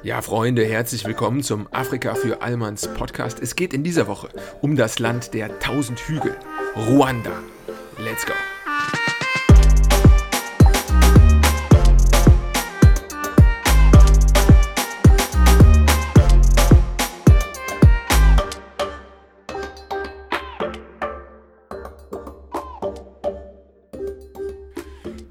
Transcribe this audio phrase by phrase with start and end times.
[0.00, 3.40] Ja, Freunde, herzlich willkommen zum Afrika für Allmanns Podcast.
[3.40, 4.30] Es geht in dieser Woche
[4.60, 6.36] um das Land der tausend Hügel,
[6.74, 7.30] Ruanda.
[7.98, 8.32] Let's go!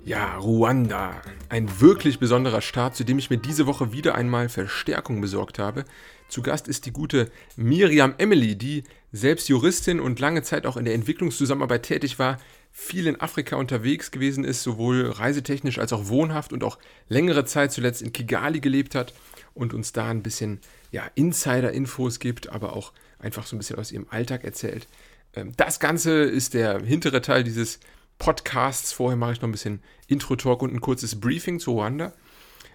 [0.05, 1.21] Ja, Ruanda.
[1.51, 5.83] Ein wirklich besonderer Staat, zu dem ich mir diese Woche wieder einmal Verstärkung besorgt habe.
[6.29, 10.85] Zu Gast ist die gute Miriam Emily, die selbst Juristin und lange Zeit auch in
[10.85, 12.37] der Entwicklungszusammenarbeit tätig war,
[12.71, 16.77] viel in Afrika unterwegs gewesen ist, sowohl reisetechnisch als auch wohnhaft und auch
[17.09, 19.13] längere Zeit zuletzt in Kigali gelebt hat
[19.53, 20.61] und uns da ein bisschen
[20.91, 24.87] ja, Insider-Infos gibt, aber auch einfach so ein bisschen aus ihrem Alltag erzählt.
[25.35, 27.81] Ähm, das Ganze ist der hintere Teil dieses
[28.21, 28.93] Podcasts.
[28.93, 32.13] Vorher mache ich noch ein bisschen Intro-Talk und ein kurzes Briefing zu Ruanda.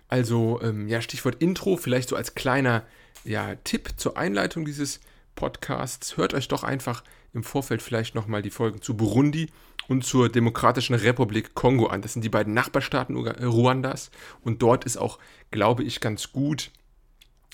[0.09, 2.83] Also, ähm, ja, Stichwort Intro, vielleicht so als kleiner
[3.25, 4.99] ja, Tipp zur Einleitung dieses
[5.37, 6.17] Podcasts.
[6.17, 9.49] Hört euch doch einfach im Vorfeld vielleicht nochmal die Folgen zu Burundi
[9.87, 12.03] und zur Demokratischen Republik Kongo an.
[12.03, 14.11] Das sind die beiden Nachbarstaaten Ruandas.
[14.43, 15.21] Und dort ist auch,
[15.53, 16.73] glaube ich, ganz gut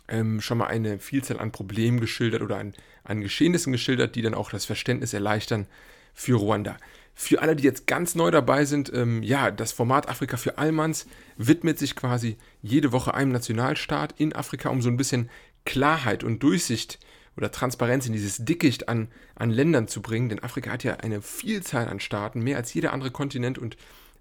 [0.08, 2.72] ähm, schon mal eine Vielzahl an Problemen geschildert oder an,
[3.04, 5.66] an Geschehnissen geschildert, die dann auch das Verständnis erleichtern
[6.14, 6.76] für Ruanda.
[7.14, 11.06] Für alle, die jetzt ganz neu dabei sind, ähm, ja, das Format Afrika für Allmanns
[11.36, 15.28] widmet sich quasi jede Woche einem Nationalstaat in Afrika, um so ein bisschen
[15.64, 16.98] Klarheit und Durchsicht
[17.36, 20.28] oder Transparenz in dieses Dickicht an, an Ländern zu bringen.
[20.28, 23.76] Denn Afrika hat ja eine Vielzahl an Staaten, mehr als jeder andere Kontinent und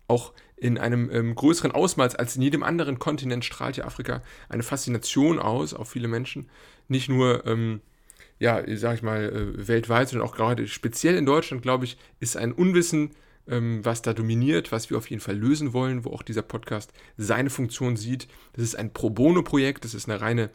[0.08, 4.64] auch in einem ähm, größeren Ausmaß als in jedem anderen Kontinent strahlt ja Afrika eine
[4.64, 6.50] Faszination aus auf viele Menschen.
[6.88, 7.81] Nicht nur ähm,
[8.42, 12.36] ja, sag ich mal, äh, weltweit, sondern auch gerade speziell in Deutschland, glaube ich, ist
[12.36, 13.11] ein Unwissen,
[13.47, 16.92] ähm, was da dominiert, was wir auf jeden Fall lösen wollen, wo auch dieser Podcast
[17.17, 18.28] seine Funktion sieht.
[18.53, 20.50] Das ist ein Pro Bono-Projekt, das ist eine reine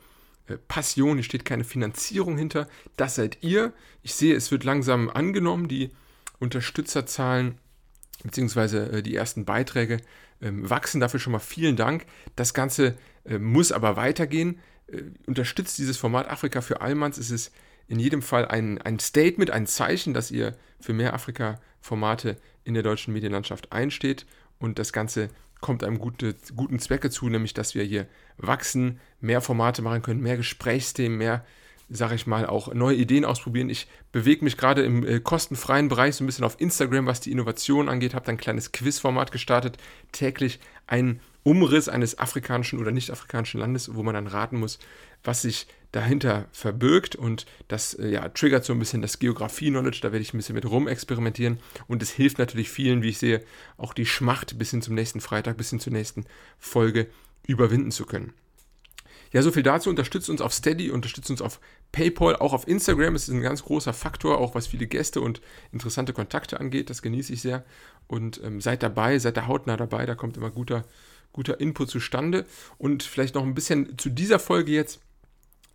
[0.48, 2.66] äh, Passion, hier steht keine Finanzierung hinter.
[2.96, 3.72] Das seid ihr.
[4.02, 5.90] Ich sehe, es wird langsam angenommen, die
[6.40, 7.54] Unterstützerzahlen
[8.24, 9.98] beziehungsweise äh, die ersten Beiträge
[10.42, 11.00] ähm, wachsen.
[11.00, 12.04] Dafür schon mal vielen Dank.
[12.34, 12.96] Das Ganze
[13.40, 14.60] muss aber weitergehen.
[15.26, 17.18] unterstützt dieses Format Afrika für Allmanns.
[17.18, 17.52] Es ist
[17.88, 22.82] in jedem Fall ein, ein Statement, ein Zeichen, dass ihr für mehr Afrika-Formate in der
[22.82, 24.26] deutschen Medienlandschaft einsteht.
[24.58, 25.28] Und das Ganze
[25.60, 30.20] kommt einem gute, guten Zwecke zu, nämlich dass wir hier wachsen, mehr Formate machen können,
[30.20, 31.44] mehr Gesprächsthemen, mehr,
[31.88, 33.70] sag ich mal, auch neue Ideen ausprobieren.
[33.70, 37.32] Ich bewege mich gerade im äh, kostenfreien Bereich so ein bisschen auf Instagram, was die
[37.32, 39.78] Innovation angeht, habe ein kleines Quizformat gestartet,
[40.12, 44.80] täglich ein Umriss eines afrikanischen oder nicht-afrikanischen Landes, wo man dann raten muss,
[45.22, 50.12] was sich dahinter verbirgt und das äh, ja, triggert so ein bisschen das Geografie-Knowledge, da
[50.12, 51.58] werde ich ein bisschen mit rumexperimentieren
[51.88, 53.42] und es hilft natürlich vielen, wie ich sehe,
[53.78, 56.26] auch die Schmacht bis hin zum nächsten Freitag, bis hin zur nächsten
[56.58, 57.06] Folge
[57.46, 58.34] überwinden zu können.
[59.32, 59.90] Ja, so viel dazu.
[59.90, 61.60] Unterstützt uns auf Steady, unterstützt uns auf
[61.92, 63.14] PayPal, auch auf Instagram.
[63.14, 65.40] Es ist ein ganz großer Faktor, auch was viele Gäste und
[65.72, 66.90] interessante Kontakte angeht.
[66.90, 67.64] Das genieße ich sehr.
[68.06, 70.06] Und ähm, seid dabei, seid da hautnah dabei.
[70.06, 70.84] Da kommt immer guter,
[71.32, 72.46] guter Input zustande.
[72.78, 75.00] Und vielleicht noch ein bisschen zu dieser Folge jetzt.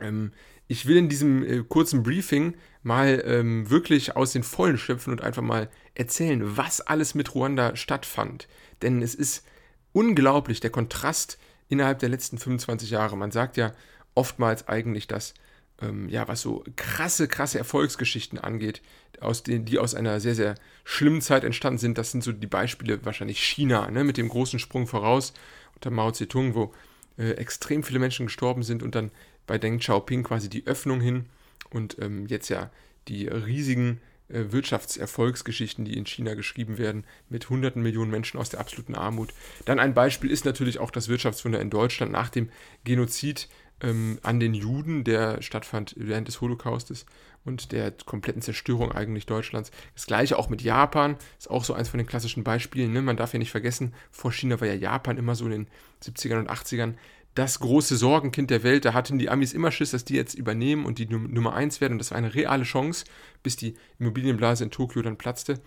[0.01, 0.31] Ähm,
[0.67, 5.21] ich will in diesem äh, kurzen Briefing mal ähm, wirklich aus den Vollen schöpfen und
[5.21, 8.47] einfach mal erzählen, was alles mit Ruanda stattfand.
[8.81, 9.45] Denn es ist
[9.93, 13.17] unglaublich, der Kontrast innerhalb der letzten 25 Jahre.
[13.17, 13.73] Man sagt ja
[14.15, 15.33] oftmals eigentlich, dass,
[15.81, 18.81] ähm, ja, was so krasse, krasse Erfolgsgeschichten angeht,
[19.19, 22.47] aus den, die aus einer sehr, sehr schlimmen Zeit entstanden sind, das sind so die
[22.47, 25.33] Beispiele wahrscheinlich China, ne, mit dem großen Sprung voraus
[25.75, 26.73] unter Mao Zedong, wo
[27.17, 29.11] äh, extrem viele Menschen gestorben sind und dann
[29.51, 31.25] bei Deng Xiaoping quasi die Öffnung hin
[31.71, 32.71] und ähm, jetzt ja
[33.09, 38.61] die riesigen äh, Wirtschaftserfolgsgeschichten, die in China geschrieben werden, mit hunderten Millionen Menschen aus der
[38.61, 39.33] absoluten Armut.
[39.65, 42.49] Dann ein Beispiel ist natürlich auch das Wirtschaftswunder in Deutschland nach dem
[42.85, 43.49] Genozid
[43.81, 47.05] ähm, an den Juden, der stattfand während des Holocaustes
[47.43, 49.69] und der kompletten Zerstörung eigentlich Deutschlands.
[49.95, 52.93] Das gleiche auch mit Japan, ist auch so eins von den klassischen Beispielen.
[52.93, 53.01] Ne?
[53.01, 55.67] Man darf ja nicht vergessen, vor China war ja Japan immer so in den
[56.01, 56.93] 70ern und 80ern
[57.35, 58.85] das große Sorgenkind der Welt.
[58.85, 61.93] Da hatten die Amis immer Schiss, dass die jetzt übernehmen und die Nummer 1 werden.
[61.93, 63.05] Und das war eine reale Chance,
[63.43, 65.61] bis die Immobilienblase in Tokio dann platzte.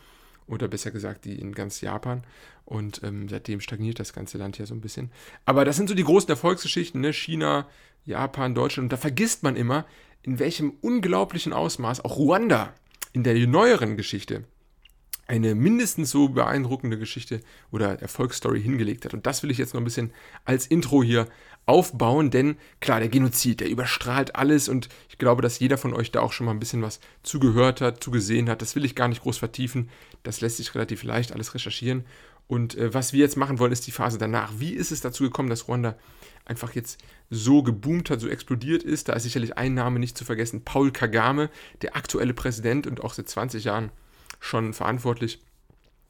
[0.47, 2.23] Oder besser gesagt, die in ganz Japan.
[2.67, 5.11] Und ähm, seitdem stagniert das ganze Land ja so ein bisschen.
[5.47, 7.13] Aber das sind so die großen Erfolgsgeschichten, ne?
[7.13, 7.67] China,
[8.05, 8.87] Japan, Deutschland.
[8.87, 9.87] Und da vergisst man immer,
[10.23, 12.75] in welchem unglaublichen Ausmaß auch Ruanda
[13.13, 14.45] in der neueren Geschichte
[15.27, 17.41] eine mindestens so beeindruckende Geschichte
[17.71, 19.15] oder Erfolgsstory hingelegt hat.
[19.15, 20.13] Und das will ich jetzt noch ein bisschen
[20.45, 21.29] als Intro hier
[21.67, 26.11] aufbauen, denn klar, der Genozid, der überstrahlt alles und ich glaube, dass jeder von euch
[26.11, 28.63] da auch schon mal ein bisschen was zugehört hat, zugesehen hat.
[28.63, 29.89] Das will ich gar nicht groß vertiefen.
[30.23, 32.05] Das lässt sich relativ leicht alles recherchieren.
[32.47, 34.53] Und äh, was wir jetzt machen wollen, ist die Phase danach.
[34.59, 35.97] Wie ist es dazu gekommen, dass Ruanda
[36.45, 36.99] einfach jetzt
[37.31, 39.09] so geboomt hat, so explodiert ist.
[39.09, 41.51] Da ist sicherlich ein Name nicht zu vergessen, Paul Kagame,
[41.83, 43.91] der aktuelle Präsident und auch seit 20 Jahren
[44.41, 45.41] schon verantwortlich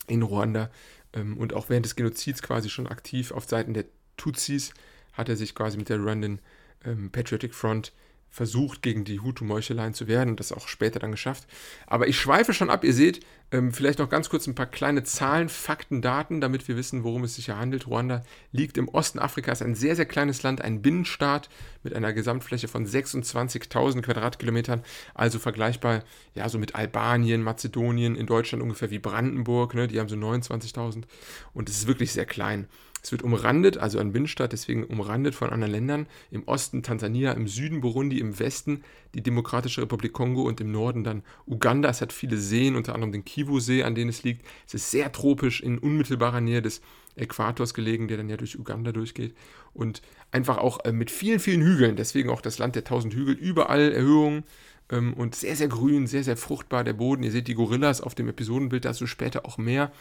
[0.07, 0.71] in Ruanda
[1.13, 3.85] ähm, und auch während des Genozids quasi schon aktiv auf Seiten der
[4.17, 4.75] Tutsis
[5.15, 6.41] hat er sich quasi mit der Rwandan
[6.85, 7.93] ähm, Patriotic Front
[8.35, 11.47] versucht, gegen die Hutu-Meucheleien zu werden und das auch später dann geschafft.
[11.87, 15.05] Aber ich schweife schon ab, ihr seht, ähm, vielleicht noch ganz kurz ein paar kleine
[15.05, 17.87] Zahlen, Fakten, Daten, damit wir wissen, worum es sich hier handelt.
[17.87, 21.49] Ruanda liegt im Osten Afrikas, ein sehr, sehr kleines Land, ein Binnenstaat
[21.85, 24.83] mit einer Gesamtfläche von 26.000 Quadratkilometern,
[25.15, 26.03] also vergleichbar
[26.35, 31.05] ja so mit Albanien, Mazedonien, in Deutschland ungefähr wie Brandenburg, ne, die haben so 29.000
[31.53, 32.67] und es ist wirklich sehr klein.
[33.05, 36.07] Es wird umrandet, also ein Binnenstaat, deswegen umrandet von anderen Ländern.
[36.31, 41.05] Im Osten Tansania, im Süden Burundi, im Westen die Demokratische Republik Kongo und im Norden
[41.05, 41.91] dann Uganda.
[41.91, 44.47] Es hat viele Seen, unter anderem den Kivu-See, an dem es liegt.
[44.67, 46.81] Es ist sehr tropisch, in unmittelbarer Nähe des
[47.15, 49.35] Äquators gelegen, der dann ja durch Uganda durchgeht.
[49.75, 50.01] Und
[50.31, 51.97] einfach auch äh, mit vielen, vielen Hügeln.
[51.97, 53.35] Deswegen auch das Land der tausend Hügel.
[53.35, 54.45] Überall Erhöhungen
[54.89, 57.23] ähm, und sehr, sehr grün, sehr, sehr fruchtbar der Boden.
[57.23, 59.93] Ihr seht die Gorillas auf dem Episodenbild, dazu später auch mehr.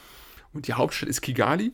[0.54, 1.74] Und die Hauptstadt ist Kigali.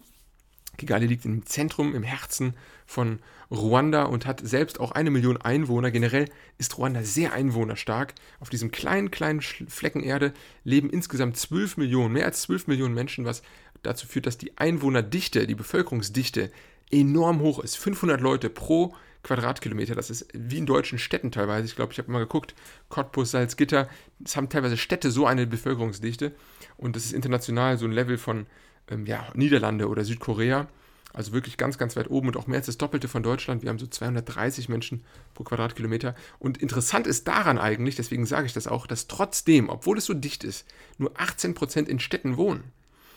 [0.79, 2.55] Kigali liegt im Zentrum, im Herzen
[2.87, 3.19] von
[3.51, 5.91] Ruanda und hat selbst auch eine Million Einwohner.
[5.91, 6.25] Generell
[6.57, 8.15] ist Ruanda sehr einwohnerstark.
[8.39, 10.33] Auf diesem kleinen, kleinen Flecken Erde
[10.63, 13.43] leben insgesamt 12 Millionen, mehr als 12 Millionen Menschen, was
[13.83, 16.51] dazu führt, dass die Einwohnerdichte, die Bevölkerungsdichte
[16.91, 17.77] enorm hoch ist.
[17.77, 19.95] 500 Leute pro Quadratkilometer.
[19.95, 21.65] Das ist wie in deutschen Städten teilweise.
[21.65, 22.55] Ich glaube, ich habe mal geguckt,
[22.87, 23.89] Cottbus, Salzgitter,
[24.23, 26.33] es haben teilweise Städte so eine Bevölkerungsdichte.
[26.77, 28.47] Und das ist international so ein Level von
[28.89, 30.67] ähm, ja, Niederlande oder Südkorea.
[31.11, 33.63] Also wirklich ganz, ganz weit oben und auch mehr als das Doppelte von Deutschland.
[33.63, 35.03] Wir haben so 230 Menschen
[35.33, 36.13] pro Quadratkilometer.
[36.37, 40.13] Und interessant ist daran eigentlich, deswegen sage ich das auch, dass trotzdem, obwohl es so
[40.13, 40.67] dicht ist,
[40.99, 42.63] nur 18% in Städten wohnen.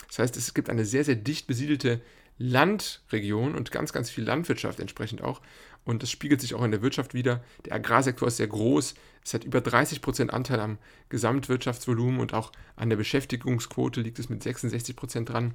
[0.09, 2.01] Das heißt, es gibt eine sehr, sehr dicht besiedelte
[2.39, 5.43] Landregion und ganz, ganz viel Landwirtschaft entsprechend auch.
[5.85, 7.43] Und das spiegelt sich auch in der Wirtschaft wieder.
[7.65, 8.95] Der Agrarsektor ist sehr groß.
[9.25, 14.43] Es hat über 30% Anteil am Gesamtwirtschaftsvolumen und auch an der Beschäftigungsquote liegt es mit
[14.43, 15.55] 66% dran.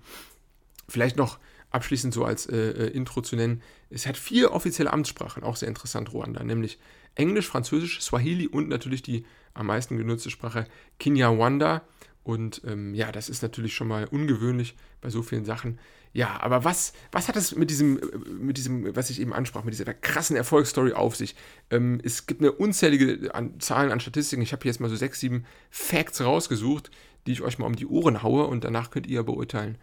[0.89, 1.39] Vielleicht noch
[1.69, 5.67] abschließend so als äh, äh, Intro zu nennen, es hat vier offizielle Amtssprachen, auch sehr
[5.67, 6.79] interessant, Ruanda, nämlich
[7.15, 10.65] Englisch, Französisch, Swahili und natürlich die am meisten genutzte Sprache
[10.99, 11.81] Kinyarwanda.
[12.23, 15.79] Und ähm, ja, das ist natürlich schon mal ungewöhnlich bei so vielen Sachen.
[16.13, 17.99] Ja, aber was, was hat es mit diesem,
[18.39, 21.35] mit diesem, was ich eben ansprach, mit dieser krassen Erfolgsstory auf sich?
[21.69, 24.41] Ähm, es gibt eine unzählige an, Zahlen an Statistiken.
[24.41, 26.89] Ich habe hier jetzt mal so sechs, sieben Facts rausgesucht,
[27.27, 29.77] die ich euch mal um die Ohren haue und danach könnt ihr beurteilen,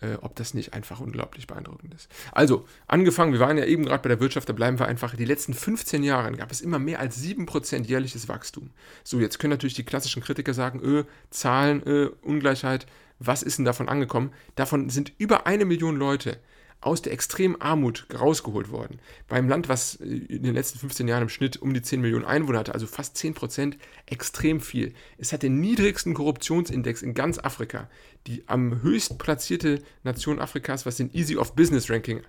[0.00, 2.08] äh, ob das nicht einfach unglaublich beeindruckend ist.
[2.32, 5.24] Also, angefangen, wir waren ja eben gerade bei der Wirtschaft, da bleiben wir einfach, die
[5.24, 8.70] letzten 15 Jahre gab es immer mehr als 7% jährliches Wachstum.
[9.04, 12.86] So, jetzt können natürlich die klassischen Kritiker sagen, öh, Zahlen, öh, Ungleichheit,
[13.18, 14.32] was ist denn davon angekommen?
[14.54, 16.38] Davon sind über eine Million Leute
[16.80, 19.00] aus der extremen Armut rausgeholt worden.
[19.26, 22.60] Beim Land, was in den letzten 15 Jahren im Schnitt um die 10 Millionen Einwohner
[22.60, 24.94] hatte, also fast 10 Prozent, extrem viel.
[25.16, 27.90] Es hat den niedrigsten Korruptionsindex in ganz Afrika.
[28.28, 32.22] Die am höchst platzierte Nation Afrikas, was den Easy of Business Ranking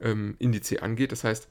[0.00, 1.10] ähm, Indiz angeht.
[1.10, 1.48] Das heißt,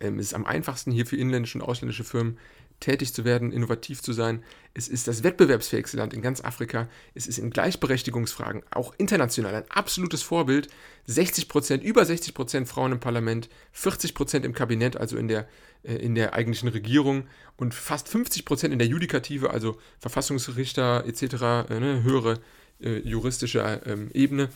[0.00, 2.38] ähm, es ist am einfachsten hier für inländische und ausländische Firmen
[2.80, 4.42] tätig zu werden, innovativ zu sein.
[4.74, 6.88] Es ist das wettbewerbsfähigste Land in ganz Afrika.
[7.14, 10.68] Es ist in Gleichberechtigungsfragen auch international ein absolutes Vorbild.
[11.06, 15.48] 60 Prozent, über 60 Prozent Frauen im Parlament, 40 Prozent im Kabinett, also in der,
[15.82, 17.24] äh, in der eigentlichen Regierung
[17.56, 21.22] und fast 50 Prozent in der Judikative, also Verfassungsrichter etc.,
[21.68, 22.40] äh, ne, höhere
[22.80, 24.48] äh, juristische ähm, Ebene.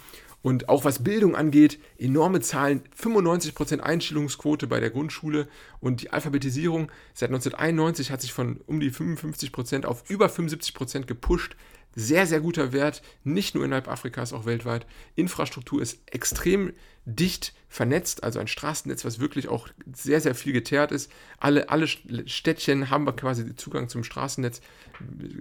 [0.44, 5.48] Und auch was Bildung angeht, enorme Zahlen, 95% Einstellungsquote bei der Grundschule
[5.80, 11.56] und die Alphabetisierung seit 1991 hat sich von um die 55% auf über 75% gepusht.
[11.96, 14.86] Sehr, sehr guter Wert, nicht nur innerhalb Afrikas, auch weltweit.
[15.14, 16.72] Infrastruktur ist extrem
[17.06, 21.10] dicht vernetzt, also ein Straßennetz, was wirklich auch sehr, sehr viel geteert ist.
[21.38, 24.60] Alle, alle Städtchen haben quasi Zugang zum Straßennetz,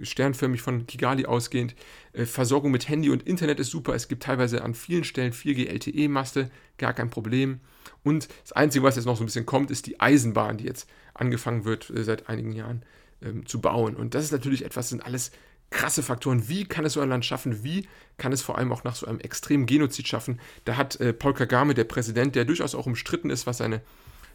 [0.02, 1.74] sternförmig von Kigali ausgehend.
[2.12, 3.94] Äh, Versorgung mit Handy und Internet ist super.
[3.94, 7.60] Es gibt teilweise an vielen Stellen 4G LTE-Maste, gar kein Problem.
[8.02, 10.88] Und das Einzige, was jetzt noch so ein bisschen kommt, ist die Eisenbahn, die jetzt
[11.14, 12.82] angefangen wird, äh, seit einigen Jahren
[13.22, 13.96] ähm, zu bauen.
[13.96, 15.30] Und das ist natürlich etwas, sind alles
[15.70, 16.48] krasse Faktoren.
[16.48, 17.62] Wie kann es so ein Land schaffen?
[17.64, 20.40] Wie kann es vor allem auch nach so einem extremen Genozid schaffen?
[20.64, 23.82] Da hat äh, Paul Kagame, der Präsident, der durchaus auch umstritten ist, was seine,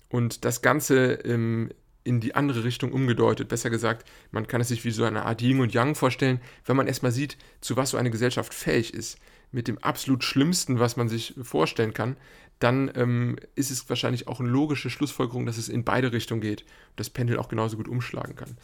[0.09, 1.71] und das Ganze ähm,
[2.07, 3.49] in die andere Richtung umgedeutet.
[3.49, 6.77] Besser gesagt, man kann es sich wie so eine Art Yin und Yang vorstellen, wenn
[6.77, 9.19] man erstmal sieht, zu was so eine Gesellschaft fähig ist.
[9.53, 12.17] mit dem absolut Schlimmsten, was man sich vorstellen kann,
[12.59, 16.63] dann ähm, ist es wahrscheinlich auch eine logische Schlussfolgerung, dass es in beide Richtungen geht
[16.63, 18.57] und das Pendel auch genauso gut umschlagen kann.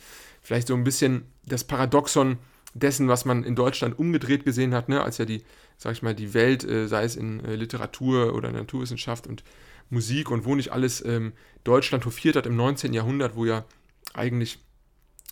[0.43, 2.39] Vielleicht so ein bisschen das Paradoxon
[2.75, 5.43] dessen, was man in Deutschland umgedreht gesehen hat, ne, als ja die,
[5.77, 9.45] sag ich mal, die Welt, äh, sei es in äh, Literatur oder Naturwissenschaft und
[9.93, 11.33] Musik und wo nicht alles ähm,
[11.65, 12.93] Deutschland hofiert hat im 19.
[12.95, 13.65] Jahrhundert, wo ja
[14.15, 14.59] eigentlich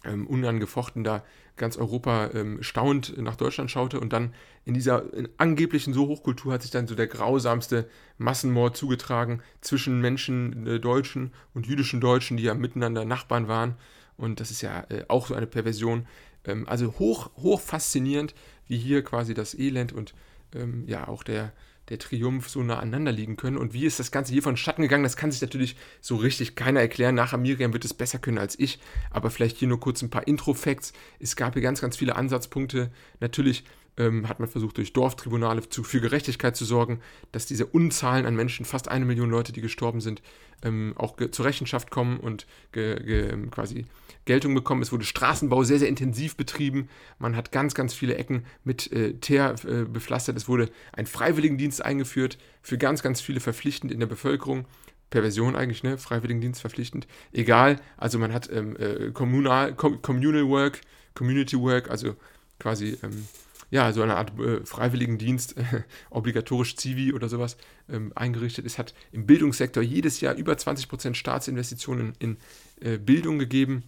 [0.05, 1.25] ähm, unangefochten da
[1.57, 6.52] ganz Europa ähm, staunend nach Deutschland schaute und dann in dieser in angeblichen so Hochkultur
[6.52, 7.88] hat sich dann so der grausamste
[8.19, 13.76] Massenmord zugetragen zwischen Menschen, äh, Deutschen und jüdischen Deutschen, die ja miteinander Nachbarn waren
[14.21, 16.07] und das ist ja äh, auch so eine Perversion.
[16.45, 18.35] Ähm, also hoch, hoch faszinierend,
[18.67, 20.14] wie hier quasi das Elend und
[20.55, 21.52] ähm, ja auch der,
[21.90, 23.56] der Triumph so nah aneinander liegen können.
[23.56, 25.02] Und wie ist das Ganze hier vonstatten gegangen?
[25.02, 27.16] Das kann sich natürlich so richtig keiner erklären.
[27.16, 28.78] Nachher Miriam wird es besser können als ich.
[29.11, 30.92] Aber vielleicht hier nur kurz ein paar Intro-Facts.
[31.18, 32.90] Es gab hier ganz, ganz viele Ansatzpunkte.
[33.18, 33.64] Natürlich
[34.00, 37.00] ähm, hat man versucht, durch Dorftribunale zu, für Gerechtigkeit zu sorgen,
[37.33, 40.23] dass diese Unzahlen an Menschen, fast eine Million Leute, die gestorben sind,
[40.62, 43.85] ähm, auch zur Rechenschaft kommen und ge, ge, quasi
[44.25, 44.83] Geltung bekommen.
[44.83, 46.88] Es wurde Straßenbau sehr, sehr intensiv betrieben.
[47.19, 50.37] Man hat ganz, ganz viele Ecken mit äh, Teer äh, bepflastert.
[50.37, 54.66] Es wurde ein Freiwilligendienst eingeführt, für ganz, ganz viele verpflichtend in der Bevölkerung.
[55.11, 55.99] Perversion eigentlich, ne?
[55.99, 57.09] Freiwilligendienst verpflichtend.
[57.33, 60.83] Egal, also man hat ähm, äh, Kommunal, Com Communal Work,
[61.14, 62.14] Community Work, also
[62.61, 63.26] quasi ähm,
[63.71, 67.57] ja, so eine Art äh, Freiwilligendienst, äh, obligatorisch Zivi oder sowas
[67.89, 68.67] ähm, eingerichtet.
[68.67, 72.37] Es hat im Bildungssektor jedes Jahr über 20% Staatsinvestitionen in,
[72.81, 73.85] äh, Bildung gegeben.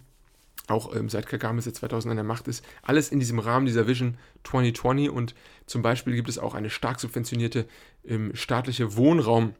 [0.67, 2.63] Auch ähm, seit Kagame seit 2000 an der Macht ist.
[2.83, 5.35] Alles in diesem Rahmen dieser Vision 2020 und
[5.65, 7.65] zum Beispiel gibt es auch eine stark subventionierte
[8.05, 9.53] ähm, staatliche Wohnraum-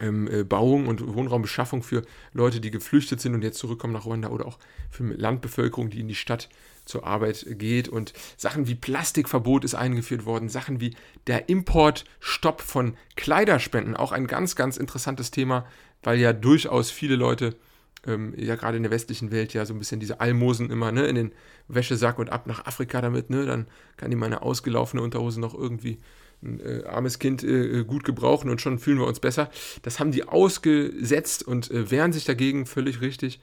[0.00, 4.28] ähm, äh, Bauung und Wohnraumbeschaffung für Leute, die geflüchtet sind und jetzt zurückkommen nach Ruanda
[4.28, 4.58] oder auch
[4.90, 6.48] für Landbevölkerung, die in die Stadt
[6.86, 7.88] zur Arbeit geht.
[7.88, 14.26] Und Sachen wie Plastikverbot ist eingeführt worden, Sachen wie der Importstopp von Kleiderspenden, auch ein
[14.26, 15.66] ganz, ganz interessantes Thema,
[16.02, 17.56] weil ja durchaus viele Leute,
[18.06, 21.06] ähm, ja gerade in der westlichen Welt, ja so ein bisschen diese Almosen immer ne,
[21.06, 21.32] in den
[21.68, 23.66] Wäschesack und ab nach Afrika damit, ne, dann
[23.96, 25.98] kann die meine ausgelaufene Unterhose noch irgendwie
[26.42, 29.50] ein äh, armes Kind äh, gut gebrauchen und schon fühlen wir uns besser.
[29.82, 33.40] Das haben die ausgesetzt und äh, wehren sich dagegen völlig richtig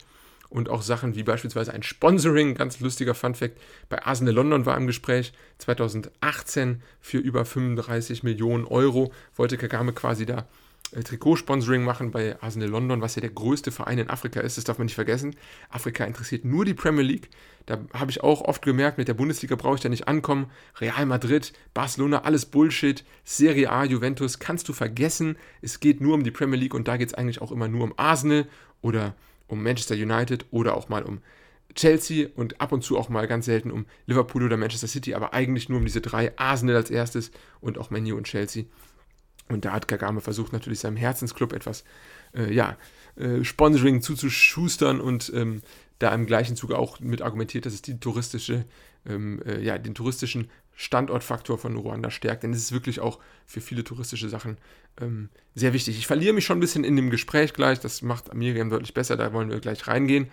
[0.48, 3.58] und auch Sachen wie beispielsweise ein Sponsoring, ganz lustiger Funfact,
[3.88, 10.26] bei Arsenal London war im Gespräch 2018 für über 35 Millionen Euro wollte Kagame quasi
[10.26, 10.46] da
[10.92, 14.64] äh, Trikotsponsoring machen bei Arsenal London, was ja der größte Verein in Afrika ist, das
[14.64, 15.36] darf man nicht vergessen.
[15.70, 17.30] Afrika interessiert nur die Premier League.
[17.66, 20.50] Da habe ich auch oft gemerkt, mit der Bundesliga brauche ich da nicht ankommen.
[20.80, 23.04] Real Madrid, Barcelona, alles Bullshit.
[23.24, 25.36] Serie A, Juventus, kannst du vergessen.
[25.62, 27.84] Es geht nur um die Premier League und da geht es eigentlich auch immer nur
[27.84, 28.46] um Arsenal
[28.82, 29.14] oder
[29.46, 31.20] um Manchester United oder auch mal um
[31.74, 35.34] Chelsea und ab und zu auch mal ganz selten um Liverpool oder Manchester City, aber
[35.34, 36.36] eigentlich nur um diese drei.
[36.38, 38.64] Arsenal als erstes und auch Menu und Chelsea.
[39.48, 41.84] Und da hat Kagame versucht, natürlich seinem Herzensclub etwas,
[42.34, 42.78] äh, ja,
[43.16, 45.62] äh, Sponsoring zuzuschustern und ähm,
[45.98, 48.64] da im gleichen Zuge auch mit argumentiert, dass es die touristische,
[49.06, 52.42] ähm, äh, ja, den touristischen Standortfaktor von Ruanda stärkt.
[52.42, 54.58] Denn es ist wirklich auch für viele touristische Sachen
[55.00, 55.98] ähm, sehr wichtig.
[55.98, 57.80] Ich verliere mich schon ein bisschen in dem Gespräch gleich.
[57.80, 59.16] Das macht Miriam deutlich besser.
[59.16, 60.28] Da wollen wir gleich reingehen.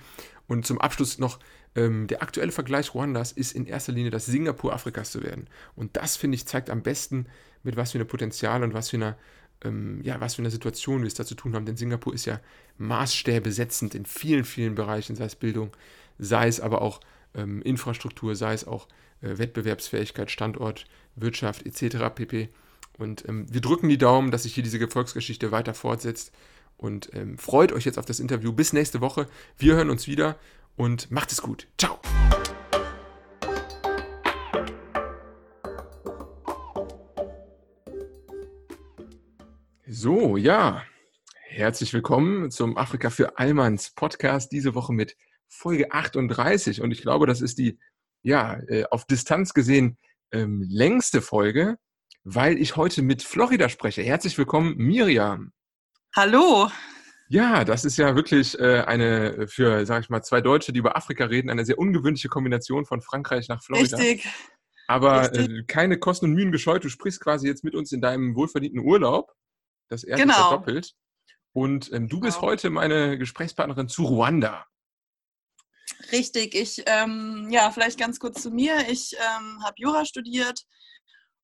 [0.48, 1.40] Und zum Abschluss noch,
[1.76, 5.48] ähm, der aktuelle Vergleich Ruandas ist in erster Linie das Singapur Afrikas zu werden.
[5.76, 7.28] Und das, finde ich, zeigt am besten,
[7.64, 9.18] mit was für einem Potenzial und was für einer
[9.64, 11.66] ähm, ja, was für eine Situation wir es da zu tun haben.
[11.66, 12.40] Denn Singapur ist ja
[12.78, 15.76] Maßstäbe setzend in vielen, vielen Bereichen, sei es Bildung,
[16.18, 17.00] sei es aber auch
[17.36, 18.88] ähm, Infrastruktur, sei es auch
[19.22, 20.86] Wettbewerbsfähigkeit, Standort,
[21.16, 22.14] Wirtschaft etc.
[22.14, 22.50] pp.
[22.98, 26.32] Und ähm, wir drücken die Daumen, dass sich hier diese Erfolgsgeschichte weiter fortsetzt.
[26.78, 28.52] Und ähm, freut euch jetzt auf das Interview.
[28.52, 29.28] Bis nächste Woche.
[29.58, 30.38] Wir hören uns wieder
[30.76, 31.68] und macht es gut.
[31.78, 32.00] Ciao.
[39.88, 40.84] So, ja.
[41.48, 44.52] Herzlich willkommen zum Afrika für Allmanns Podcast.
[44.52, 46.82] Diese Woche mit Folge 38.
[46.82, 47.78] Und ich glaube, das ist die,
[48.24, 49.98] ja, äh, auf Distanz gesehen
[50.32, 51.78] ähm, längste Folge
[52.24, 54.02] weil ich heute mit Florida spreche.
[54.02, 55.52] Herzlich willkommen, Miriam.
[56.16, 56.70] Hallo.
[57.30, 60.98] Ja, das ist ja wirklich äh, eine für, sag ich mal, zwei Deutsche, die über
[60.98, 63.98] Afrika reden, eine sehr ungewöhnliche Kombination von Frankreich nach Florida.
[63.98, 64.28] Richtig.
[64.88, 65.50] Aber Richtig.
[65.50, 66.84] Äh, keine Kosten und Mühen gescheut.
[66.84, 69.32] Du sprichst quasi jetzt mit uns in deinem wohlverdienten Urlaub.
[69.88, 70.50] Das erste genau.
[70.50, 70.94] verdoppelt.
[71.54, 72.28] Und ähm, du genau.
[72.28, 74.66] bist heute meine Gesprächspartnerin zu Ruanda.
[76.12, 76.56] Richtig.
[76.56, 78.90] Ich, ähm, ja, vielleicht ganz kurz zu mir.
[78.90, 80.66] Ich ähm, habe Jura studiert,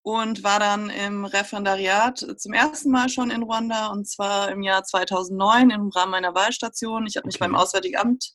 [0.08, 4.86] und war dann im Referendariat zum ersten Mal schon in Ruanda und zwar im Jahr
[4.86, 7.06] 2009 im Rahmen meiner Wahlstation.
[7.08, 8.32] Ich habe mich beim Auswärtigen Amt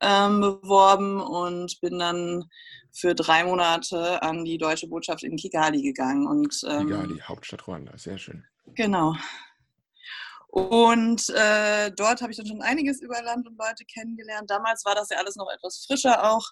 [0.00, 2.46] ähm, beworben und bin dann
[2.90, 6.26] für drei Monate an die deutsche Botschaft in Kigali gegangen.
[6.26, 8.44] Und, ähm, Kigali, Hauptstadt Ruanda, sehr schön.
[8.74, 9.14] Genau.
[10.48, 14.50] Und äh, dort habe ich dann schon einiges über Land und Leute kennengelernt.
[14.50, 16.44] Damals war das ja alles noch etwas frischer auch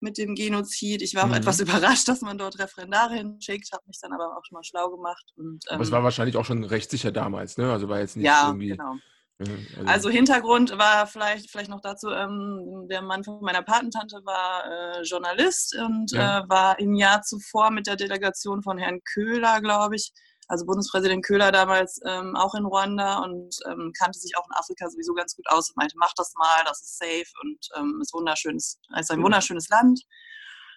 [0.00, 1.02] mit dem Genozid.
[1.02, 1.34] Ich war auch mhm.
[1.34, 4.90] etwas überrascht, dass man dort Referendare hinschickt, habe mich dann aber auch schon mal schlau
[4.90, 5.24] gemacht.
[5.36, 7.72] Und, ähm, aber es war wahrscheinlich auch schon recht sicher damals, ne?
[7.72, 8.70] Also war jetzt nicht ja, irgendwie.
[8.70, 8.94] Genau.
[9.36, 9.52] Also,
[9.86, 15.02] also, Hintergrund war vielleicht, vielleicht noch dazu, ähm, der Mann von meiner Patentante war äh,
[15.02, 16.38] Journalist und ja.
[16.38, 20.12] äh, war im Jahr zuvor mit der Delegation von Herrn Köhler, glaube ich,
[20.48, 24.88] also Bundespräsident Köhler damals ähm, auch in Ruanda und ähm, kannte sich auch in Afrika
[24.88, 28.12] sowieso ganz gut aus und meinte, mach das mal, das ist safe und ähm, ist
[28.12, 30.02] wunderschönes, ist ein wunderschönes Land.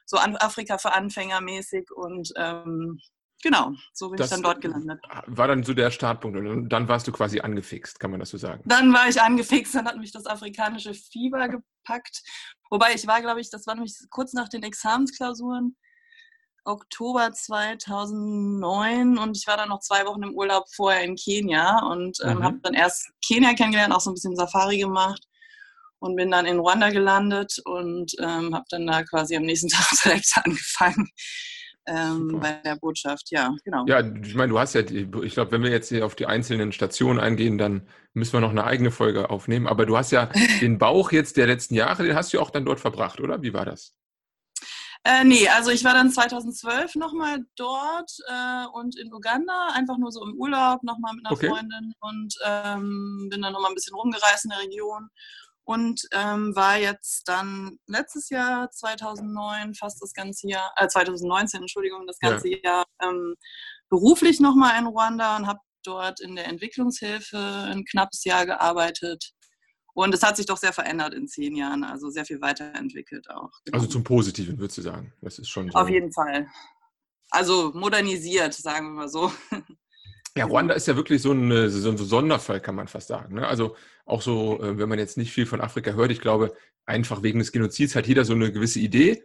[0.06, 3.00] So an Afrika für Anfänger mäßig und ähm,
[3.44, 5.02] genau, so bin das ich dann dort gelandet.
[5.26, 8.38] War dann so der Startpunkt und dann warst du quasi angefixt, kann man das so
[8.38, 8.64] sagen?
[8.66, 12.24] Dann war ich angefixt, dann hat mich das afrikanische Fieber gepackt.
[12.70, 15.76] Wobei ich war, glaube ich, das war nämlich kurz nach den Examensklausuren
[16.68, 22.18] Oktober 2009 und ich war dann noch zwei Wochen im Urlaub vorher in Kenia und
[22.24, 22.44] ähm, mhm.
[22.44, 25.24] habe dann erst Kenia kennengelernt, auch so ein bisschen Safari gemacht
[26.00, 29.88] und bin dann in Ruanda gelandet und ähm, habe dann da quasi am nächsten Tag
[30.04, 31.10] direkt angefangen.
[31.90, 33.86] Ähm, bei der Botschaft, ja, genau.
[33.88, 36.74] Ja, ich meine, du hast ja, ich glaube, wenn wir jetzt hier auf die einzelnen
[36.74, 39.68] Stationen eingehen, dann müssen wir noch eine eigene Folge aufnehmen.
[39.68, 40.30] Aber du hast ja
[40.62, 43.42] den Bauch jetzt der letzten Jahre, den hast du auch dann dort verbracht, oder?
[43.42, 43.96] Wie war das?
[45.08, 50.12] Äh, nee, also ich war dann 2012 nochmal dort äh, und in Uganda, einfach nur
[50.12, 51.48] so im Urlaub, nochmal mit einer okay.
[51.48, 55.08] Freundin und ähm, bin dann nochmal ein bisschen rumgereist in der Region
[55.64, 62.06] und ähm, war jetzt dann letztes Jahr, 2009, fast das ganze Jahr, äh, 2019, Entschuldigung,
[62.06, 62.58] das ganze ja.
[62.62, 63.36] Jahr ähm,
[63.90, 69.32] beruflich nochmal in Ruanda und habe dort in der Entwicklungshilfe ein knappes Jahr gearbeitet
[69.98, 73.50] und es hat sich doch sehr verändert in zehn Jahren, also sehr viel weiterentwickelt auch.
[73.66, 73.80] Genau.
[73.80, 75.12] Also zum Positiven, würdest du sagen?
[75.22, 75.78] Das ist schon so.
[75.78, 76.46] Auf jeden Fall.
[77.32, 79.32] Also modernisiert, sagen wir mal so.
[80.36, 83.34] Ja, Ruanda ist ja wirklich so ein, so ein Sonderfall, kann man fast sagen.
[83.34, 83.48] Ne?
[83.48, 83.76] Also
[84.06, 86.54] auch so, äh, wenn man jetzt nicht viel von Afrika hört, ich glaube,
[86.86, 89.24] einfach wegen des Genozids hat jeder so eine gewisse Idee.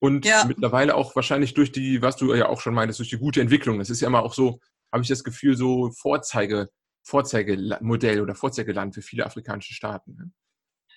[0.00, 0.44] Und ja.
[0.46, 3.78] mittlerweile auch wahrscheinlich durch die, was du ja auch schon meintest, durch die gute Entwicklung.
[3.78, 4.58] Das ist ja immer auch so,
[4.92, 6.70] habe ich das Gefühl, so Vorzeige,
[7.02, 10.16] Vorzeigemodell oder Vorzeigeland für viele afrikanische Staaten.
[10.16, 10.30] Ne?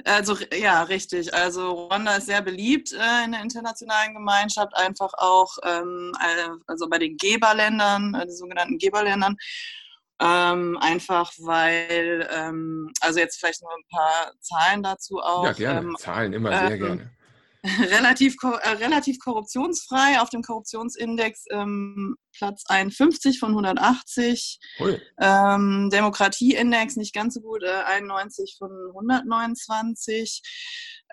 [0.05, 1.33] Also ja, richtig.
[1.33, 6.13] Also Ruanda ist sehr beliebt äh, in der internationalen Gemeinschaft, einfach auch ähm,
[6.67, 9.35] also bei den Geberländern, äh, den sogenannten Geberländern.
[10.23, 15.45] Ähm, einfach weil, ähm, also jetzt vielleicht nur ein paar Zahlen dazu auch.
[15.45, 15.79] Ja, gerne.
[15.79, 17.11] Ähm, Zahlen, immer sehr ähm, gerne.
[17.79, 24.59] relativ, äh, relativ korruptionsfrei auf dem Korruptionsindex ähm, Platz 51 von 180.
[25.19, 30.41] Ähm, Demokratieindex nicht ganz so gut, äh, 91 von 129.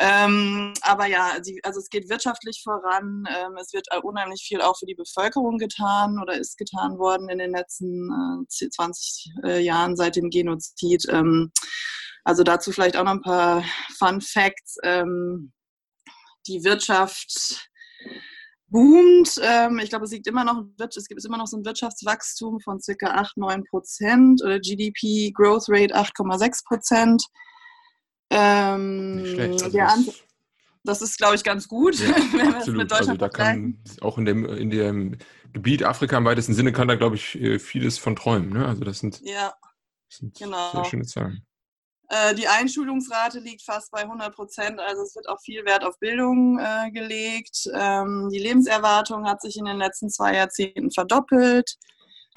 [0.00, 3.24] Ähm, aber ja, die, also es geht wirtschaftlich voran.
[3.28, 7.38] Ähm, es wird unheimlich viel auch für die Bevölkerung getan oder ist getan worden in
[7.38, 8.08] den letzten
[8.48, 11.04] äh, 20 äh, Jahren seit dem Genozid.
[11.10, 11.52] Ähm,
[12.24, 13.64] also dazu vielleicht auch noch ein paar
[13.98, 14.76] Fun Facts.
[16.48, 17.68] Die Wirtschaft
[18.68, 19.40] boomt.
[19.42, 22.80] Ähm, ich glaube, es liegt immer noch, es gibt immer noch so ein Wirtschaftswachstum von
[22.80, 27.24] circa 8, 9 Prozent oder GDP Growth Rate 8,6 Prozent.
[28.30, 30.22] Ähm, also das,
[30.84, 33.82] das, ist, glaube ich, ganz gut, ja, wenn wir es mit Deutschland also da kann
[34.02, 35.18] auch in dem, in dem
[35.52, 38.50] Gebiet Afrika im weitesten Sinne kann da, glaube ich, äh, vieles von träumen.
[38.50, 38.66] Ne?
[38.66, 39.54] Also das sind, ja,
[40.08, 40.72] das sind genau.
[40.72, 41.47] sehr schöne Zahlen.
[42.08, 45.98] Äh, die Einschulungsrate liegt fast bei 100 Prozent, also es wird auch viel Wert auf
[45.98, 47.68] Bildung äh, gelegt.
[47.74, 51.76] Ähm, die Lebenserwartung hat sich in den letzten zwei Jahrzehnten verdoppelt.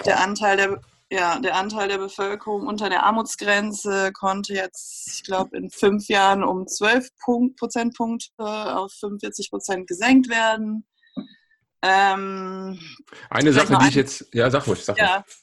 [0.04, 0.80] Der Anteil der,
[1.10, 6.44] ja, der Anteil der Bevölkerung unter der Armutsgrenze konnte jetzt, ich glaube, in fünf Jahren
[6.44, 10.86] um 12 Punkt, Prozentpunkte auf 45 Prozent gesenkt werden.
[11.80, 12.78] Ähm,
[13.30, 15.16] Eine Sache, die ich jetzt, ja, sag ruhig, sag ja.
[15.16, 15.41] ruhig.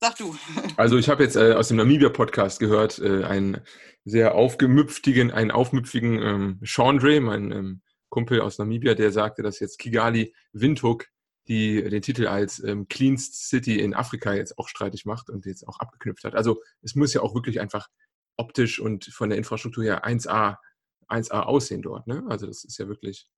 [0.00, 0.36] Sag du.
[0.76, 3.60] Also ich habe jetzt äh, aus dem Namibia-Podcast gehört, äh, einen
[4.04, 9.78] sehr aufgemüpftigen, einen aufmüpfigen ähm, Chandre, mein ähm, Kumpel aus Namibia, der sagte, dass jetzt
[9.78, 11.06] Kigali Windhoek
[11.48, 15.66] die den Titel als ähm, Cleanest City in Afrika jetzt auch streitig macht und jetzt
[15.66, 16.34] auch abgeknüpft hat.
[16.34, 17.88] Also es muss ja auch wirklich einfach
[18.36, 20.56] optisch und von der Infrastruktur her 1A,
[21.08, 22.06] 1A aussehen dort.
[22.06, 22.22] Ne?
[22.28, 23.28] Also das ist ja wirklich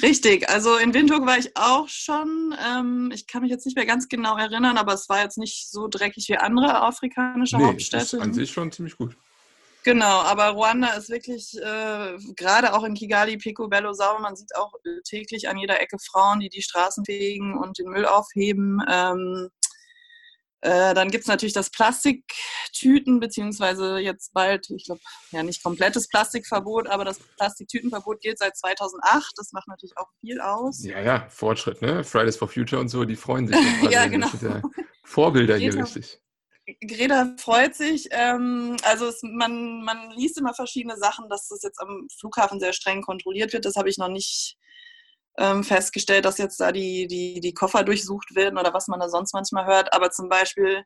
[0.00, 2.54] Richtig, also in Windhoek war ich auch schon.
[2.64, 5.70] Ähm, ich kann mich jetzt nicht mehr ganz genau erinnern, aber es war jetzt nicht
[5.70, 8.16] so dreckig wie andere afrikanische nee, Hauptstädte.
[8.16, 9.16] Ist an sich schon ziemlich gut.
[9.84, 14.20] Genau, aber Ruanda ist wirklich, äh, gerade auch in Kigali, Picobello sauber.
[14.20, 18.04] Man sieht auch täglich an jeder Ecke Frauen, die die Straßen fegen und den Müll
[18.04, 18.82] aufheben.
[18.88, 19.48] Ähm,
[20.60, 26.08] Äh, dann gibt es natürlich das Plastiktüten, beziehungsweise jetzt bald, ich glaube, ja nicht komplettes
[26.08, 29.32] Plastikverbot, aber das Plastiktütenverbot gilt seit 2008.
[29.36, 30.84] Das macht natürlich auch viel aus.
[30.84, 32.02] Ja, ja, Fortschritt, ne?
[32.02, 33.56] Fridays for Future und so, die freuen sich.
[33.90, 34.28] ja, genau.
[35.04, 36.20] Vorbilder hier richtig.
[36.86, 38.08] Greta freut sich.
[38.10, 42.72] Ähm, also es, man, man liest immer verschiedene Sachen, dass das jetzt am Flughafen sehr
[42.72, 43.64] streng kontrolliert wird.
[43.64, 44.57] Das habe ich noch nicht
[45.38, 49.08] ähm, festgestellt, dass jetzt da die, die, die Koffer durchsucht werden oder was man da
[49.08, 49.92] sonst manchmal hört.
[49.94, 50.82] Aber zum Beispiel,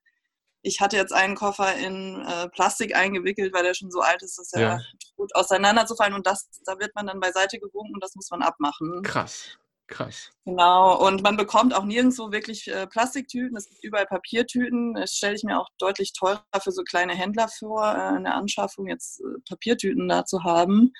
[0.60, 4.38] ich hatte jetzt einen Koffer in äh, Plastik eingewickelt, weil der schon so alt ist,
[4.38, 4.80] dass er ja.
[5.16, 6.14] droht auseinanderzufallen.
[6.14, 9.02] Und das, da wird man dann beiseite gewunken und das muss man abmachen.
[9.02, 9.58] Krass.
[9.92, 10.31] Krass.
[10.46, 14.94] Genau, und man bekommt auch nirgendwo wirklich äh, Plastiktüten, es gibt überall Papiertüten.
[14.94, 18.35] Das stelle ich mir auch deutlich teurer für so kleine Händler vor, äh, in der
[18.35, 20.94] Anschaffung jetzt äh, Papiertüten da zu haben.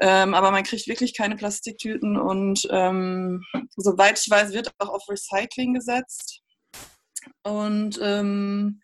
[0.00, 3.44] Ähm, aber man kriegt wirklich keine Plastiktüten und ähm,
[3.76, 6.42] soweit ich weiß, wird auch auf Recycling gesetzt.
[7.42, 8.80] Und ähm,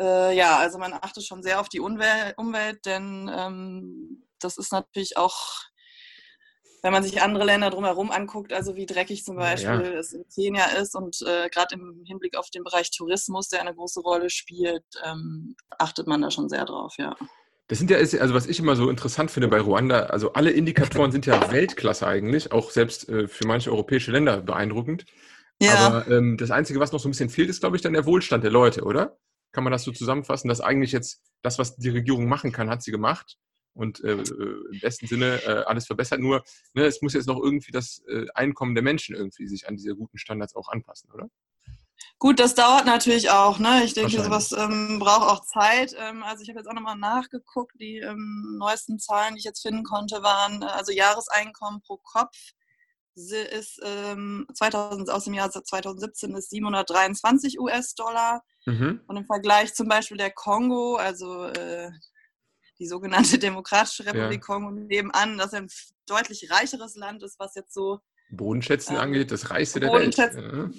[0.00, 4.72] äh, ja, also man achtet schon sehr auf die Umwelt, Umwelt denn ähm, das ist
[4.72, 5.64] natürlich auch
[6.82, 9.98] wenn man sich andere Länder drumherum anguckt, also wie dreckig zum Beispiel ja.
[9.98, 13.74] es in Kenia ist und äh, gerade im Hinblick auf den Bereich Tourismus, der eine
[13.74, 17.16] große Rolle spielt, ähm, achtet man da schon sehr drauf, ja.
[17.68, 21.12] Das sind ja, also was ich immer so interessant finde bei Ruanda, also alle Indikatoren
[21.12, 25.06] sind ja Weltklasse eigentlich, auch selbst äh, für manche europäische Länder beeindruckend.
[25.60, 25.74] Ja.
[25.76, 28.04] Aber ähm, das Einzige, was noch so ein bisschen fehlt, ist, glaube ich, dann der
[28.04, 29.16] Wohlstand der Leute, oder?
[29.52, 32.82] Kann man das so zusammenfassen, dass eigentlich jetzt das, was die Regierung machen kann, hat
[32.82, 33.38] sie gemacht
[33.74, 36.20] und äh, äh, im besten Sinne äh, alles verbessert.
[36.20, 36.42] Nur,
[36.74, 39.94] ne, es muss jetzt noch irgendwie das äh, Einkommen der Menschen irgendwie sich an diese
[39.94, 41.28] guten Standards auch anpassen, oder?
[42.18, 43.58] Gut, das dauert natürlich auch.
[43.58, 43.82] Ne?
[43.84, 45.94] Ich denke, sowas ähm, braucht auch Zeit.
[45.98, 47.72] Ähm, also ich habe jetzt auch nochmal nachgeguckt.
[47.80, 52.36] Die ähm, neuesten Zahlen, die ich jetzt finden konnte, waren äh, also Jahreseinkommen pro Kopf
[53.14, 58.42] ist 2000, ähm, aus dem Jahr 2017 ist 723 US-Dollar.
[58.64, 59.02] Mhm.
[59.06, 61.90] Und im Vergleich zum Beispiel der Kongo, also äh,
[62.78, 64.46] die sogenannte Demokratische Republik ja.
[64.46, 65.68] Kongo nebenan, das ein
[66.06, 68.00] deutlich reicheres Land ist, was jetzt so
[68.32, 70.16] Bodenschätzen ähm, angeht, das reichste der Welt.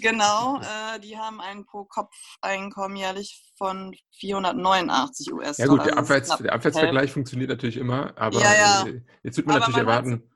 [0.02, 0.60] Genau,
[0.96, 5.58] äh, die haben ein Pro-Kopf-Einkommen jährlich von 489 US-Dollar.
[5.58, 8.88] Ja gut, der, Abwärts, der Abwärtsvergleich funktioniert natürlich immer, aber ja, ja.
[8.88, 10.32] Äh, jetzt wird man aber natürlich man erwarten.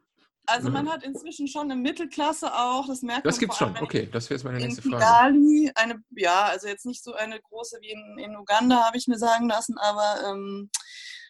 [0.46, 3.40] also man hat inzwischen schon eine Mittelklasse auch, das merkt das man.
[3.40, 4.98] Das gibt es schon, okay, das wäre jetzt meine nächste Frage.
[4.98, 9.08] Kigali, eine, ja, also jetzt nicht so eine große wie in, in Uganda, habe ich
[9.08, 10.70] mir sagen lassen, aber ähm,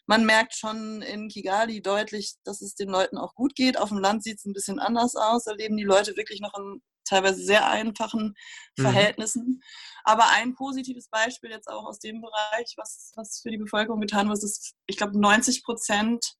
[0.07, 3.77] man merkt schon in Kigali deutlich, dass es den Leuten auch gut geht.
[3.77, 5.43] Auf dem Land sieht es ein bisschen anders aus.
[5.43, 8.33] Da leben die Leute wirklich noch in teilweise sehr einfachen
[8.77, 8.81] mhm.
[8.81, 9.43] Verhältnissen.
[9.45, 9.61] Mhm.
[10.03, 14.29] Aber ein positives Beispiel jetzt auch aus dem Bereich, was, was für die Bevölkerung getan
[14.29, 16.35] wird, ist, ich glaube, 90 Prozent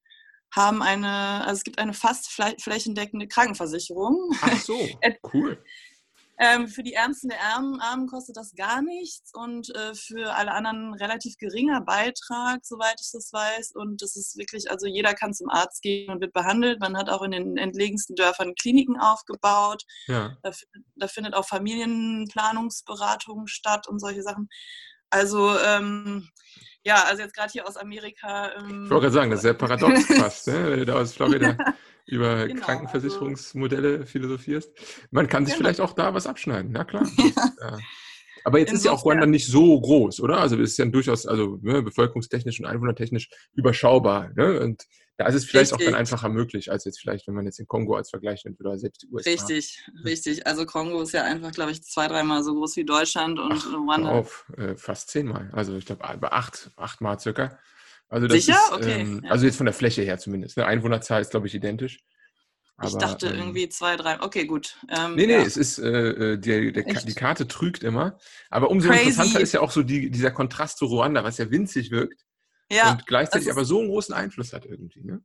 [0.55, 4.31] haben eine, also es gibt eine fast flächendeckende Krankenversicherung.
[4.41, 4.79] Ach so,
[5.33, 5.61] cool.
[6.39, 10.51] Ähm, für die Ärmsten der Armen, Armen kostet das gar nichts und äh, für alle
[10.51, 13.71] anderen relativ geringer Beitrag, soweit ich das weiß.
[13.73, 16.79] Und das ist wirklich, also jeder kann zum Arzt gehen und wird behandelt.
[16.79, 19.83] Man hat auch in den entlegensten Dörfern Kliniken aufgebaut.
[20.05, 20.37] Ja.
[20.43, 20.51] Da,
[20.95, 24.47] da findet auch Familienplanungsberatung statt und solche Sachen.
[25.09, 26.29] Also ähm,
[26.83, 28.51] ja, also jetzt gerade hier aus Amerika.
[28.57, 30.69] Ähm, ich wollte gerade sagen, das ist sehr paradox fast, ne?
[30.69, 31.57] wenn du da aus Florida
[32.07, 34.71] über genau, Krankenversicherungsmodelle also, philosophierst.
[35.11, 35.65] Man kann sich genau.
[35.67, 37.07] vielleicht auch da was abschneiden, na klar.
[37.17, 37.77] Ja.
[38.43, 38.77] Aber jetzt Insofern.
[38.77, 40.39] ist ja auch Ruanda nicht so groß, oder?
[40.39, 44.31] Also es ist ja durchaus, also ne, bevölkerungstechnisch und einwohnertechnisch überschaubar.
[44.35, 44.61] Ne?
[44.61, 44.85] Und
[45.17, 45.87] da ist es vielleicht richtig.
[45.87, 48.61] auch dann einfacher möglich, als jetzt vielleicht, wenn man jetzt den Kongo als Vergleich nimmt
[48.61, 49.31] oder selbst die USA.
[49.31, 50.47] Richtig, richtig.
[50.47, 53.73] Also Kongo ist ja einfach, glaube ich, zwei, dreimal so groß wie Deutschland und Ach,
[53.73, 54.11] Ruanda.
[54.11, 55.49] Auf, äh, fast zehnmal.
[55.51, 57.59] Also ich glaube, acht, achtmal circa.
[58.09, 58.53] Also Sicher?
[58.53, 59.01] Ist, okay.
[59.01, 59.31] Ähm, ja.
[59.31, 60.57] Also jetzt von der Fläche her zumindest.
[60.57, 60.65] Ne?
[60.65, 61.99] Einwohnerzahl ist, glaube ich, identisch.
[62.77, 64.21] Aber, ich dachte ähm, irgendwie zwei, drei.
[64.21, 64.77] Okay, gut.
[64.89, 65.41] Ähm, nee, nee, ja.
[65.41, 68.17] es ist, äh, äh die, der, die Karte trügt immer.
[68.49, 69.09] Aber umso Crazy.
[69.09, 72.23] interessanter ist ja auch so die, dieser Kontrast zu Ruanda, was ja winzig wirkt.
[72.71, 75.03] Ja, und gleichzeitig aber so einen großen Einfluss hat irgendwie.
[75.03, 75.23] Ne?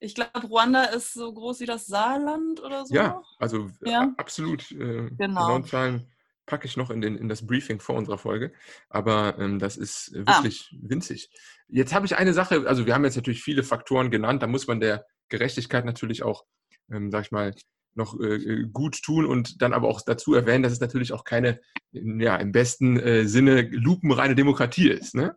[0.00, 2.94] Ich glaube, Ruanda ist so groß wie das Saarland oder so.
[2.94, 4.12] Ja, also ja.
[4.16, 4.70] absolut.
[4.72, 5.60] Äh, genau.
[5.62, 6.10] Zahlen
[6.48, 8.52] packe ich noch in, den, in das Briefing vor unserer Folge.
[8.88, 10.38] Aber ähm, das ist äh, ah.
[10.38, 10.76] wirklich ah.
[10.82, 11.30] winzig.
[11.68, 14.66] Jetzt habe ich eine Sache, also wir haben jetzt natürlich viele Faktoren genannt, da muss
[14.66, 16.44] man der Gerechtigkeit natürlich auch,
[16.90, 17.54] ähm, sag ich mal,
[17.94, 21.24] noch äh, äh, gut tun und dann aber auch dazu erwähnen, dass es natürlich auch
[21.24, 21.60] keine,
[21.92, 25.14] ja, im besten äh, Sinne lupenreine Demokratie ist.
[25.14, 25.36] Ne?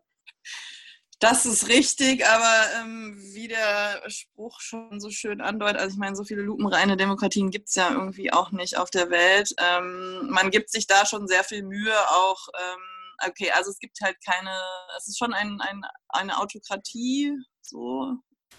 [1.21, 6.15] Das ist richtig, aber ähm, wie der Spruch schon so schön andeutet, also ich meine,
[6.15, 9.53] so viele lupenreine Demokratien gibt es ja irgendwie auch nicht auf der Welt.
[9.59, 14.01] Ähm, man gibt sich da schon sehr viel Mühe, auch, ähm, okay, also es gibt
[14.01, 14.49] halt keine,
[14.97, 18.15] es ist schon ein, ein, eine Autokratie, so.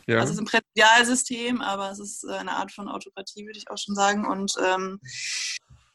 [0.06, 0.20] Ja.
[0.20, 3.78] Also es ist ein Präsidialsystem, aber es ist eine Art von Autokratie, würde ich auch
[3.78, 4.24] schon sagen.
[4.24, 4.54] Und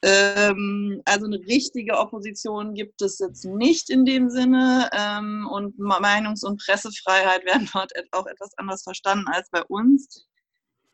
[0.07, 6.45] ähm, also eine richtige Opposition gibt es jetzt nicht in dem Sinne ähm, und Meinungs-
[6.45, 10.25] und Pressefreiheit werden dort auch etwas anders verstanden als bei uns.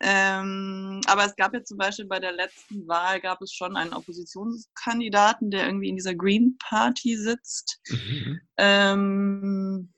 [0.00, 3.94] Ähm, aber es gab ja zum Beispiel bei der letzten Wahl gab es schon einen
[3.94, 7.80] Oppositionskandidaten, der irgendwie in dieser Green Party sitzt.
[7.88, 8.40] Mhm.
[8.58, 9.92] Ähm,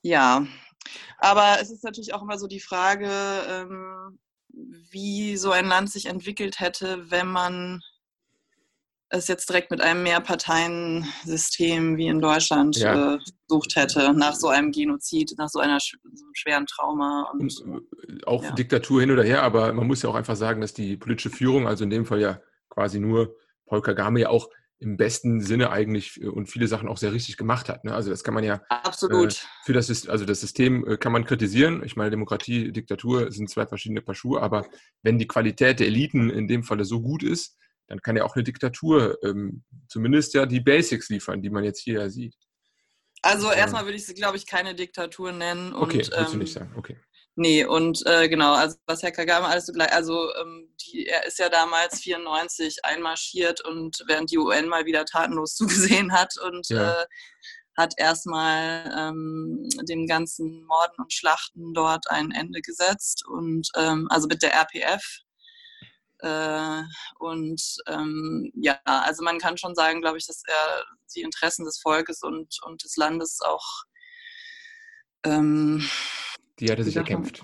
[0.00, 0.46] ja,
[1.18, 3.10] aber es ist natürlich auch immer so die Frage,
[3.48, 4.18] ähm,
[4.90, 7.82] wie so ein Land sich entwickelt hätte, wenn man
[9.08, 13.18] es jetzt direkt mit einem Mehrparteiensystem wie in Deutschland ja.
[13.48, 17.30] gesucht hätte, nach so einem Genozid, nach so, einer, so einem schweren Trauma.
[17.32, 18.50] Und, und auch ja.
[18.52, 21.68] Diktatur hin oder her, aber man muss ja auch einfach sagen, dass die politische Führung,
[21.68, 26.20] also in dem Fall ja quasi nur Paul Kagame, ja auch im besten Sinne eigentlich
[26.20, 27.84] äh, und viele Sachen auch sehr richtig gemacht hat.
[27.84, 27.94] Ne?
[27.94, 31.24] Also das kann man ja absolut äh, für das also das System äh, kann man
[31.24, 31.82] kritisieren.
[31.84, 34.66] Ich meine Demokratie, Diktatur sind zwei verschiedene Paar Schuhe, aber
[35.02, 37.56] wenn die Qualität der Eliten in dem Falle so gut ist,
[37.88, 41.80] dann kann ja auch eine Diktatur ähm, zumindest ja die Basics liefern, die man jetzt
[41.80, 42.34] hier ja sieht.
[43.22, 45.72] Also erstmal würde ich sie, glaube ich, keine Diktatur nennen.
[45.72, 46.96] Und, okay, willst du nicht sagen, okay.
[47.38, 51.26] Nee, und äh, genau, also was Herr Kagame alles so gleich, also ähm, die, er
[51.26, 56.66] ist ja damals 94 einmarschiert und während die UN mal wieder tatenlos zugesehen hat und
[56.70, 57.02] ja.
[57.02, 57.06] äh,
[57.76, 64.28] hat erstmal ähm, dem ganzen Morden und Schlachten dort ein Ende gesetzt und ähm, also
[64.28, 65.02] mit der RPF
[66.20, 66.82] äh,
[67.18, 71.78] und ähm, ja, also man kann schon sagen, glaube ich, dass er die Interessen des
[71.78, 73.84] Volkes und, und des Landes auch.
[75.24, 75.88] Ähm,
[76.58, 77.42] die hatte sich erkämpft.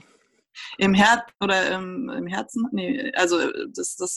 [0.79, 2.67] Im Herz oder im, im, Herzen?
[2.73, 3.39] Nee, also
[3.75, 4.17] das, das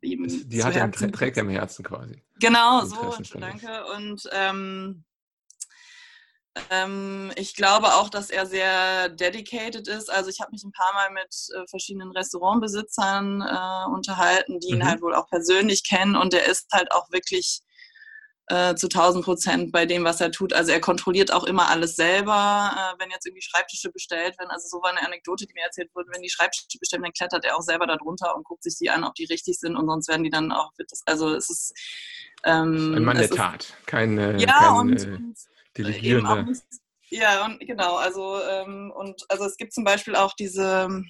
[0.00, 0.26] ihm.
[0.48, 2.22] Die hat er trägt er im Herzen quasi.
[2.40, 3.84] Genau, so, danke.
[3.96, 5.04] Und ähm,
[6.70, 10.10] ähm, ich glaube auch, dass er sehr dedicated ist.
[10.10, 14.78] Also ich habe mich ein paar Mal mit äh, verschiedenen Restaurantbesitzern äh, unterhalten, die ihn
[14.78, 14.86] mhm.
[14.86, 17.62] halt wohl auch persönlich kennen und er ist halt auch wirklich
[18.48, 20.52] äh, zu 1000 Prozent bei dem, was er tut.
[20.52, 22.70] Also er kontrolliert auch immer alles selber.
[22.76, 25.90] Äh, wenn jetzt irgendwie Schreibtische bestellt werden, also so war eine Anekdote, die mir erzählt
[25.94, 28.90] wurde, wenn die Schreibtische bestellen, dann klettert er auch selber darunter und guckt sich die
[28.90, 30.70] an, ob die richtig sind und sonst werden die dann auch,
[31.06, 31.72] also es ist
[32.44, 35.36] ähm, ein Mann der Tat, kein, ja, kein und, äh, und
[35.76, 36.52] Delegierende.
[37.10, 41.04] ja, und genau, also ähm, und also es gibt zum Beispiel auch diese,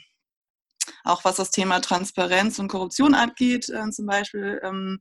[1.05, 5.01] auch was das Thema Transparenz und Korruption angeht, äh, zum Beispiel, ähm,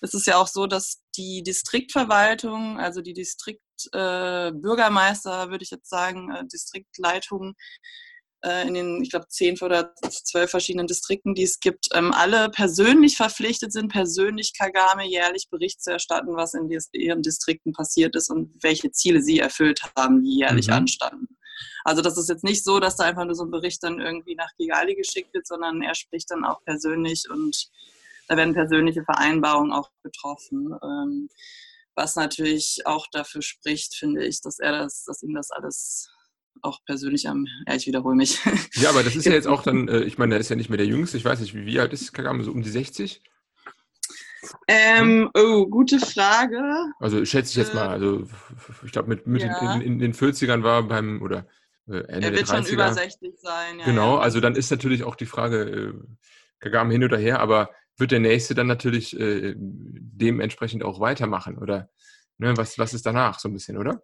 [0.00, 5.90] es ist ja auch so, dass die Distriktverwaltung, also die Distriktbürgermeister, äh, würde ich jetzt
[5.90, 7.54] sagen, äh, Distriktleitung,
[8.44, 12.50] äh, in den, ich glaube, zehn oder zwölf verschiedenen Distrikten, die es gibt, ähm, alle
[12.50, 18.30] persönlich verpflichtet sind, persönlich Kagame jährlich Bericht zu erstatten, was in ihren Distrikten passiert ist
[18.30, 20.74] und welche Ziele sie erfüllt haben, die jährlich mhm.
[20.74, 21.28] anstanden.
[21.84, 24.34] Also das ist jetzt nicht so, dass da einfach nur so ein Bericht dann irgendwie
[24.34, 27.68] nach Kigali geschickt wird, sondern er spricht dann auch persönlich und
[28.28, 30.74] da werden persönliche Vereinbarungen auch getroffen.
[30.82, 31.28] Ähm,
[31.94, 36.10] was natürlich auch dafür spricht, finde ich, dass er das, dass ihm das alles
[36.62, 38.38] auch persönlich am, ja, ich wiederhole mich.
[38.74, 40.70] Ja, aber das ist ja jetzt auch dann, äh, ich meine, er ist ja nicht
[40.70, 43.22] mehr der Jüngste, ich weiß nicht, wie, wie alt ist Kagame, so um die 60?
[44.68, 46.62] Ähm, oh, gute Frage.
[47.00, 48.26] Also schätze ich jetzt mal, also
[48.84, 49.74] ich glaube mit, mit ja.
[49.74, 51.46] in, in, den 40ern war beim, oder
[51.88, 52.64] äh, Ende er wird der 30er.
[52.64, 53.78] schon über 60 sein.
[53.80, 54.22] Ja, genau, ja.
[54.22, 55.94] also dann ist natürlich auch die Frage, äh,
[56.60, 61.90] Kagame hin oder her, aber wird der Nächste dann natürlich äh, dementsprechend auch weitermachen oder
[62.38, 64.02] ne, was, was ist danach so ein bisschen, oder?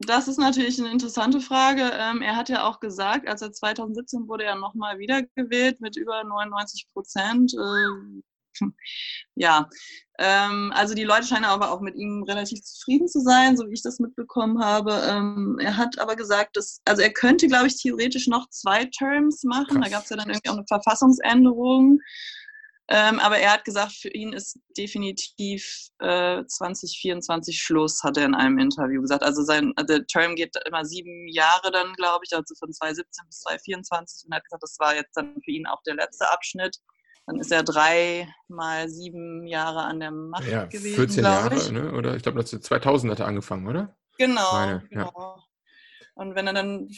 [0.00, 1.90] Das ist natürlich eine interessante Frage.
[1.92, 6.22] Ähm, er hat ja auch gesagt, als er 2017 wurde er nochmal wiedergewählt mit über
[6.22, 7.52] 99 Prozent.
[7.54, 8.20] Äh,
[9.34, 9.68] ja,
[10.18, 13.74] ähm, also die Leute scheinen aber auch mit ihm relativ zufrieden zu sein, so wie
[13.74, 14.92] ich das mitbekommen habe.
[15.04, 19.42] Ähm, er hat aber gesagt, dass, also er könnte, glaube ich, theoretisch noch zwei Terms
[19.44, 19.80] machen.
[19.80, 22.00] Da gab es ja dann irgendwie auch eine Verfassungsänderung.
[22.90, 28.34] Ähm, aber er hat gesagt, für ihn ist definitiv äh, 2024 Schluss, hat er in
[28.34, 29.22] einem Interview gesagt.
[29.22, 33.26] Also sein also der Term geht immer sieben Jahre dann, glaube ich, also von 2017
[33.26, 34.24] bis 2024.
[34.24, 36.78] Und er hat gesagt, das war jetzt dann für ihn auch der letzte Abschnitt.
[37.26, 40.96] Dann ist er drei mal sieben Jahre an der Macht ja, gewesen.
[40.96, 41.70] 14 Jahre, ich.
[41.70, 41.92] Ne?
[41.92, 43.94] oder ich glaube, 2000 hat er angefangen, oder?
[44.16, 44.52] Genau.
[44.52, 45.12] Meine, genau.
[45.14, 45.47] Ja.
[46.18, 46.88] Und wenn er dann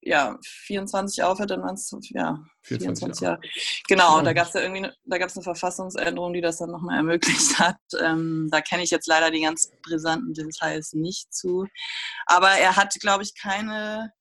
[0.00, 3.40] ja, 24 aufhört, dann waren es ja, 24, Jahre.
[3.88, 4.22] Genau, ja.
[4.22, 7.58] da gab es ja irgendwie, da gab es eine Verfassungsänderung, die das dann nochmal ermöglicht
[7.58, 7.80] hat.
[8.00, 11.66] Ähm, da kenne ich jetzt leider die ganz brisanten Details nicht zu.
[12.26, 14.12] Aber er hat, glaube ich, keine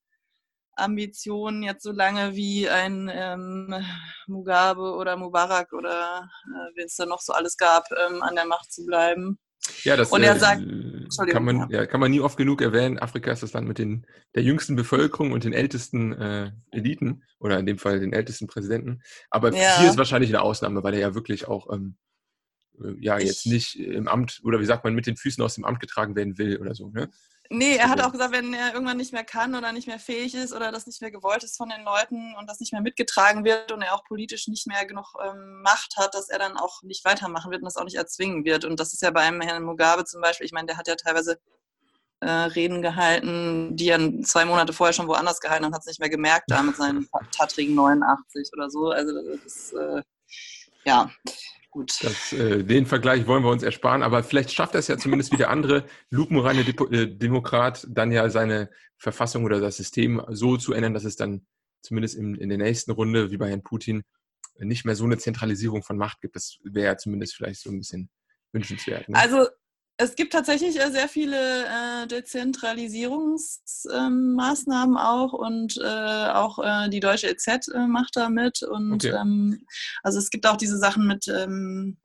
[0.76, 3.86] Ambitionen jetzt so lange wie ein ähm,
[4.26, 8.46] Mugabe oder Mubarak oder äh, wie es da noch so alles gab, ähm, an der
[8.46, 9.38] Macht zu bleiben.
[9.84, 10.62] Ja, das und er äh, sagt,
[11.32, 11.86] kann, man, ja.
[11.86, 13.00] kann man nie oft genug erwähnen.
[13.00, 14.06] Afrika ist das Land mit den,
[14.36, 19.02] der jüngsten Bevölkerung und den ältesten äh, Eliten oder in dem Fall den ältesten Präsidenten.
[19.30, 19.80] Aber ja.
[19.80, 21.98] hier ist wahrscheinlich eine Ausnahme, weil er ja wirklich auch ähm,
[22.82, 25.56] äh, ja ich, jetzt nicht im Amt oder wie sagt man, mit den Füßen aus
[25.56, 26.90] dem Amt getragen werden will oder so.
[26.90, 27.10] Ne?
[27.52, 30.36] Nee, er hat auch gesagt, wenn er irgendwann nicht mehr kann oder nicht mehr fähig
[30.36, 33.44] ist oder das nicht mehr gewollt ist von den Leuten und das nicht mehr mitgetragen
[33.44, 36.84] wird und er auch politisch nicht mehr genug ähm, Macht hat, dass er dann auch
[36.84, 38.66] nicht weitermachen wird und das auch nicht erzwingen wird.
[38.66, 41.40] Und das ist ja beim Herrn Mugabe zum Beispiel, ich meine, der hat ja teilweise
[42.20, 46.00] äh, Reden gehalten, die er zwei Monate vorher schon woanders gehalten hat, hat es nicht
[46.00, 48.90] mehr gemerkt, da mit seinen tattrigen 89 oder so.
[48.90, 50.04] Also das ist, äh,
[50.86, 51.10] ja,
[51.72, 51.94] Gut.
[52.02, 55.38] Das, äh, den Vergleich wollen wir uns ersparen, aber vielleicht schafft das ja zumindest wie
[55.38, 60.74] der andere lupenreine Depo äh, Demokrat dann ja seine Verfassung oder das System so zu
[60.74, 61.46] ändern, dass es dann
[61.82, 64.04] zumindest in, in der nächsten Runde, wie bei Herrn Putin,
[64.58, 66.36] nicht mehr so eine Zentralisierung von Macht gibt.
[66.36, 68.10] Das wäre ja zumindest vielleicht so ein bisschen
[68.52, 69.08] wünschenswert.
[69.08, 69.18] Ne?
[69.18, 69.48] Also
[70.02, 77.30] es gibt tatsächlich äh, sehr viele äh, Dezentralisierungsmaßnahmen ähm, auch und äh, auch die deutsche
[77.30, 78.64] EZ macht da mit.
[78.64, 79.10] Und okay.
[79.10, 79.66] ähm,
[80.02, 81.98] also es gibt auch diese Sachen mit ähm,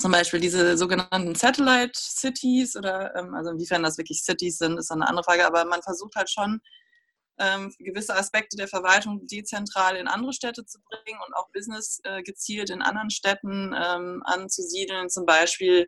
[0.00, 5.06] zum Beispiel diese sogenannten Satellite Cities oder also inwiefern das wirklich Cities sind, ist eine
[5.06, 6.60] andere Frage, aber man versucht halt schon
[7.78, 12.82] gewisse Aspekte der Verwaltung dezentral in andere Städte zu bringen und auch Business gezielt in
[12.82, 15.08] anderen Städten anzusiedeln.
[15.08, 15.86] Zum Beispiel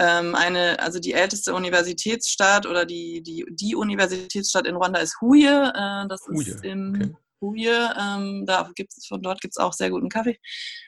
[0.00, 5.44] ähm, eine, also die älteste Universitätsstadt oder die, die, die Universitätsstadt in Ruanda ist Huye.
[5.44, 6.40] Äh, das Huye.
[6.40, 7.14] ist im okay.
[7.42, 7.90] Huye.
[7.98, 10.38] Ähm, da gibt's, von dort gibt es auch sehr guten Kaffee.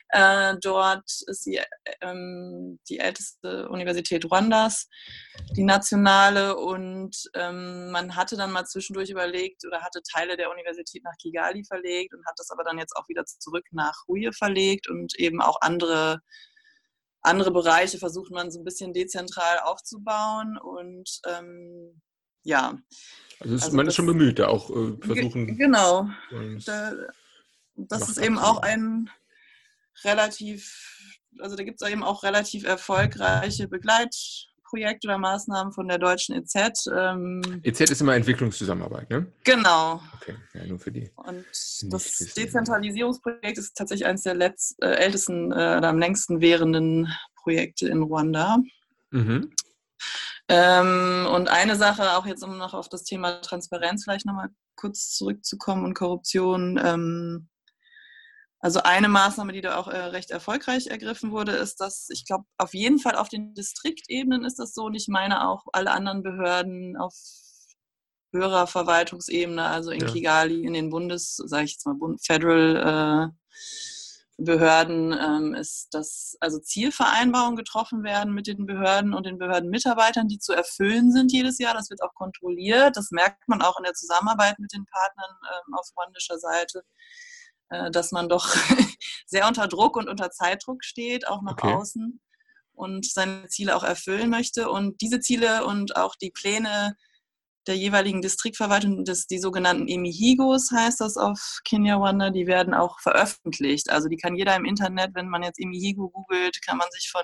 [0.09, 1.59] Äh, dort ist die,
[2.01, 4.87] ähm, die älteste Universität Ruandas,
[5.55, 6.55] die nationale.
[6.55, 11.63] Und ähm, man hatte dann mal zwischendurch überlegt oder hatte Teile der Universität nach Kigali
[11.63, 15.39] verlegt und hat das aber dann jetzt auch wieder zurück nach Huye verlegt und eben
[15.39, 16.19] auch andere
[17.23, 22.01] andere Bereiche versucht man so ein bisschen dezentral aufzubauen und ähm,
[22.43, 22.77] ja.
[23.39, 25.57] Also, ist, also man das, ist schon bemüht, da auch äh, versuchen.
[25.57, 26.09] Genau.
[26.65, 26.93] Da,
[27.75, 29.09] das ist eben auch ein
[30.03, 35.99] relativ, also da gibt es eben auch relativ erfolgreiche Begleit- Projekte oder Maßnahmen von der
[35.99, 36.87] deutschen EZ.
[36.91, 39.27] Ähm, EZ ist immer Entwicklungszusammenarbeit, ne?
[39.43, 40.01] Genau.
[40.15, 41.11] Okay, ja, nur für die.
[41.15, 41.45] Und
[41.91, 47.87] das Dezentralisierungsprojekt ist tatsächlich eines der letzt, äh, ältesten äh, oder am längsten währenden Projekte
[47.87, 48.57] in Ruanda.
[49.11, 49.51] Mhm.
[50.47, 55.11] Ähm, und eine Sache, auch jetzt um noch auf das Thema Transparenz vielleicht nochmal kurz
[55.11, 56.81] zurückzukommen und Korruption.
[56.83, 57.47] Ähm,
[58.63, 62.45] also eine Maßnahme, die da auch äh, recht erfolgreich ergriffen wurde, ist, dass ich glaube,
[62.57, 66.23] auf jeden Fall auf den Distriktebenen ist das so und ich meine auch alle anderen
[66.23, 67.13] Behörden auf
[68.31, 70.07] höherer Verwaltungsebene, also in ja.
[70.07, 73.63] Kigali, in den Bundes, sage ich jetzt mal, Federal äh,
[74.37, 80.39] Behörden, ähm, ist, dass also Zielvereinbarungen getroffen werden mit den Behörden und den Behördenmitarbeitern, die
[80.39, 81.73] zu erfüllen sind jedes Jahr.
[81.73, 82.95] Das wird auch kontrolliert.
[82.95, 86.83] Das merkt man auch in der Zusammenarbeit mit den Partnern ähm, auf ruandischer Seite
[87.69, 88.47] dass man doch
[89.25, 91.73] sehr unter Druck und unter Zeitdruck steht, auch nach okay.
[91.73, 92.19] außen
[92.73, 94.69] und seine Ziele auch erfüllen möchte.
[94.69, 96.95] Und diese Ziele und auch die Pläne
[97.67, 103.89] der jeweiligen Distriktverwaltung, das, die sogenannten Emihigos heißt das auf Kinyarwanda, die werden auch veröffentlicht.
[103.89, 107.23] Also die kann jeder im Internet, wenn man jetzt Emihigo googelt, kann man sich von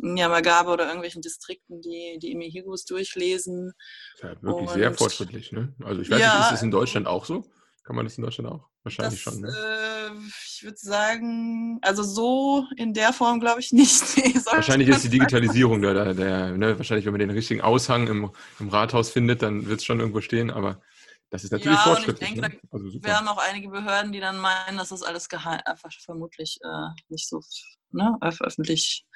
[0.00, 3.72] Nyamagabe oder irgendwelchen Distrikten die, die Emihigos durchlesen.
[4.20, 5.74] Das ist ja wirklich und, sehr fortschrittlich, ne?
[5.84, 7.44] Also ich weiß ja, nicht, ist es in Deutschland auch so?
[7.88, 8.68] Kann man das in Deutschland auch?
[8.82, 9.48] Wahrscheinlich das, schon, ne?
[9.48, 10.10] Äh,
[10.44, 14.02] ich würde sagen, also so in der Form glaube ich nicht.
[14.18, 16.76] Nee, wahrscheinlich ist die Digitalisierung da, der, der ne?
[16.76, 20.20] wahrscheinlich, wenn man den richtigen Aushang im, im Rathaus findet, dann wird es schon irgendwo
[20.20, 20.82] stehen, aber
[21.30, 22.28] das ist natürlich ja, fortschrittlich.
[22.28, 22.60] Denke, ne?
[22.70, 26.58] also wir haben auch einige Behörden, die dann meinen, dass das alles geheim, einfach vermutlich
[26.62, 27.40] äh, nicht so
[27.90, 29.06] ne, öffentlich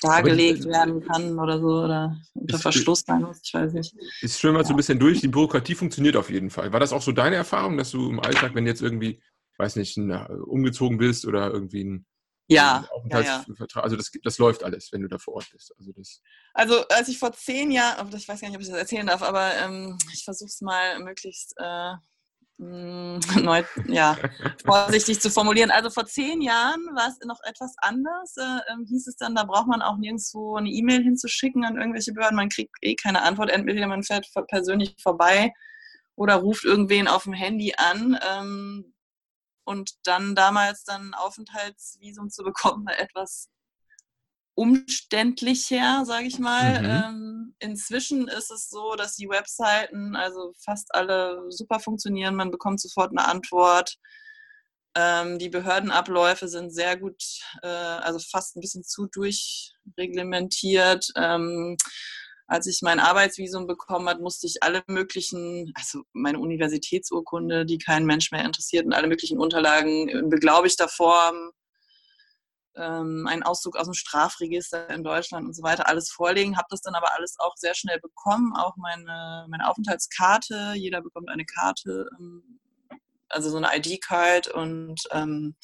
[0.00, 3.94] dargelegt werden kann oder so oder unter Verschluss sein muss, ich weiß nicht.
[4.20, 4.64] Ist schön mal ja.
[4.64, 5.20] so ein bisschen durch.
[5.20, 6.72] Die Bürokratie funktioniert auf jeden Fall.
[6.72, 9.22] War das auch so deine Erfahrung, dass du im Alltag, wenn jetzt irgendwie,
[9.58, 12.06] weiß nicht, äh, umgezogen bist oder irgendwie ein
[12.48, 15.72] ja, Aufenthaltsvertrag, ja, also das, das läuft alles, wenn du da vor Ort bist.
[15.78, 16.20] Also, das
[16.52, 19.22] also als ich vor zehn Jahren, ich weiß gar nicht, ob ich das erzählen darf,
[19.22, 21.94] aber ähm, ich versuche es mal möglichst äh,
[23.40, 24.18] neu, ja,
[24.66, 25.70] vorsichtig zu formulieren.
[25.70, 28.36] Also vor zehn Jahren war es noch etwas anders.
[28.36, 32.12] Äh, ähm, hieß es dann, da braucht man auch nirgendwo eine E-Mail hinzuschicken an irgendwelche
[32.12, 32.36] Behörden.
[32.36, 33.50] Man kriegt eh keine Antwort.
[33.50, 35.54] Entweder man fährt persönlich vorbei
[36.16, 38.18] oder ruft irgendwen auf dem Handy an.
[38.30, 38.92] Ähm,
[39.64, 43.48] und dann damals dann Aufenthaltsvisum zu bekommen, war etwas
[44.60, 46.82] umständlicher, sage ich mal.
[46.82, 46.90] Mhm.
[46.90, 52.34] Ähm, inzwischen ist es so, dass die Webseiten, also fast alle super funktionieren.
[52.34, 53.96] Man bekommt sofort eine Antwort.
[54.94, 57.22] Ähm, die Behördenabläufe sind sehr gut,
[57.62, 61.06] äh, also fast ein bisschen zu durchreglementiert.
[61.16, 61.78] Ähm,
[62.46, 68.04] als ich mein Arbeitsvisum bekommen hat, musste ich alle möglichen, also meine Universitätsurkunde, die kein
[68.04, 71.50] Mensch mehr interessiert, und alle möglichen Unterlagen in beglaubigter Form
[72.76, 76.82] ähm, einen Auszug aus dem Strafregister in Deutschland und so weiter alles vorlegen, habe das
[76.82, 82.08] dann aber alles auch sehr schnell bekommen, auch meine, meine Aufenthaltskarte, jeder bekommt eine Karte,
[82.18, 82.60] ähm,
[83.28, 85.54] also so eine ID-Card und ähm,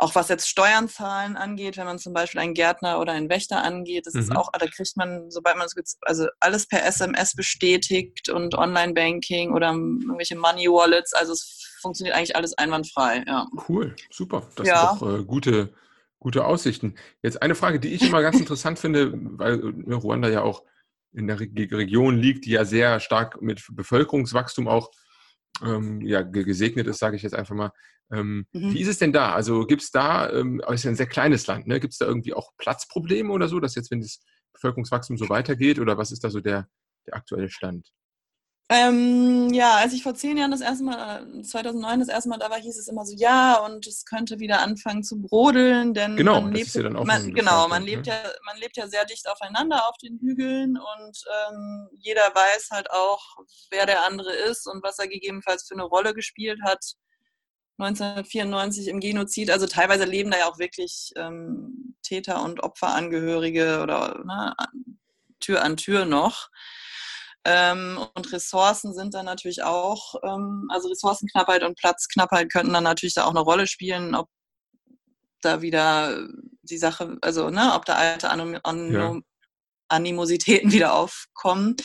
[0.00, 3.64] auch was jetzt Steuern zahlen angeht, wenn man zum Beispiel einen Gärtner oder einen Wächter
[3.64, 4.20] angeht, das mhm.
[4.20, 9.52] ist auch, da kriegt man, sobald man es, also alles per SMS bestätigt und Online-Banking
[9.52, 13.48] oder irgendwelche Money-Wallets, also es funktioniert eigentlich alles einwandfrei, ja.
[13.68, 14.46] Cool, super.
[14.54, 14.90] Das ja.
[14.90, 15.74] sind doch äh, gute,
[16.18, 16.94] gute Aussichten.
[17.22, 20.64] Jetzt eine Frage, die ich immer ganz interessant finde, weil äh, Ruanda ja auch
[21.12, 24.90] in der Region liegt, die ja sehr stark mit Bevölkerungswachstum auch
[25.64, 27.72] ähm, ja, gesegnet ist, sage ich jetzt einfach mal.
[28.12, 28.74] Ähm, mhm.
[28.74, 29.32] Wie ist es denn da?
[29.32, 31.80] Also gibt es da, ähm, ist ja ein sehr kleines Land, ne?
[31.80, 34.20] gibt es da irgendwie auch Platzprobleme oder so, dass jetzt, wenn das
[34.54, 36.68] Bevölkerungswachstum so weitergeht oder was ist da so der,
[37.06, 37.90] der aktuelle Stand?
[38.70, 42.36] Ähm, ja, als ich vor zehn Jahren das erste Mal, 2009 äh, das erste Mal
[42.36, 46.16] da war, hieß es immer so, ja, und es könnte wieder anfangen zu brodeln, denn
[46.16, 48.12] genau, man lebt, ja man, genau, man lebt ne?
[48.12, 52.90] ja, man lebt ja sehr dicht aufeinander auf den Hügeln und ähm, jeder weiß halt
[52.90, 53.38] auch,
[53.70, 56.92] wer der andere ist und was er gegebenenfalls für eine Rolle gespielt hat.
[57.78, 64.22] 1994 im Genozid, also teilweise leben da ja auch wirklich ähm, Täter und Opferangehörige oder
[64.26, 64.54] ne,
[65.40, 66.50] Tür an Tür noch.
[67.44, 73.14] Ähm, und Ressourcen sind dann natürlich auch, ähm, also Ressourcenknappheit und Platzknappheit könnten dann natürlich
[73.14, 74.28] da auch eine Rolle spielen, ob
[75.40, 76.26] da wieder
[76.62, 79.20] die Sache, also ne, ob da alte Anim Anim ja.
[79.88, 81.76] Animositäten wieder aufkommen.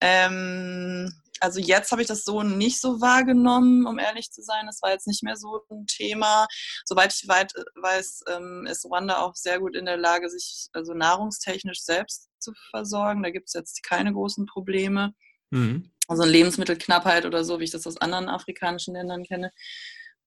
[0.00, 1.12] Ähm,
[1.42, 4.68] also jetzt habe ich das so nicht so wahrgenommen, um ehrlich zu sein.
[4.68, 6.46] Es war jetzt nicht mehr so ein Thema.
[6.84, 10.94] Soweit ich weit, weiß, ähm, ist Rwanda auch sehr gut in der Lage, sich also
[10.94, 13.24] nahrungstechnisch selbst zu versorgen.
[13.24, 15.14] Da gibt es jetzt keine großen Probleme.
[15.50, 15.90] Mhm.
[16.06, 19.50] Also Lebensmittelknappheit oder so, wie ich das aus anderen afrikanischen Ländern kenne.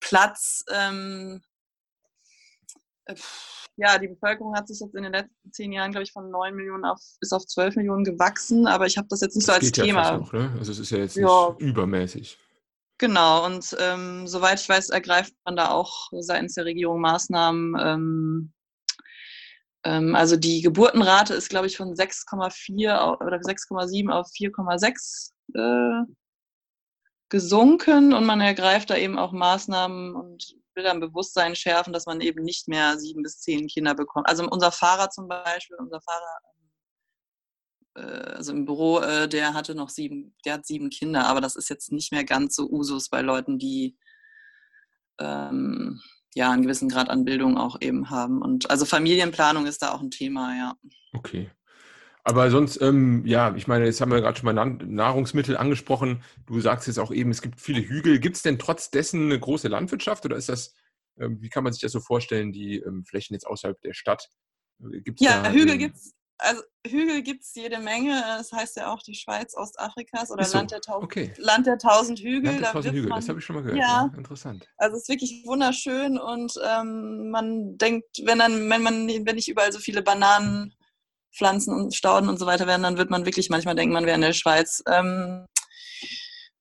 [0.00, 1.42] Platz, ähm,
[3.06, 3.14] äh,
[3.76, 6.54] ja, die Bevölkerung hat sich jetzt in den letzten zehn Jahren, glaube ich, von 9
[6.54, 9.60] Millionen auf, bis auf 12 Millionen gewachsen, aber ich habe das jetzt nicht das so
[9.60, 10.02] als Thema.
[10.04, 10.54] Ja noch, ne?
[10.58, 11.50] Also es ist ja jetzt ja.
[11.50, 12.38] nicht übermäßig.
[12.98, 17.76] Genau, und ähm, soweit ich weiß, ergreift man da auch seitens der Regierung Maßnahmen.
[17.78, 18.52] Ähm,
[19.84, 26.10] ähm, also die Geburtenrate ist, glaube ich, von 6,4 oder 6,7 auf 4,6 äh,
[27.28, 32.20] gesunken und man ergreift da eben auch Maßnahmen und will dann Bewusstsein schärfen, dass man
[32.20, 34.28] eben nicht mehr sieben bis zehn Kinder bekommt.
[34.28, 36.38] Also unser Fahrer zum Beispiel, unser Fahrer,
[37.96, 41.56] äh, also im Büro, äh, der hatte noch sieben, der hat sieben Kinder, aber das
[41.56, 43.96] ist jetzt nicht mehr ganz so Usus bei Leuten, die
[45.18, 46.00] ähm,
[46.34, 48.42] ja einen gewissen Grad an Bildung auch eben haben.
[48.42, 50.76] Und also Familienplanung ist da auch ein Thema, ja.
[51.14, 51.50] Okay.
[52.28, 56.24] Aber sonst, ähm, ja, ich meine, jetzt haben wir gerade schon mal Nahrungsmittel angesprochen.
[56.46, 58.18] Du sagst jetzt auch eben, es gibt viele Hügel.
[58.18, 60.74] Gibt es denn trotz dessen eine große Landwirtschaft oder ist das,
[61.20, 64.28] ähm, wie kann man sich das so vorstellen, die ähm, Flächen jetzt außerhalb der Stadt?
[64.80, 68.20] Gibt's ja, da, Hügel ähm, gibt es also Hügel gibt es jede Menge.
[68.20, 71.32] Das heißt ja auch die Schweiz Ostafrikas oder so, Land, der okay.
[71.38, 72.50] Land der tausend Hügel.
[72.50, 73.78] Land der tausend Hügel, man, das habe ich schon mal gehört.
[73.78, 74.68] Ja, ja, interessant.
[74.78, 79.48] Also es ist wirklich wunderschön und ähm, man denkt, wenn dann, wenn man, wenn nicht
[79.48, 80.02] überall so viele
[81.36, 84.16] Bananenpflanzen und Stauden und so weiter werden, dann wird man wirklich manchmal denken, man wäre
[84.16, 84.82] in der Schweiz.
[84.88, 85.46] Ähm,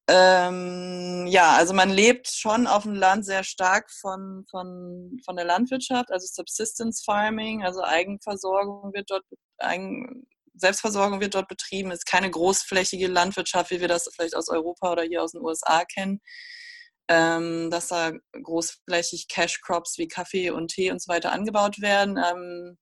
[0.07, 5.45] ähm, ja, also man lebt schon auf dem Land sehr stark von, von, von der
[5.45, 9.23] Landwirtschaft, also Subsistence Farming, also Eigenversorgung wird dort,
[9.57, 14.91] Eigen, Selbstversorgung wird dort betrieben, ist keine großflächige Landwirtschaft, wie wir das vielleicht aus Europa
[14.91, 16.21] oder hier aus den USA kennen,
[17.07, 22.17] ähm, dass da großflächig Cash Crops wie Kaffee und Tee und so weiter angebaut werden.
[22.17, 22.78] Ähm,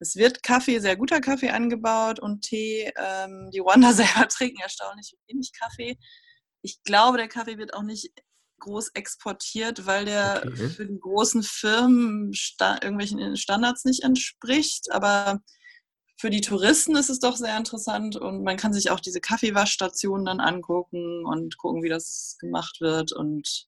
[0.00, 2.92] es wird Kaffee, sehr guter Kaffee angebaut und Tee.
[2.96, 5.98] Ähm, die Rwanda selber trinken erstaunlich wenig Kaffee.
[6.62, 8.10] Ich glaube, der Kaffee wird auch nicht
[8.60, 10.68] groß exportiert, weil der okay.
[10.68, 14.90] für die großen Firmen sta irgendwelchen Standards nicht entspricht.
[14.92, 15.40] Aber
[16.20, 20.26] für die Touristen ist es doch sehr interessant und man kann sich auch diese Kaffeewaschstationen
[20.26, 23.12] dann angucken und gucken, wie das gemacht wird.
[23.12, 23.66] Und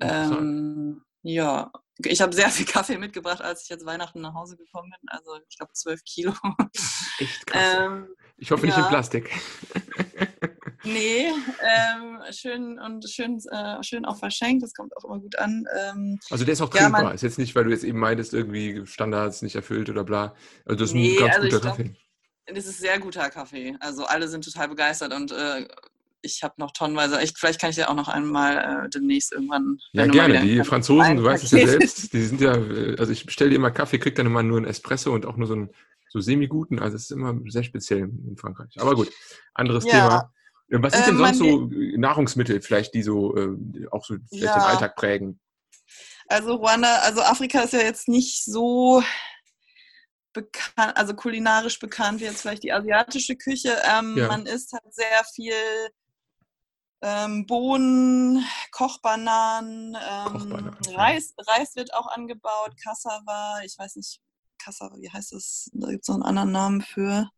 [0.00, 1.70] ähm, ja,
[2.04, 5.08] ich habe sehr viel Kaffee mitgebracht, als ich jetzt Weihnachten nach Hause gekommen bin.
[5.08, 6.32] Also ich glaube zwölf Kilo.
[7.18, 7.76] Echt krass.
[7.78, 8.76] Ähm, ich hoffe ja.
[8.76, 9.30] nicht in Plastik.
[10.84, 15.64] Nee, ähm, schön und schön, äh, schön auch verschenkt, das kommt auch immer gut an.
[15.76, 18.32] Ähm, also der ist auch trinkbar, ja, ist jetzt nicht, weil du jetzt eben meintest,
[18.32, 20.34] irgendwie Standards nicht erfüllt oder bla.
[20.64, 21.82] Also das ist nee, ein ganz also guter Kaffee.
[21.82, 23.76] Glaub, das ist sehr guter Kaffee.
[23.80, 25.66] Also alle sind total begeistert und äh,
[26.22, 29.78] ich habe noch tonnenweise, ich, vielleicht kann ich dir auch noch einmal äh, demnächst irgendwann.
[29.92, 30.40] Ja, gerne.
[30.40, 33.56] Die Franzosen, du weißt es ja selbst, die sind ja, äh, also ich bestelle dir
[33.56, 35.70] immer Kaffee, krieg dann immer nur einen Espresso und auch nur so einen
[36.10, 36.78] so semi-guten.
[36.78, 38.74] Also es ist immer sehr speziell in Frankreich.
[38.78, 39.10] Aber gut,
[39.54, 39.90] anderes ja.
[39.90, 40.32] Thema.
[40.70, 43.56] Was sind denn ähm, sonst so Nahrungsmittel vielleicht, die so äh,
[43.90, 44.54] auch so vielleicht ja.
[44.54, 45.40] den Alltag prägen?
[46.26, 49.02] Also Ruanda, also Afrika ist ja jetzt nicht so
[50.34, 53.80] bekannt, also kulinarisch bekannt wie jetzt vielleicht die asiatische Küche.
[53.90, 54.28] Ähm, ja.
[54.28, 55.54] Man isst halt sehr viel
[57.02, 64.20] ähm, Bohnen, Kochbananen, ähm, Kochbananen Reis, Reis wird auch angebaut, Cassava, ich weiß nicht,
[64.58, 65.70] Cassava, wie heißt das?
[65.72, 67.30] Da gibt es noch einen anderen Namen für.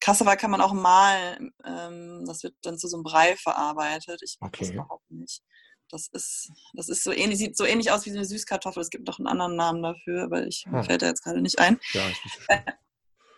[0.00, 1.52] Cassava kann man auch malen.
[1.64, 4.20] Ähm, das wird dann zu so einem Brei verarbeitet.
[4.22, 4.64] Ich mag okay.
[4.64, 5.42] das überhaupt nicht.
[5.90, 8.82] Das ist, das ist so ähnlich, sieht so ähnlich aus wie eine Süßkartoffel.
[8.82, 10.84] Es gibt noch einen anderen Namen dafür, aber ich hm.
[10.84, 11.78] fällt da jetzt gerade nicht ein.
[11.92, 12.62] Ja, so äh,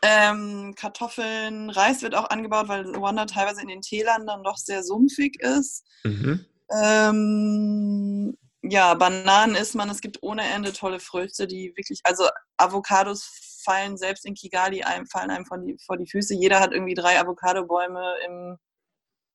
[0.07, 4.85] ähm, Kartoffeln, Reis wird auch angebaut, weil Ruanda teilweise in den Tälern dann doch sehr
[4.85, 5.85] sumpfig ist.
[6.05, 6.47] Mhm.
[6.71, 9.91] Ähm, ja, Bananen isst man.
[9.91, 15.07] Es gibt ohne Ende tolle Früchte, die wirklich, also Avocados fallen selbst in Kigali einem,
[15.07, 16.35] fallen einem vor die, vor die Füße.
[16.35, 18.57] Jeder hat irgendwie drei Avocadobäume im,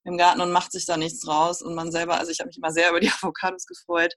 [0.04, 1.60] im Garten und macht sich da nichts draus.
[1.60, 4.14] Und man selber, also ich habe mich immer sehr über die Avocados gefreut.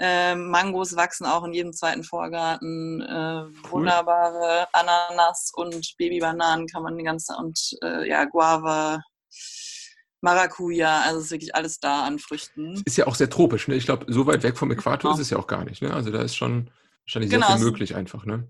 [0.00, 3.00] Ähm, Mangos wachsen auch in jedem zweiten Vorgarten.
[3.00, 3.70] Äh, cool.
[3.70, 9.00] Wunderbare Ananas und Babybananen kann man die ganze und äh, ja, Guava,
[10.20, 12.82] Maracuja, also ist wirklich alles da an Früchten.
[12.86, 13.76] Ist ja auch sehr tropisch, ne?
[13.76, 15.14] Ich glaube, so weit weg vom Äquator genau.
[15.14, 15.92] ist es ja auch gar nicht, ne?
[15.92, 16.70] Also da ist schon
[17.04, 17.46] wahrscheinlich genau.
[17.48, 18.48] sehr viel möglich einfach, ne?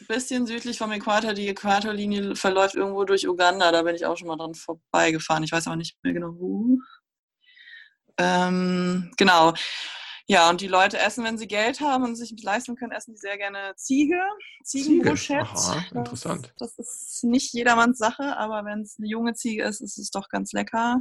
[0.00, 4.16] Ein bisschen südlich vom Äquator, die Äquatorlinie verläuft irgendwo durch Uganda, da bin ich auch
[4.16, 5.42] schon mal dran vorbeigefahren.
[5.42, 6.78] Ich weiß aber nicht mehr genau wo.
[8.18, 9.52] Ähm, genau.
[10.28, 13.20] Ja, und die Leute essen, wenn sie Geld haben und sich leisten können, essen die
[13.20, 14.20] sehr gerne Ziege,
[14.64, 15.46] Ziegenbruschett.
[15.46, 16.52] Aha, interessant.
[16.58, 20.10] Das, das, ist nicht jedermanns Sache, aber wenn es eine junge Ziege ist, ist es
[20.10, 21.00] doch ganz lecker.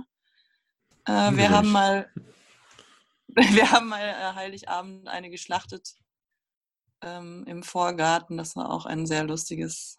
[1.06, 2.12] Äh, wir haben mal,
[3.28, 5.96] wir haben mal äh, Heiligabend eine geschlachtet
[7.02, 8.38] ähm, im Vorgarten.
[8.38, 9.98] Das war auch ein sehr lustiges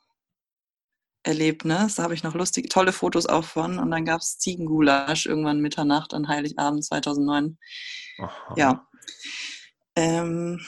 [1.25, 1.97] Erlebnis.
[1.97, 3.81] Da habe ich noch lustige, tolle Fotos auch von.
[3.81, 7.59] Und dann gab es Ziegengulasch irgendwann Mitternacht an Heiligabend 2009.
[8.19, 8.55] Aha.
[8.57, 8.87] Ja,
[9.95, 10.61] ähm,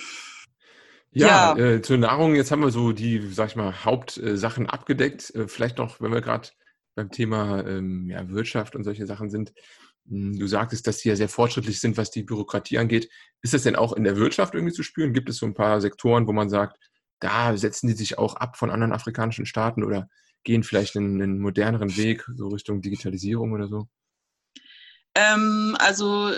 [1.10, 1.56] ja, ja.
[1.56, 5.34] Äh, zur Nahrung, jetzt haben wir so die, sag ich mal, Hauptsachen äh, abgedeckt.
[5.34, 6.48] Äh, vielleicht noch, wenn wir gerade
[6.94, 9.52] beim Thema ähm, ja, Wirtschaft und solche Sachen sind.
[10.08, 13.08] Hm, du sagtest, dass die ja sehr fortschrittlich sind, was die Bürokratie angeht.
[13.42, 15.12] Ist das denn auch in der Wirtschaft irgendwie zu spüren?
[15.12, 16.78] Gibt es so ein paar Sektoren, wo man sagt,
[17.20, 20.08] da setzen die sich auch ab von anderen afrikanischen Staaten oder
[20.44, 23.88] gehen vielleicht einen, einen moderneren Weg, so Richtung Digitalisierung oder so?
[25.14, 26.32] Ähm, also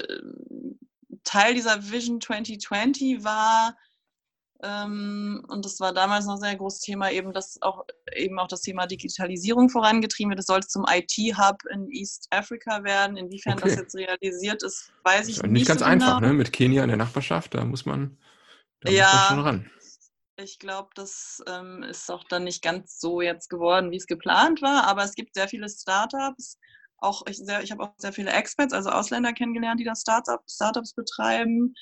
[1.25, 3.77] Teil dieser Vision 2020 war,
[4.63, 7.85] ähm, und das war damals noch ein sehr großes Thema, eben, dass auch,
[8.15, 10.41] eben auch das Thema Digitalisierung vorangetrieben wird.
[10.41, 13.17] Es sollte zum IT-Hub in East Africa werden.
[13.17, 13.69] Inwiefern okay.
[13.69, 15.51] das jetzt realisiert ist, weiß ich nicht.
[15.51, 16.29] Nicht ganz so einfach, genau.
[16.29, 16.35] ne?
[16.35, 18.19] Mit Kenia in der Nachbarschaft, da muss man,
[18.81, 19.71] da ja, muss man schon ran.
[20.37, 24.63] Ich glaube, das ähm, ist auch dann nicht ganz so jetzt geworden, wie es geplant
[24.63, 26.59] war, aber es gibt sehr viele Startups,
[27.01, 30.95] auch ich, ich habe auch sehr viele Experts, also Ausländer kennengelernt, die da Startup, Startups
[30.95, 31.75] betreiben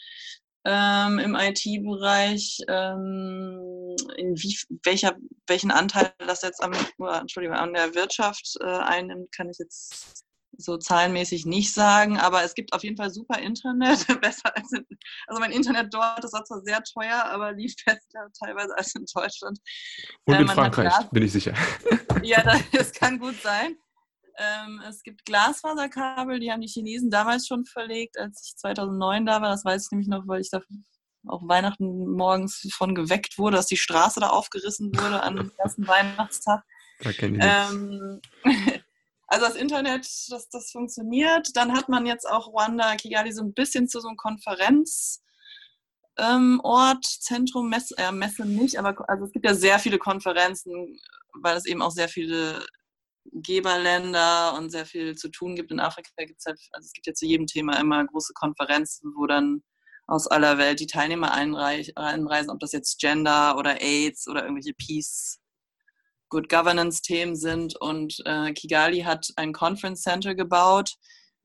[0.65, 2.59] ähm, im IT-Bereich.
[2.69, 5.17] Ähm, in wie, welcher,
[5.47, 6.73] welchen Anteil das jetzt am,
[7.21, 10.25] Entschuldigung, an der Wirtschaft äh, einnimmt, kann ich jetzt
[10.61, 14.85] so zahlenmäßig nicht sagen, aber es gibt auf jeden Fall super Internet, besser als in,
[15.29, 19.59] also mein Internet dort ist zwar sehr teuer, aber lief besser teilweise als in Deutschland.
[20.25, 21.55] Und äh, in Frankreich, bin ich sicher.
[22.23, 23.77] Ja, das, das kann gut sein.
[24.39, 29.43] Ähm, es gibt Glasfaserkabel, die haben die Chinesen damals schon verlegt, als ich 2009 da
[29.43, 29.51] war.
[29.51, 30.61] Das weiß ich nämlich noch, weil ich da
[31.27, 36.63] auch Weihnachten morgens von geweckt wurde, dass die Straße da aufgerissen wurde am ersten Weihnachtstag.
[37.01, 38.21] Da kenne ich ähm,
[39.29, 41.55] Also das Internet, das, das funktioniert.
[41.55, 45.21] Dann hat man jetzt auch Rwanda, Kigali so ein bisschen zu so einem Konferenzort,
[46.17, 46.63] ähm,
[47.03, 50.99] Zentrum, Messe, äh, Messe nicht, aber also es gibt ja sehr viele Konferenzen,
[51.35, 52.65] weil es eben auch sehr viele
[53.33, 55.71] Geberländer und sehr viel zu tun gibt.
[55.71, 59.13] In Afrika gibt es halt, also es gibt ja zu jedem Thema immer große Konferenzen,
[59.17, 59.63] wo dann
[60.07, 65.39] aus aller Welt die Teilnehmer einreisen, ob das jetzt Gender oder AIDS oder irgendwelche Peace,
[66.31, 67.77] Good Governance-Themen sind.
[67.77, 70.95] Und äh, Kigali hat ein Conference Center gebaut.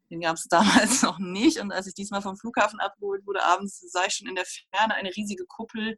[0.09, 1.59] Den gab es damals noch nicht.
[1.59, 4.95] Und als ich diesmal vom Flughafen abgeholt wurde, abends sah ich schon in der Ferne
[4.95, 5.97] eine riesige Kuppel,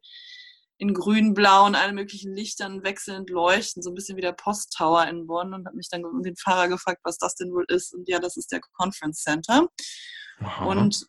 [0.78, 5.06] in grün, blau und allen möglichen Lichtern wechselnd leuchten, so ein bisschen wie der Posttower
[5.06, 7.94] in Bonn und habe mich dann den Fahrer gefragt, was das denn wohl ist.
[7.94, 9.68] Und ja, das ist der Conference Center.
[10.66, 11.06] Und,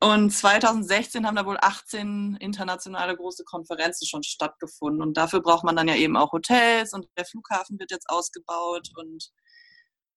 [0.00, 5.00] und 2016 haben da wohl 18 internationale große Konferenzen schon stattgefunden.
[5.00, 8.90] Und dafür braucht man dann ja eben auch Hotels und der Flughafen wird jetzt ausgebaut.
[8.96, 9.30] Und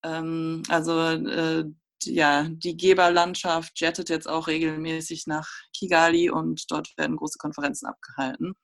[0.03, 1.63] ähm, also äh,
[2.03, 8.55] ja, die Geberlandschaft jettet jetzt auch regelmäßig nach Kigali und dort werden große Konferenzen abgehalten.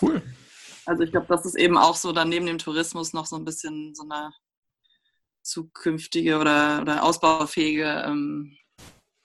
[0.00, 0.22] Cool.
[0.86, 3.44] Also ich glaube, das ist eben auch so dann neben dem Tourismus noch so ein
[3.44, 4.32] bisschen so eine
[5.42, 8.56] zukünftige oder, oder ausbaufähige ähm,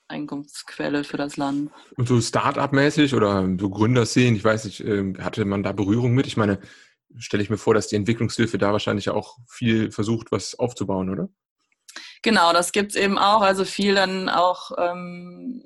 [0.07, 1.71] Einkunftsquelle für das Land.
[1.97, 6.27] Und so Start-up-mäßig oder so Gründerszenen, ich weiß nicht, ähm, hatte man da Berührung mit?
[6.27, 6.59] Ich meine,
[7.17, 11.29] stelle ich mir vor, dass die Entwicklungshilfe da wahrscheinlich auch viel versucht, was aufzubauen, oder?
[12.21, 13.41] Genau, das gibt es eben auch.
[13.41, 15.63] Also viel dann auch, ähm,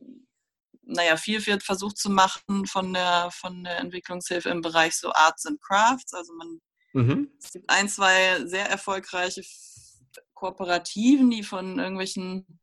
[0.89, 5.45] naja, viel wird versucht zu machen von der, von der Entwicklungshilfe im Bereich so Arts
[5.45, 6.13] and Crafts.
[6.13, 6.61] Also man,
[6.93, 7.31] mhm.
[7.41, 9.43] es gibt ein, zwei sehr erfolgreiche
[10.33, 12.59] Kooperativen, die von irgendwelchen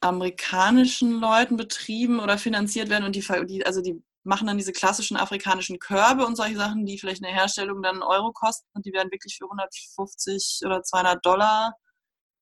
[0.00, 5.16] amerikanischen Leuten betrieben oder finanziert werden und die, die, also die machen dann diese klassischen
[5.16, 9.10] afrikanischen Körbe und solche Sachen, die vielleicht eine Herstellung dann Euro kosten und die werden
[9.10, 11.74] wirklich für 150 oder 200 Dollar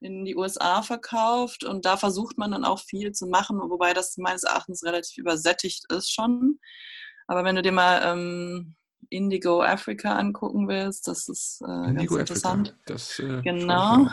[0.05, 4.17] in die USA verkauft und da versucht man dann auch viel zu machen, wobei das
[4.19, 6.59] meines Erachtens relativ übersättigt ist schon.
[7.27, 8.77] Aber wenn du dir mal ähm,
[9.09, 12.77] Indigo Africa angucken willst, das ist äh, Indigo ganz interessant.
[12.85, 14.09] Das, äh, genau.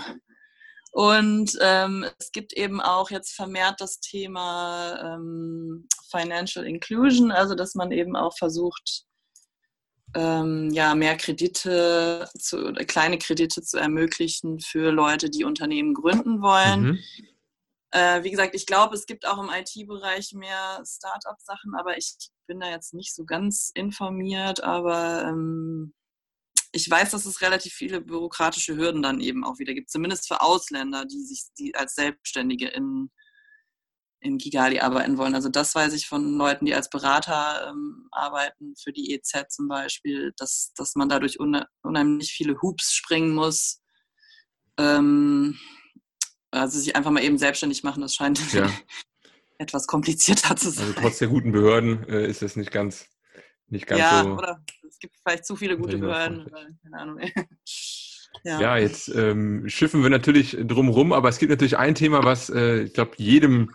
[0.94, 7.76] Und ähm, es gibt eben auch jetzt vermehrt das Thema ähm, Financial Inclusion, also dass
[7.76, 9.06] man eben auch versucht,
[10.16, 16.82] ähm, ja, mehr Kredite, zu, kleine Kredite zu ermöglichen für Leute, die Unternehmen gründen wollen.
[16.82, 17.00] Mhm.
[17.92, 22.16] Äh, wie gesagt, ich glaube, es gibt auch im IT-Bereich mehr Start-up-Sachen, aber ich
[22.48, 24.64] bin da jetzt nicht so ganz informiert.
[24.64, 25.94] Aber ähm,
[26.72, 30.42] ich weiß, dass es relativ viele bürokratische Hürden dann eben auch wieder gibt, zumindest für
[30.42, 33.12] Ausländer, die sich die als Selbstständige in,
[34.22, 35.36] in Kigali arbeiten wollen.
[35.36, 39.68] Also das weiß ich von Leuten, die als Berater ähm, arbeiten, für die EZ zum
[39.68, 43.82] Beispiel, dass, dass man dadurch unheimlich viele Hoops springen muss.
[44.78, 45.58] Ähm,
[46.52, 48.70] also sich einfach mal eben selbstständig machen, das scheint ja.
[49.58, 50.88] etwas komplizierter zu sein.
[50.88, 53.08] Also trotz der guten Behörden äh, ist es nicht ganz,
[53.68, 54.30] nicht ganz ja, so.
[54.30, 56.50] Ja, oder es gibt vielleicht zu viele gute Behörden.
[56.84, 57.20] keine Ahnung.
[58.44, 58.60] Ja.
[58.60, 62.84] ja, jetzt ähm, schiffen wir natürlich drumherum, aber es gibt natürlich ein Thema, was äh,
[62.84, 63.72] ich glaube jedem,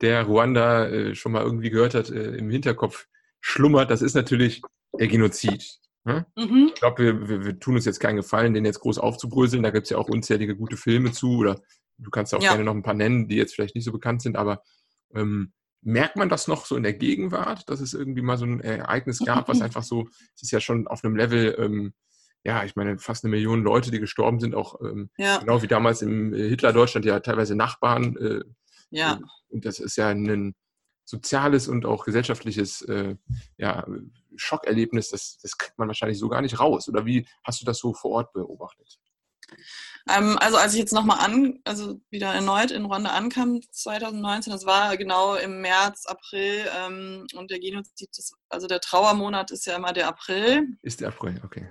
[0.00, 3.06] der Ruanda äh, schon mal irgendwie gehört hat, äh, im Hinterkopf
[3.40, 3.90] schlummert.
[3.90, 4.62] Das ist natürlich
[4.98, 5.78] der Genozid.
[6.06, 6.24] Hm?
[6.36, 6.70] Mhm.
[6.74, 9.62] Ich glaube, wir, wir, wir, tun uns jetzt keinen Gefallen, den jetzt groß aufzubröseln.
[9.62, 11.60] Da gibt es ja auch unzählige gute Filme zu oder
[11.98, 12.50] du kannst auch ja.
[12.50, 14.62] gerne noch ein paar nennen, die jetzt vielleicht nicht so bekannt sind, aber
[15.14, 15.52] ähm,
[15.88, 19.20] Merkt man das noch so in der Gegenwart, dass es irgendwie mal so ein Ereignis
[19.24, 21.94] gab, was einfach so, es ist ja schon auf einem Level, ähm,
[22.42, 25.38] ja, ich meine, fast eine Million Leute, die gestorben sind, auch ähm, ja.
[25.38, 28.16] genau wie damals im äh, Hitler-Deutschland ja teilweise Nachbarn.
[28.16, 28.40] Äh,
[28.90, 29.20] ja.
[29.48, 30.54] Und das ist ja ein
[31.04, 33.16] soziales und auch gesellschaftliches äh,
[33.58, 33.86] ja,
[34.34, 36.88] Schockerlebnis, das, das kriegt man wahrscheinlich so gar nicht raus.
[36.88, 38.98] Oder wie hast du das so vor Ort beobachtet?
[40.08, 44.66] Ähm, also als ich jetzt nochmal an, also wieder erneut in Rwanda ankam, 2019, das
[44.66, 49.76] war genau im März, April ähm, und der Genozid, das, also der Trauermonat ist ja
[49.76, 50.76] immer der April.
[50.82, 51.68] Ist der April, okay.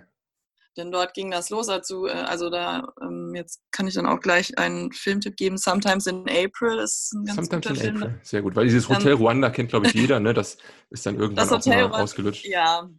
[0.77, 4.57] Denn dort ging das los, also, also da, ähm, jetzt kann ich dann auch gleich
[4.57, 8.03] einen Filmtipp geben, Sometimes in April ist ein ganz Sometimes guter in Film.
[8.03, 10.33] April, sehr gut, weil dieses Hotel Rwanda kennt, glaube ich, jeder, ne?
[10.33, 10.57] das
[10.89, 12.45] ist dann irgendwann das Hotel ausgelutscht.
[12.45, 12.89] Ja,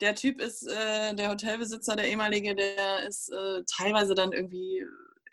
[0.00, 4.84] der Typ ist, äh, der Hotelbesitzer, der ehemalige, der ist äh, teilweise dann irgendwie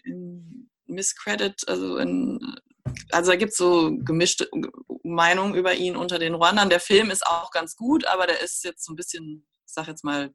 [0.05, 2.39] in Miscredit, also in,
[3.11, 4.49] also da gibt es so gemischte
[5.03, 6.69] Meinungen über ihn unter den Ruandern.
[6.69, 9.87] Der Film ist auch ganz gut, aber der ist jetzt so ein bisschen, ich sag
[9.87, 10.33] jetzt mal,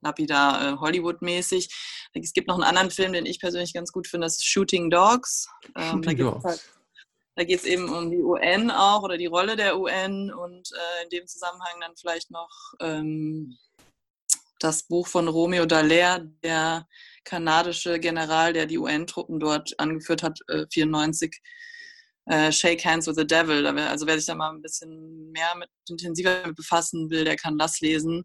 [0.00, 1.68] lapidar äh, Hollywood-mäßig.
[2.12, 4.90] Es gibt noch einen anderen Film, den ich persönlich ganz gut finde, das ist Shooting
[4.90, 5.48] Dogs.
[5.76, 6.44] Ähm, Shooting Dogs.
[6.44, 6.60] Halt,
[7.36, 11.04] da geht es eben um die UN auch oder die Rolle der UN und äh,
[11.04, 13.56] in dem Zusammenhang dann vielleicht noch ähm,
[14.58, 16.86] das Buch von Romeo Dallaire, der
[17.24, 21.40] kanadische General, der die UN-Truppen dort angeführt hat, äh, 94.
[22.26, 23.66] Äh, Shake Hands with the Devil.
[23.66, 27.58] Also wer sich da mal ein bisschen mehr mit intensiver mit befassen will, der kann
[27.58, 28.24] das lesen.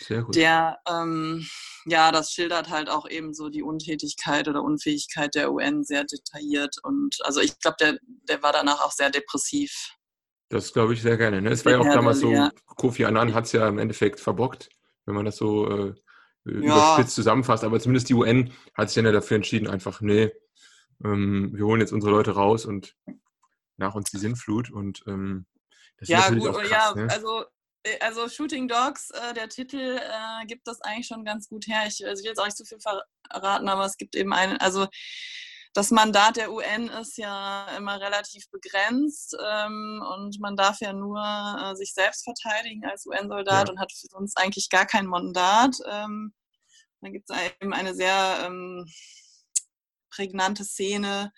[0.00, 0.36] Sehr gut.
[0.36, 1.46] Der ähm,
[1.86, 6.76] ja, das schildert halt auch eben so die Untätigkeit oder Unfähigkeit der UN sehr detailliert.
[6.82, 9.90] Und also ich glaube, der, der war danach auch sehr depressiv.
[10.48, 11.40] Das glaube ich sehr gerne.
[11.40, 11.50] Ne?
[11.50, 12.50] Es war ja auch damals so, ja.
[12.66, 14.68] Kofi Annan hat es ja im Endeffekt verbockt,
[15.06, 15.94] wenn man das so äh,
[16.44, 17.14] überspitzt ja.
[17.14, 17.64] zusammenfasst.
[17.64, 20.30] Aber zumindest die UN hat sich dann ja dafür entschieden, einfach, nee,
[21.04, 22.94] ähm, wir holen jetzt unsere Leute raus und
[23.80, 24.70] nach uns die Sinnflut.
[24.70, 25.46] Und ähm,
[25.98, 27.08] das ja, ist gut, krass, ja, ne?
[27.10, 27.44] also
[27.82, 31.82] äh, also Shooting Dogs, äh, der Titel äh, gibt das eigentlich schon ganz gut her.
[31.86, 34.56] Ich, also ich will jetzt auch nicht zu viel verraten, aber es gibt eben einen,
[34.58, 34.86] also
[35.72, 41.20] das Mandat der UN ist ja immer relativ begrenzt ähm, und man darf ja nur
[41.20, 43.72] äh, sich selbst verteidigen als UN-Soldat ja.
[43.72, 45.76] und hat sonst eigentlich gar kein Mandat.
[45.88, 46.34] Ähm,
[47.00, 48.84] dann gibt es eben eine sehr ähm,
[50.10, 51.32] prägnante Szene,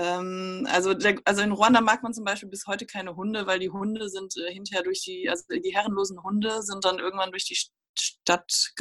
[0.00, 3.70] also, der, also in Ruanda mag man zum Beispiel bis heute keine Hunde, weil die
[3.70, 7.58] Hunde sind äh, hinterher durch die, also die herrenlosen Hunde sind dann irgendwann durch die
[7.98, 8.72] Stadt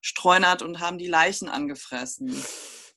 [0.00, 2.34] gestreunert und haben die Leichen angefressen.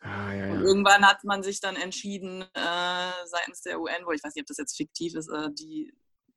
[0.01, 0.53] Ah, ja, ja.
[0.53, 4.43] Und irgendwann hat man sich dann entschieden, äh, seitens der UN, wo ich weiß nicht,
[4.43, 5.93] ob das jetzt fiktiv ist, äh, die,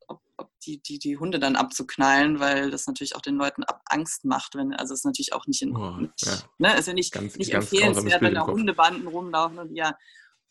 [0.07, 4.25] ob, ob die, die, die Hunde dann abzuknallen, weil das natürlich auch den Leuten Angst
[4.25, 6.39] macht, wenn, also es ist natürlich auch nicht in, oh, nicht, ja.
[6.59, 9.97] ne, ist ja nicht, ganz, nicht ganz empfehlenswert, wenn da Hundebanden rumlaufen und ja,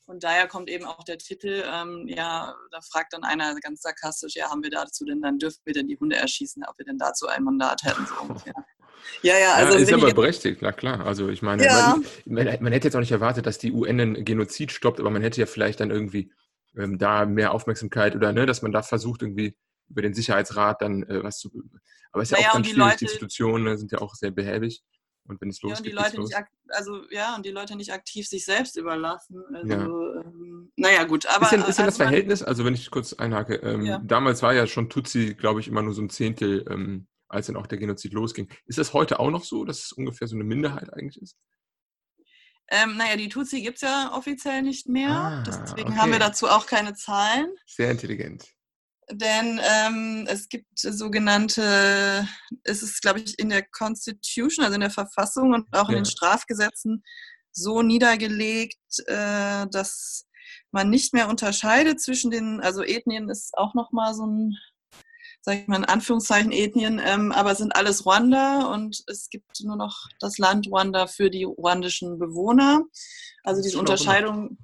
[0.07, 4.35] und daher kommt eben auch der Titel, ähm, ja, da fragt dann einer ganz sarkastisch,
[4.35, 6.97] ja, haben wir dazu denn, dann dürfen wir denn die Hunde erschießen, ob wir denn
[6.97, 8.53] dazu ein Mandat hätten, so ungefähr.
[9.21, 9.77] Ja, ja, also.
[9.77, 11.05] Ja, ist aber berechtigt, na klar.
[11.05, 11.95] Also ich meine, ja.
[12.25, 15.21] man, man, hätte jetzt auch nicht erwartet, dass die UN einen Genozid stoppt, aber man
[15.21, 16.31] hätte ja vielleicht dann irgendwie
[16.75, 19.55] ähm, da mehr Aufmerksamkeit oder ne, dass man da versucht, irgendwie
[19.87, 21.51] über den Sicherheitsrat dann äh, was zu.
[22.11, 23.99] Aber es ist naja, ja auch ganz schwierig, die, Leute, die Institutionen ne, sind ja
[23.99, 24.83] auch sehr behäbig.
[25.27, 26.35] Und wenn es losgeht, ja, und die Leute nicht
[26.69, 29.43] also ja, und die Leute nicht aktiv sich selbst überlassen.
[29.53, 29.85] Also, ja.
[29.85, 31.25] ähm, naja, gut.
[31.25, 33.99] Aber, ist denn, ist denn also das Verhältnis, also wenn ich kurz einhake, ähm, ja.
[33.99, 37.57] damals war ja schon Tutsi, glaube ich, immer nur so ein Zehntel, ähm, als dann
[37.57, 38.49] auch der Genozid losging.
[38.65, 41.37] Ist das heute auch noch so, dass es ungefähr so eine Minderheit eigentlich ist?
[42.69, 45.09] Ähm, naja, die Tutsi gibt es ja offiziell nicht mehr.
[45.09, 45.97] Ah, deswegen okay.
[45.97, 47.47] haben wir dazu auch keine Zahlen.
[47.65, 48.56] Sehr intelligent
[49.11, 52.27] denn ähm, es gibt sogenannte,
[52.63, 55.97] es ist, glaube ich, in der Constitution, also in der Verfassung und auch ja.
[55.97, 57.03] in den Strafgesetzen
[57.51, 60.25] so niedergelegt, äh, dass
[60.71, 64.57] man nicht mehr unterscheidet zwischen den, also Ethnien ist auch nochmal so ein,
[65.41, 69.61] sag ich mal in Anführungszeichen Ethnien, ähm, aber es sind alles Rwanda und es gibt
[69.63, 72.83] nur noch das Land Rwanda für die ruandischen Bewohner.
[73.43, 74.57] Also diese Unterscheidung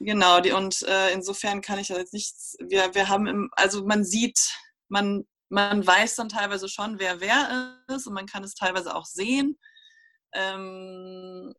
[0.00, 4.04] Genau, die, und äh, insofern kann ich jetzt nichts, wir, wir haben, im, also man
[4.04, 4.38] sieht,
[4.88, 9.06] man, man weiß dann teilweise schon, wer wer ist und man kann es teilweise auch
[9.06, 9.58] sehen.
[10.34, 11.54] Ähm,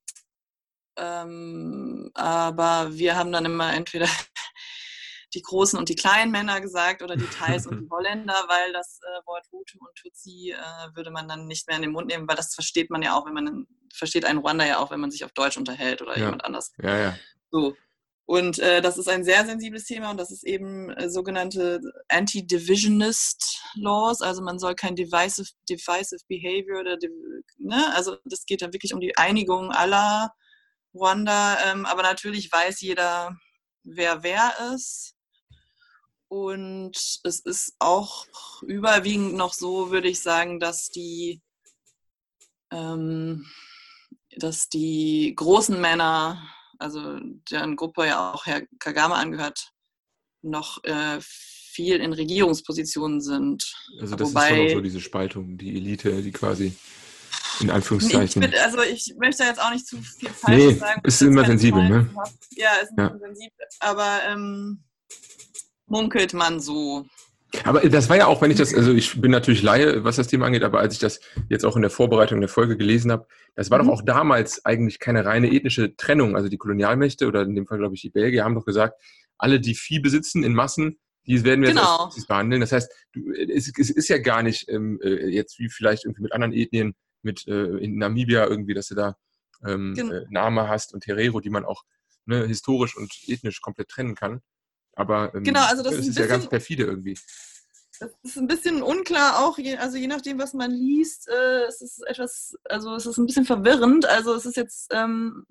[0.97, 4.07] ähm, aber wir haben dann immer entweder
[5.33, 8.99] die großen und die kleinen Männer gesagt oder die Thais und die Holländer, weil das
[9.01, 12.27] äh, Wort Hutu und Tutsi äh, würde man dann nicht mehr in den Mund nehmen,
[12.27, 15.11] weil das versteht man ja auch, wenn man versteht ein Rwanda ja auch, wenn man
[15.11, 16.25] sich auf Deutsch unterhält oder ja.
[16.25, 16.71] jemand anders.
[16.81, 17.15] Ja, ja.
[17.51, 17.75] So.
[18.27, 23.61] Und äh, das ist ein sehr sensibles Thema und das ist eben äh, sogenannte Anti-Divisionist
[23.75, 24.21] Laws.
[24.21, 26.97] Also man soll kein divisive, divisive Behavior oder,
[27.59, 27.93] ne?
[27.93, 30.33] also das geht dann wirklich um die Einigung aller
[30.95, 31.57] Rwanda.
[31.67, 33.37] Ähm, aber natürlich weiß jeder,
[33.83, 35.13] wer wer ist.
[36.27, 38.25] Und es ist auch
[38.63, 41.43] überwiegend noch so, würde ich sagen, dass die,
[42.71, 43.45] ähm,
[44.35, 46.41] dass die großen Männer
[46.79, 47.19] also
[47.49, 49.71] deren Gruppe ja auch Herr Kagame angehört,
[50.41, 53.73] noch äh, viel in Regierungspositionen sind.
[53.99, 56.73] Also das Wobei, ist schon auch so diese Spaltung, die Elite, die quasi
[57.59, 58.43] in Anführungszeichen.
[58.43, 61.01] Ich, also ich möchte jetzt auch nicht zu viel Falsches nee, sagen.
[61.03, 62.09] Ist immer sensibel, ne?
[62.51, 63.09] Ja, ist ja.
[63.17, 63.65] sensibel.
[63.79, 64.83] Aber ähm,
[65.87, 67.05] munkelt man so.
[67.63, 70.27] Aber das war ja auch, wenn ich das, also ich bin natürlich Laie, was das
[70.27, 73.27] Thema angeht, aber als ich das jetzt auch in der Vorbereitung der Folge gelesen habe,
[73.55, 73.87] das war mhm.
[73.87, 76.35] doch auch damals eigentlich keine reine ethnische Trennung.
[76.35, 79.01] Also die Kolonialmächte oder in dem Fall glaube ich die Belgier haben doch gesagt,
[79.37, 82.09] alle, die Vieh besitzen in Massen, die werden wir genau.
[82.15, 82.61] jetzt behandeln.
[82.61, 86.21] Das heißt, du, es, es, ist ja gar nicht ähm, äh, jetzt wie vielleicht irgendwie
[86.21, 89.15] mit anderen Ethnien, mit äh, in Namibia irgendwie, dass du da
[89.65, 90.21] ähm, genau.
[90.29, 91.83] Name hast und Herero, die man auch
[92.25, 94.41] ne, historisch und ethnisch komplett trennen kann.
[94.95, 97.17] Aber ähm, genau, also das, das ist, ist ja ganz perfide irgendwie.
[97.99, 101.81] Das ist ein bisschen unklar auch, je, also je nachdem, was man liest, äh, es
[101.81, 104.05] ist etwas, also es ist ein bisschen verwirrend.
[104.05, 105.45] Also es ist jetzt, ähm,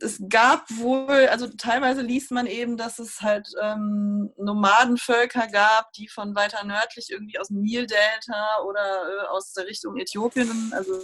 [0.00, 6.08] es gab wohl, also teilweise liest man eben, dass es halt ähm, Nomadenvölker gab, die
[6.08, 11.00] von weiter nördlich irgendwie aus dem Nildelta oder äh, aus der Richtung Äthiopien, also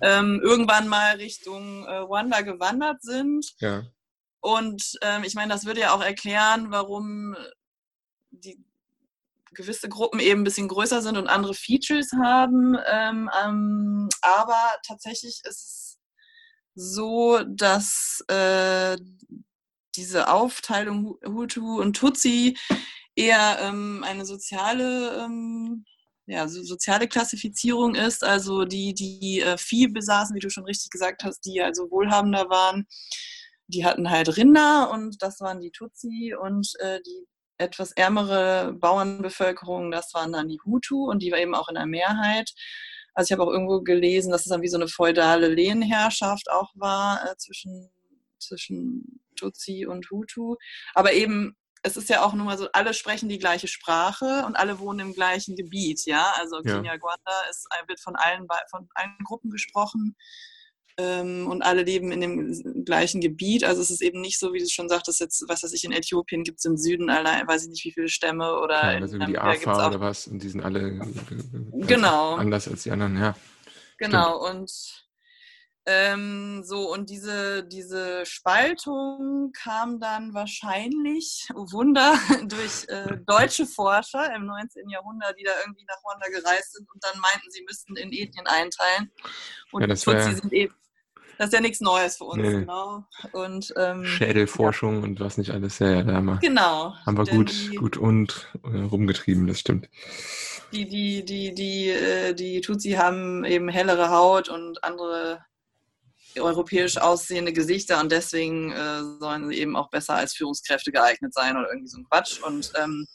[0.00, 3.54] ähm, irgendwann mal Richtung äh, Ruanda gewandert sind.
[3.58, 3.84] Ja.
[4.40, 7.36] Und ähm, ich meine, das würde ja auch erklären, warum
[8.30, 8.64] die
[9.52, 12.76] gewisse Gruppen eben ein bisschen größer sind und andere Features haben.
[12.86, 15.98] Ähm, ähm, aber tatsächlich ist es
[16.74, 18.96] so, dass äh,
[19.96, 22.56] diese Aufteilung Hutu und Tutsi
[23.16, 25.84] eher ähm, eine soziale, ähm,
[26.26, 28.22] ja, so soziale Klassifizierung ist.
[28.22, 32.48] Also die, die äh, Vieh besaßen, wie du schon richtig gesagt hast, die also wohlhabender
[32.48, 32.86] waren,
[33.70, 37.26] die hatten halt Rinder und das waren die Tutsi und äh, die
[37.58, 41.86] etwas ärmere Bauernbevölkerung, das waren dann die Hutu und die war eben auch in der
[41.86, 42.50] Mehrheit.
[43.14, 46.70] Also ich habe auch irgendwo gelesen, dass es dann wie so eine feudale Lehnherrschaft auch
[46.74, 47.90] war äh, zwischen,
[48.38, 50.56] zwischen Tutsi und Hutu.
[50.94, 54.56] Aber eben, es ist ja auch nur mal so, alle sprechen die gleiche Sprache und
[54.56, 56.32] alle wohnen im gleichen Gebiet, ja.
[56.38, 56.76] Also ja.
[56.76, 60.16] Kinyarwanda ist, wird von allen, von allen Gruppen gesprochen
[60.98, 63.64] und alle leben in dem gleichen Gebiet.
[63.64, 65.92] Also es ist eben nicht so, wie du schon sagtest, jetzt, was weiß ich, in
[65.92, 69.16] Äthiopien gibt es im Süden allein, weiß ich nicht, wie viele Stämme oder ja, also
[69.16, 71.00] in, die Afa oder was und die sind alle
[71.72, 72.34] genau.
[72.34, 73.34] anders als die anderen, ja.
[73.98, 74.60] Genau, Stimmt.
[74.60, 75.09] und
[75.92, 82.14] Ähm, so, und diese, diese Spaltung kam dann wahrscheinlich, oh Wunder,
[82.46, 84.88] durch äh, deutsche Forscher im 19.
[84.88, 88.46] Jahrhundert, die da irgendwie nach Ruanda gereist sind und dann meinten, sie müssten in Ethnien
[88.46, 89.10] einteilen.
[89.72, 90.32] Und ja, das wär...
[90.32, 90.74] sind eben
[91.38, 92.52] das ist ja nichts Neues für uns, nee.
[92.52, 93.06] genau.
[93.32, 95.04] Und, ähm, Schädelforschung ja.
[95.04, 97.96] und was nicht alles, ja, ja, da haben wir, genau, haben wir gut, die, gut
[97.96, 99.88] und äh, rumgetrieben, das stimmt.
[100.74, 105.42] Die, die, die, die, äh, die Tutsi haben eben hellere Haut und andere
[106.38, 111.56] europäisch aussehende Gesichter und deswegen äh, sollen sie eben auch besser als Führungskräfte geeignet sein
[111.56, 112.40] oder irgendwie so ein Quatsch.
[112.42, 113.06] Und ähm,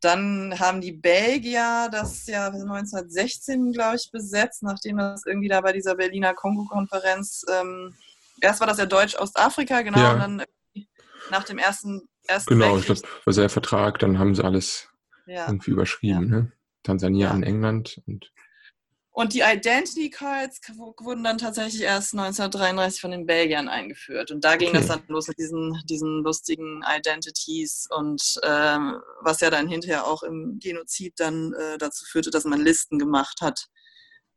[0.00, 5.72] dann haben die Belgier das ja 1916, glaube ich, besetzt, nachdem das irgendwie da bei
[5.72, 7.94] dieser Berliner Kongo-Konferenz, ähm,
[8.40, 10.12] erst war das ja Deutsch-Ostafrika, genau, ja.
[10.12, 10.44] und dann
[11.30, 12.96] nach dem ersten, ersten Genau, Weltkrieg.
[12.96, 14.88] ich glaube, war der Vertrag, dann haben sie alles
[15.26, 15.46] ja.
[15.46, 16.40] irgendwie überschrieben, ja.
[16.40, 16.52] ne?
[16.82, 18.32] Tansania an England und
[19.12, 24.30] und die Identity Cards wurden dann tatsächlich erst 1933 von den Belgiern eingeführt.
[24.30, 24.78] Und da ging okay.
[24.78, 30.22] das dann los mit diesen, diesen lustigen Identities und ähm, was ja dann hinterher auch
[30.22, 33.66] im Genozid dann äh, dazu führte, dass man Listen gemacht hat,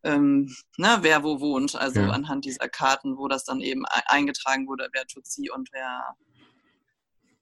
[0.03, 1.75] ähm, ne, wer wo wohnt.
[1.75, 2.09] Also ja.
[2.09, 6.15] anhand dieser Karten, wo das dann eben eingetragen wurde, wer Tutsi und wer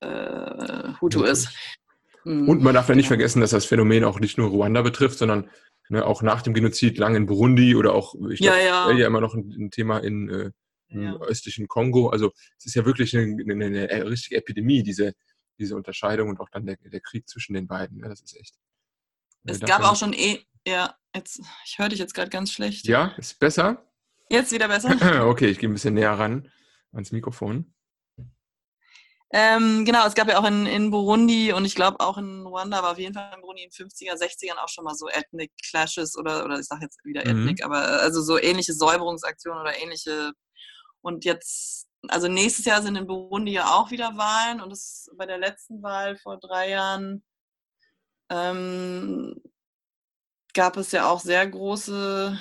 [0.01, 1.31] äh, Hutu okay.
[1.31, 1.49] ist.
[2.23, 3.17] Und man darf ja nicht genau.
[3.17, 5.49] vergessen, dass das Phänomen auch nicht nur Ruanda betrifft, sondern
[5.91, 8.91] ne, auch nach dem Genozid lang in Burundi oder auch, ich glaube, ja, ja.
[8.91, 10.51] ja immer noch ein, ein Thema in, äh,
[10.87, 11.17] im ja.
[11.19, 12.09] östlichen Kongo.
[12.09, 15.13] Also es ist ja wirklich eine, eine, eine, richtige Epidemie, diese,
[15.59, 17.97] diese Unterscheidung und auch dann der, der Krieg zwischen den beiden.
[17.97, 18.07] Ne?
[18.07, 18.55] Das ist echt.
[19.43, 22.87] Es gab auch schon eh, ja, jetzt, ich höre dich jetzt gerade ganz schlecht.
[22.87, 23.85] Ja, ist besser?
[24.29, 25.27] Jetzt wieder besser.
[25.27, 26.49] okay, ich gehe ein bisschen näher ran
[26.93, 27.73] ans Mikrofon.
[29.33, 32.79] Ähm, genau, es gab ja auch in, in Burundi und ich glaube auch in Ruanda,
[32.79, 35.51] aber auf jeden Fall in Burundi in den 50er, 60ern auch schon mal so Ethnic
[35.69, 37.47] Clashes oder, oder ich sage jetzt wieder mhm.
[37.47, 40.33] Ethnic, aber äh, also so ähnliche Säuberungsaktionen oder ähnliche.
[41.01, 45.25] Und jetzt, also nächstes Jahr sind in Burundi ja auch wieder Wahlen und es bei
[45.25, 47.23] der letzten Wahl vor drei Jahren
[48.29, 49.41] ähm,
[50.53, 52.37] gab es ja auch sehr große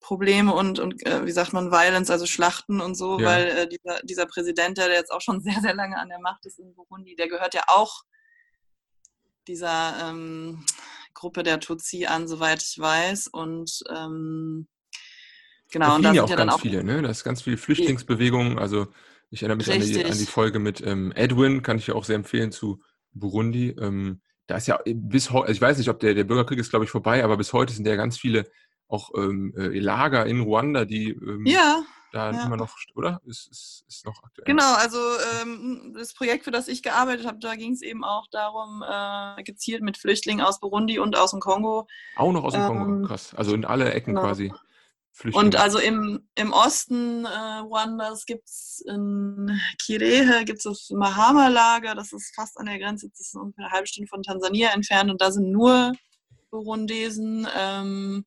[0.00, 3.26] Probleme und, und äh, wie sagt man, Violence, also Schlachten und so, ja.
[3.26, 6.46] weil äh, dieser, dieser Präsident, der jetzt auch schon sehr, sehr lange an der Macht
[6.46, 8.02] ist in Burundi, der gehört ja auch
[9.46, 10.64] dieser ähm,
[11.14, 13.28] Gruppe der Tutsi an, soweit ich weiß.
[13.28, 14.68] Und ähm,
[15.70, 17.02] genau, da und da sind ja auch ja ganz auch viele, ne?
[17.02, 18.58] Das ist ganz viele Flüchtlingsbewegungen.
[18.58, 18.88] Also
[19.30, 22.04] ich erinnere mich an die, an die, Folge mit ähm, Edwin, kann ich ja auch
[22.04, 22.82] sehr empfehlen zu
[23.12, 23.70] Burundi.
[23.80, 26.70] Ähm, da ist ja bis heute, also ich weiß nicht, ob der, der Bürgerkrieg ist,
[26.70, 28.50] glaube ich, vorbei, aber bis heute sind ja ganz viele
[28.88, 31.82] auch ähm, äh, Lager in Ruanda, die ähm, ja,
[32.12, 32.46] da ja.
[32.46, 33.20] immer noch, oder?
[33.26, 34.46] Ist, ist, ist noch aktuell.
[34.46, 34.98] Genau, also
[35.42, 39.42] ähm, das Projekt, für das ich gearbeitet habe, da ging es eben auch darum, äh,
[39.42, 41.86] gezielt mit Flüchtlingen aus Burundi und aus dem Kongo.
[42.16, 43.34] Auch noch aus dem Kongo, ähm, krass.
[43.34, 44.26] Also in alle Ecken genau.
[44.26, 44.52] quasi.
[45.12, 45.46] Flüchtlinge.
[45.46, 51.94] Und also im, im Osten äh, Ruandas gibt es in Kirehe gibt es das Mahama-Lager,
[51.94, 55.10] das ist fast an der Grenze, das ist ungefähr eine halbe Stunde von Tansania entfernt
[55.10, 55.92] und da sind nur
[56.50, 57.48] Burundesen.
[57.56, 58.24] Ähm,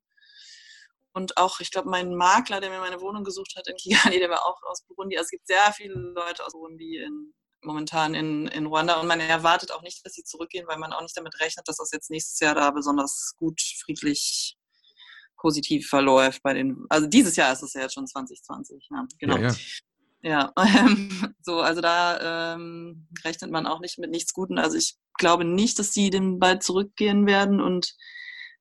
[1.13, 4.29] und auch, ich glaube, mein Makler, der mir meine Wohnung gesucht hat in Kigali, der
[4.29, 5.17] war auch aus Burundi.
[5.17, 7.33] Also es gibt sehr viele Leute aus Burundi in,
[7.63, 11.01] momentan in, in Ruanda und man erwartet auch nicht, dass sie zurückgehen, weil man auch
[11.01, 14.57] nicht damit rechnet, dass das jetzt nächstes Jahr da besonders gut, friedlich,
[15.37, 16.41] positiv verläuft.
[16.43, 18.87] Bei den, also dieses Jahr ist es ja jetzt schon 2020.
[18.91, 19.37] Ja, genau.
[19.37, 19.55] Ja, ja.
[20.23, 20.53] Ja,
[21.41, 24.59] so, also da ähm, rechnet man auch nicht mit nichts Guten.
[24.59, 27.95] Also ich glaube nicht, dass die dem bald zurückgehen werden und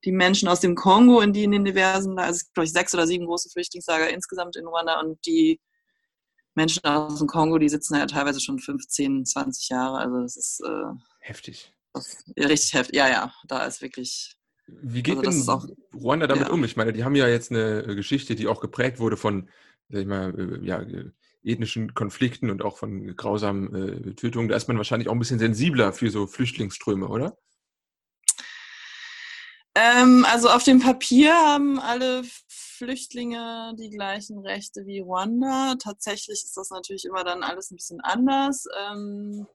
[0.05, 2.72] die Menschen aus dem Kongo, in die in den diversen, also es gibt, glaube ich,
[2.72, 5.61] sechs oder sieben große Flüchtlingslager insgesamt in Ruanda und die
[6.55, 9.98] Menschen aus dem Kongo, die sitzen ja teilweise schon 15, 20 Jahre.
[9.98, 11.72] Also das ist äh, heftig.
[11.92, 12.96] Das, ja, richtig heftig.
[12.96, 14.36] Ja, ja, da ist wirklich.
[14.66, 16.53] Wie geht also denn auch, Ruanda damit ja.
[16.53, 16.62] um?
[16.64, 19.48] Ich meine, die haben ja jetzt eine äh, Geschichte, die auch geprägt wurde von,
[19.88, 20.84] sag ich mal, äh, ja,
[21.42, 24.48] ethnischen Konflikten und auch von grausamen äh, Tötungen.
[24.48, 27.36] Da ist man wahrscheinlich auch ein bisschen sensibler für so Flüchtlingsströme, oder?
[29.81, 35.76] Ähm, also auf dem Papier haben alle Flüchtlinge die gleichen Rechte wie Ruanda.
[35.83, 38.66] Tatsächlich ist das natürlich immer dann alles ein bisschen anders.
[38.91, 39.47] Ähm,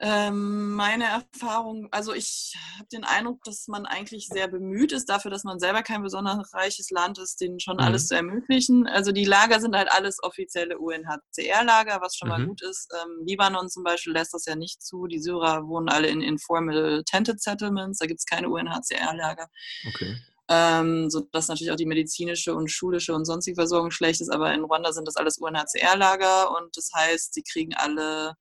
[0.00, 5.30] ähm, meine Erfahrung, also ich habe den Eindruck, dass man eigentlich sehr bemüht ist, dafür,
[5.30, 7.82] dass man selber kein besonders reiches Land ist, denen schon mhm.
[7.84, 8.88] alles zu ermöglichen.
[8.88, 12.34] Also die Lager sind halt alles offizielle UNHCR-Lager, was schon mhm.
[12.34, 12.88] mal gut ist.
[12.92, 15.06] Ähm, Libanon zum Beispiel lässt das ja nicht zu.
[15.06, 19.48] Die Syrer wohnen alle in informal tented settlements, da gibt es keine UNHCR-Lager.
[19.88, 20.16] Okay.
[20.48, 24.52] Ähm, so dass natürlich auch die medizinische und schulische und sonstige Versorgung schlecht ist, aber
[24.52, 28.34] in Ruanda sind das alles UNHCR-Lager und das heißt, sie kriegen alle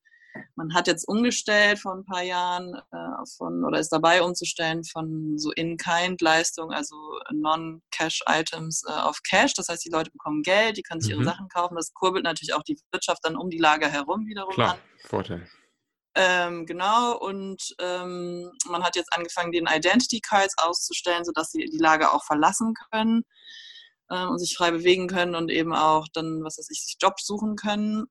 [0.55, 5.38] Man hat jetzt umgestellt vor ein paar Jahren äh, von oder ist dabei umzustellen von
[5.38, 6.95] so In-Kind-Leistung, also
[7.31, 9.53] Non-Cash-Items äh, auf Cash.
[9.53, 11.21] Das heißt, die Leute bekommen Geld, die können sich mhm.
[11.21, 11.75] ihre Sachen kaufen.
[11.75, 14.79] Das kurbelt natürlich auch die Wirtschaft dann um die Lager herum wiederum Klar, an.
[15.05, 15.47] Vorteil.
[16.15, 21.79] Ähm, genau, und ähm, man hat jetzt angefangen, den Identity Cards auszustellen, sodass sie die
[21.79, 23.23] Lager auch verlassen können
[24.11, 27.25] ähm, und sich frei bewegen können und eben auch dann, was weiß ich, sich Jobs
[27.25, 28.05] suchen können.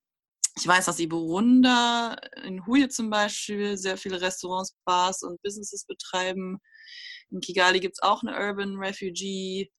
[0.57, 5.87] Ich weiß, dass die Burunder in Huye zum Beispiel sehr viele Restaurants, Bars und Businesses
[5.87, 6.59] betreiben.
[7.31, 9.71] In Kigali gibt es auch eine Urban Refugee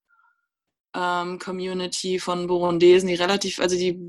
[0.96, 4.00] ähm, Community von Burundesen, die relativ, also die,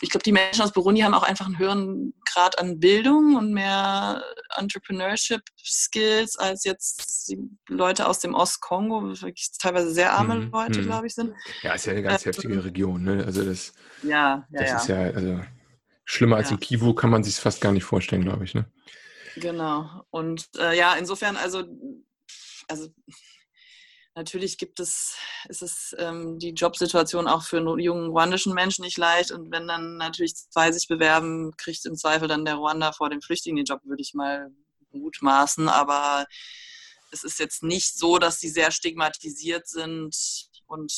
[0.00, 3.52] ich glaube, die Menschen aus Burundi haben auch einfach einen höheren Grad an Bildung und
[3.52, 4.22] mehr
[4.56, 10.50] Entrepreneurship Skills als jetzt die Leute aus dem Ostkongo, wirklich teilweise sehr arme mhm.
[10.50, 10.86] Leute, mhm.
[10.86, 11.32] glaube ich, sind.
[11.62, 13.24] Ja, ist ja eine ganz äh, heftige Region, ne?
[13.24, 14.76] Also das, ja, ja, das ja.
[14.76, 15.40] ist ja, also
[16.12, 16.54] schlimmer als ja.
[16.54, 18.70] in Kivu kann man sich fast gar nicht vorstellen, glaube ich, ne?
[19.36, 20.04] Genau.
[20.10, 21.64] Und äh, ja, insofern, also,
[22.68, 22.88] also
[24.14, 25.16] Natürlich gibt es,
[25.48, 29.30] ist es ähm, die Jobsituation auch für einen jungen ruandischen Menschen nicht leicht.
[29.30, 33.22] Und wenn dann natürlich zwei sich bewerben, kriegt im Zweifel dann der Ruanda vor dem
[33.22, 34.50] Flüchtling den Job, würde ich mal
[34.90, 35.66] mutmaßen.
[35.70, 36.26] Aber
[37.10, 40.14] es ist jetzt nicht so, dass sie sehr stigmatisiert sind
[40.66, 40.92] und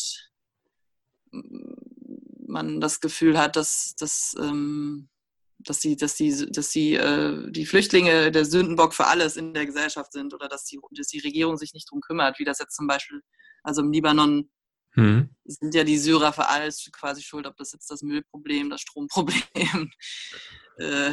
[2.55, 5.11] man das Gefühl hat, dass, dass ähm,
[5.59, 9.66] dass sie, dass die, dass sie äh, die Flüchtlinge der Sündenbock für alles in der
[9.66, 12.76] Gesellschaft sind oder dass die, dass die Regierung sich nicht drum kümmert, wie das jetzt
[12.76, 13.22] zum Beispiel,
[13.62, 14.50] also im Libanon
[14.92, 15.28] hm.
[15.44, 19.90] sind ja die Syrer für alles quasi schuld, ob das jetzt das Müllproblem, das Stromproblem,
[20.78, 21.12] äh,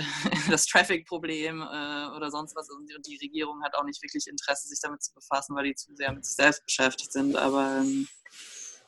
[0.49, 2.69] das Traffic-Problem äh, oder sonst was.
[2.69, 5.95] Und die Regierung hat auch nicht wirklich Interesse, sich damit zu befassen, weil die zu
[5.95, 7.35] sehr mit sich selbst beschäftigt sind.
[7.35, 8.07] Aber ähm,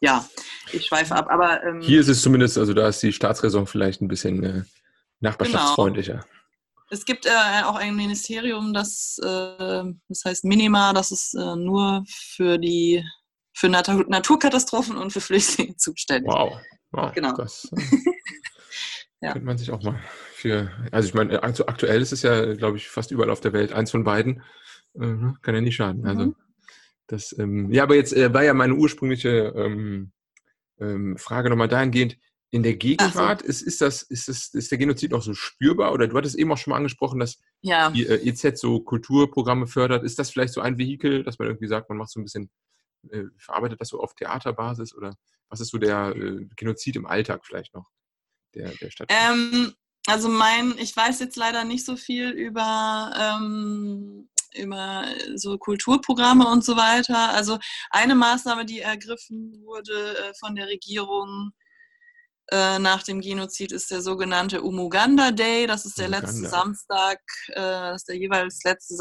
[0.04, 0.28] ja,
[0.74, 1.28] ich schweife ab.
[1.30, 4.64] Aber ähm, hier ist es zumindest, also da ist die Staatsräson vielleicht ein bisschen äh,
[5.22, 6.16] Nachbarschaftsfreundlicher.
[6.16, 6.26] Genau.
[6.90, 12.04] Es gibt äh, auch ein Ministerium, das, äh, das heißt Minima, das ist äh, nur
[12.08, 13.04] für die
[13.56, 16.30] für Natur Naturkatastrophen und für Flüchtlinge zuständig.
[16.30, 16.60] Wow,
[16.92, 17.34] wow genau.
[17.38, 17.82] Das äh,
[19.22, 19.32] ja.
[19.32, 20.00] könnte man sich auch mal
[20.36, 23.54] für, also ich meine, also aktuell ist es ja, glaube ich, fast überall auf der
[23.54, 24.44] Welt eins von beiden.
[24.96, 26.06] Äh, ne, kann ja nicht schaden.
[26.06, 26.36] Also mhm.
[27.08, 30.12] Das, ähm, ja, aber jetzt äh, war ja meine ursprüngliche ähm,
[30.80, 32.18] ähm, Frage nochmal dahingehend,
[32.54, 33.48] in der Gegenwart so.
[33.48, 35.92] ist, ist, das, ist, das, ist der Genozid noch so spürbar?
[35.92, 37.90] Oder du hattest eben auch schon mal angesprochen, dass ja.
[37.90, 40.04] die äh, EZ so Kulturprogramme fördert.
[40.04, 42.52] Ist das vielleicht so ein Vehikel, dass man irgendwie sagt, man macht so ein bisschen,
[43.10, 44.94] äh, verarbeitet das so auf Theaterbasis?
[44.96, 45.16] Oder
[45.50, 47.90] was ist so der äh, Genozid im Alltag vielleicht noch,
[48.54, 49.10] der, der Stadt?
[49.10, 49.74] Ähm,
[50.06, 56.64] also mein, ich weiß jetzt leider nicht so viel über, ähm, über so Kulturprogramme und
[56.64, 57.30] so weiter.
[57.30, 57.58] Also
[57.90, 61.52] eine Maßnahme, die ergriffen wurde äh, von der Regierung,
[62.52, 65.66] äh, nach dem Genozid ist der sogenannte Umuganda Day.
[65.66, 66.28] Das ist der Umuganda.
[66.28, 68.96] letzte Samstag, äh, das ist der jeweils letzte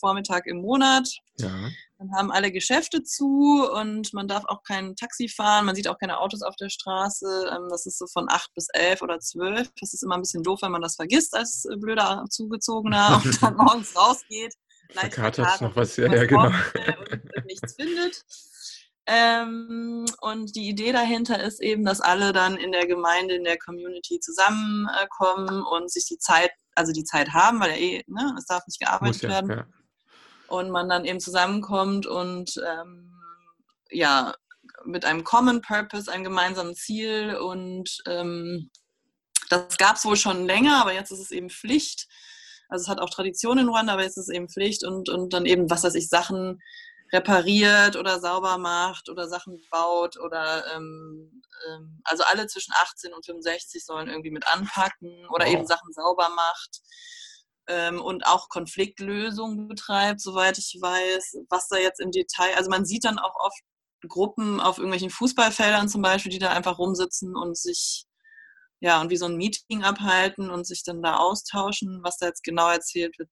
[0.00, 1.08] Samstagvormittag im Monat.
[1.38, 1.50] Ja.
[1.98, 5.98] Dann haben alle Geschäfte zu und man darf auch kein Taxi fahren, man sieht auch
[5.98, 7.50] keine Autos auf der Straße.
[7.54, 9.70] Ähm, das ist so von 8 bis 11 oder 12.
[9.80, 13.56] Das ist immer ein bisschen doof, wenn man das vergisst als blöder Zugezogener und dann
[13.56, 14.54] morgens rausgeht.
[14.92, 16.46] Verkatert noch was, ja, ja genau.
[16.46, 18.24] Und nichts findet.
[19.06, 23.58] Ähm, und die Idee dahinter ist eben, dass alle dann in der Gemeinde, in der
[23.58, 28.46] Community zusammenkommen und sich die Zeit, also die Zeit haben, weil ja eh, ne, es
[28.46, 29.50] darf nicht gearbeitet ja, werden.
[29.50, 29.66] Ja.
[30.50, 33.14] Und man dann eben zusammenkommt und ähm,
[33.90, 34.34] ja,
[34.84, 38.70] mit einem Common Purpose, einem gemeinsamen Ziel und ähm,
[39.48, 42.08] das gab es wohl schon länger, aber jetzt ist es eben Pflicht.
[42.68, 45.32] Also es hat auch Tradition in Ruanda, aber jetzt ist es eben Pflicht und, und
[45.32, 46.60] dann eben, was weiß ich, Sachen
[47.12, 53.26] repariert oder sauber macht oder Sachen baut oder ähm, ähm, also alle zwischen 18 und
[53.26, 55.52] 65 sollen irgendwie mit anpacken oder wow.
[55.52, 56.80] eben Sachen sauber macht
[57.70, 62.84] ähm, und auch Konfliktlösungen betreibt, soweit ich weiß, was da jetzt im Detail, also man
[62.84, 63.60] sieht dann auch oft
[64.08, 68.06] Gruppen auf irgendwelchen Fußballfeldern zum Beispiel, die da einfach rumsitzen und sich
[68.80, 72.00] ja, und wie so ein Meeting abhalten und sich dann da austauschen.
[72.02, 73.30] Was da jetzt genau erzählt wird,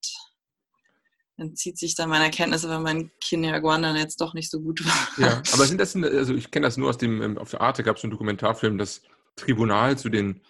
[1.38, 5.26] entzieht sich dann meiner Kenntnisse, weil mein Kinderguan dann jetzt doch nicht so gut war.
[5.26, 7.82] Ja, aber sind das, also ich kenne das nur aus dem, ähm, auf der Arte
[7.82, 9.02] gab es einen Dokumentarfilm, das
[9.36, 10.42] Tribunal zu den,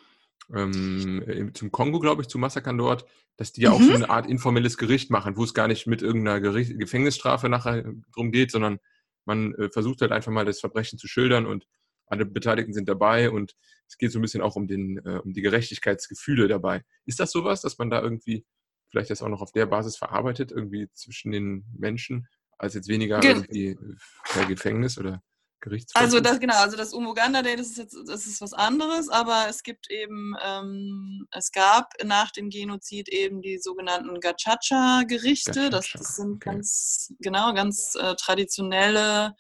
[0.55, 3.05] ähm, zum Kongo, glaube ich, zu Massakern dort,
[3.37, 3.77] dass die ja mhm.
[3.77, 7.49] auch so eine Art informelles Gericht machen, wo es gar nicht mit irgendeiner Gericht, Gefängnisstrafe
[7.49, 7.85] nachher
[8.15, 8.79] drum geht, sondern
[9.25, 11.67] man äh, versucht halt einfach mal das Verbrechen zu schildern und
[12.07, 13.55] alle Beteiligten sind dabei und
[13.87, 16.83] es geht so ein bisschen auch um, den, äh, um die Gerechtigkeitsgefühle dabei.
[17.05, 18.47] Ist das sowas, dass man da irgendwie
[18.91, 22.27] vielleicht das auch noch auf der Basis verarbeitet, irgendwie zwischen den Menschen,
[22.57, 23.79] als jetzt weniger Ge irgendwie
[24.25, 25.23] per Gefängnis oder
[25.61, 26.05] Gerichtsvollzug?
[26.05, 29.47] Also das genau, also das Umuganda Day, das ist jetzt das ist was anderes, aber
[29.49, 35.71] es gibt eben ähm, es gab nach dem Genozid eben die sogenannten Gachacha-Gerichte.
[35.71, 36.51] Das, das, sind okay.
[36.51, 39.35] ganz, genau, ganz äh, traditionelle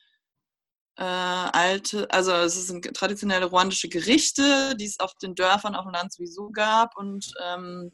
[0.97, 5.93] äh, alte, also es sind traditionelle ruandische Gerichte, die es auf den Dörfern, auf dem
[5.93, 7.93] Land sowieso gab und ähm,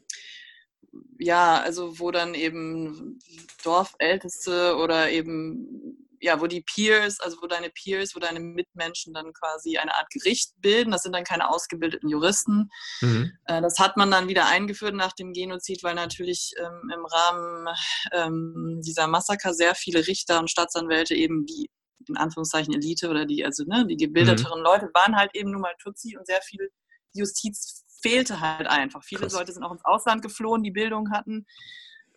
[1.19, 3.19] ja, also wo dann eben
[3.63, 9.33] Dorfälteste oder eben ja, wo die Peers, also wo deine Peers, wo deine Mitmenschen dann
[9.33, 10.91] quasi eine Art Gericht bilden.
[10.91, 12.69] Das sind dann keine ausgebildeten Juristen.
[13.01, 13.31] Mhm.
[13.45, 17.67] Äh, das hat man dann wieder eingeführt nach dem Genozid, weil natürlich ähm, im Rahmen
[18.11, 21.69] ähm, dieser Massaker sehr viele Richter und Staatsanwälte eben die
[22.07, 24.65] in Anführungszeichen Elite oder die, also ne, die gebildeteren mhm.
[24.65, 26.69] Leute waren halt eben nun mal Tutsi und sehr viel
[27.13, 29.03] Justiz fehlte halt einfach.
[29.03, 29.33] Viele Krass.
[29.33, 31.47] Leute sind auch ins Ausland geflohen, die Bildung hatten.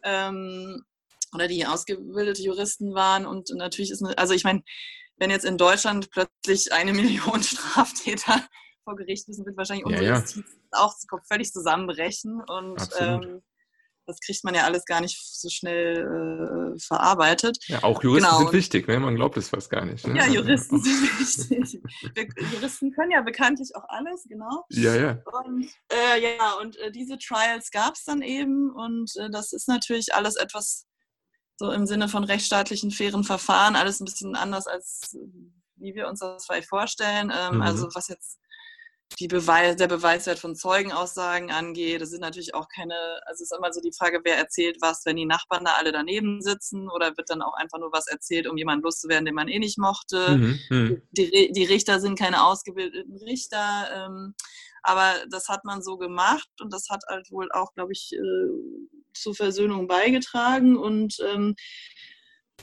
[0.03, 0.84] Ähm,
[1.35, 3.26] oder die ausgebildete Juristen waren.
[3.26, 4.62] Und natürlich ist, eine, also ich meine,
[5.16, 8.47] wenn jetzt in Deutschland plötzlich eine Million Straftäter
[8.85, 10.20] vor Gericht müssen, wird wahrscheinlich unsere ja, ja.
[10.20, 10.95] Justiz auch
[11.31, 12.43] völlig zusammenbrechen.
[12.47, 13.43] Und ähm,
[14.09, 17.59] das kriegt man ja alles gar nicht so schnell äh, verarbeitet.
[17.66, 18.39] Ja, auch Juristen genau.
[18.39, 18.99] sind wichtig, ne?
[18.99, 20.07] man glaubt es fast gar nicht.
[20.07, 20.16] Ne?
[20.16, 21.03] Ja, Juristen sind
[21.51, 21.83] wichtig.
[22.55, 24.64] Juristen können ja bekanntlich auch alles, genau.
[24.70, 25.22] Ja, ja.
[25.45, 29.68] Und, äh, ja, und äh, diese Trials gab es dann eben und äh, das ist
[29.68, 30.88] natürlich alles etwas
[31.59, 35.17] so im Sinne von rechtsstaatlichen, fairen Verfahren, alles ein bisschen anders als
[35.81, 37.33] wie wir uns das vielleicht vorstellen.
[37.35, 37.63] Ähm, mhm.
[37.63, 38.39] Also was jetzt
[39.19, 42.03] die Beweis, der Beweiswert von Zeugenaussagen angeht.
[42.03, 42.95] Das sind natürlich auch keine,
[43.25, 45.93] also es ist immer so die Frage, wer erzählt was, wenn die Nachbarn da alle
[45.93, 49.49] daneben sitzen oder wird dann auch einfach nur was erzählt, um jemanden loszuwerden, den man
[49.49, 50.37] eh nicht mochte.
[50.37, 51.03] Mhm, mhm.
[51.13, 54.35] die, die, Richter sind keine ausgebildeten Richter, ähm,
[54.83, 58.97] aber das hat man so gemacht und das hat halt wohl auch, glaube ich, äh,
[59.21, 61.55] zur Versöhnung beigetragen und ähm,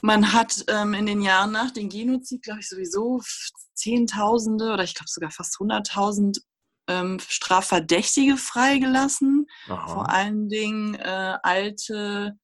[0.01, 3.21] man hat ähm, in den Jahren nach dem Genozid, glaube ich, sowieso
[3.73, 6.41] Zehntausende oder ich glaube sogar fast Hunderttausend
[6.87, 9.47] ähm, Strafverdächtige freigelassen.
[9.67, 9.87] Aha.
[9.87, 12.37] Vor allen Dingen äh, alte,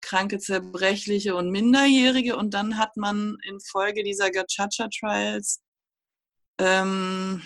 [0.00, 2.36] kranke, zerbrechliche und Minderjährige.
[2.36, 5.60] Und dann hat man infolge dieser Gachacha-Trials,
[6.58, 7.42] ähm,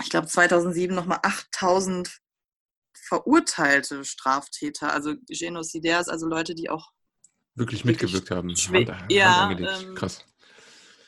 [0.00, 2.18] ich glaube 2007 nochmal 8000
[2.94, 6.90] verurteilte Straftäter, also Genocidaires, also Leute, die auch
[7.54, 8.48] wirklich mitgewirkt haben.
[8.50, 10.24] Hand, ja, ähm, krass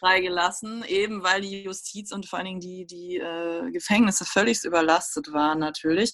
[0.01, 5.33] freigelassen, eben weil die Justiz und vor allen Dingen die, die äh, Gefängnisse völlig überlastet
[5.33, 6.13] waren natürlich.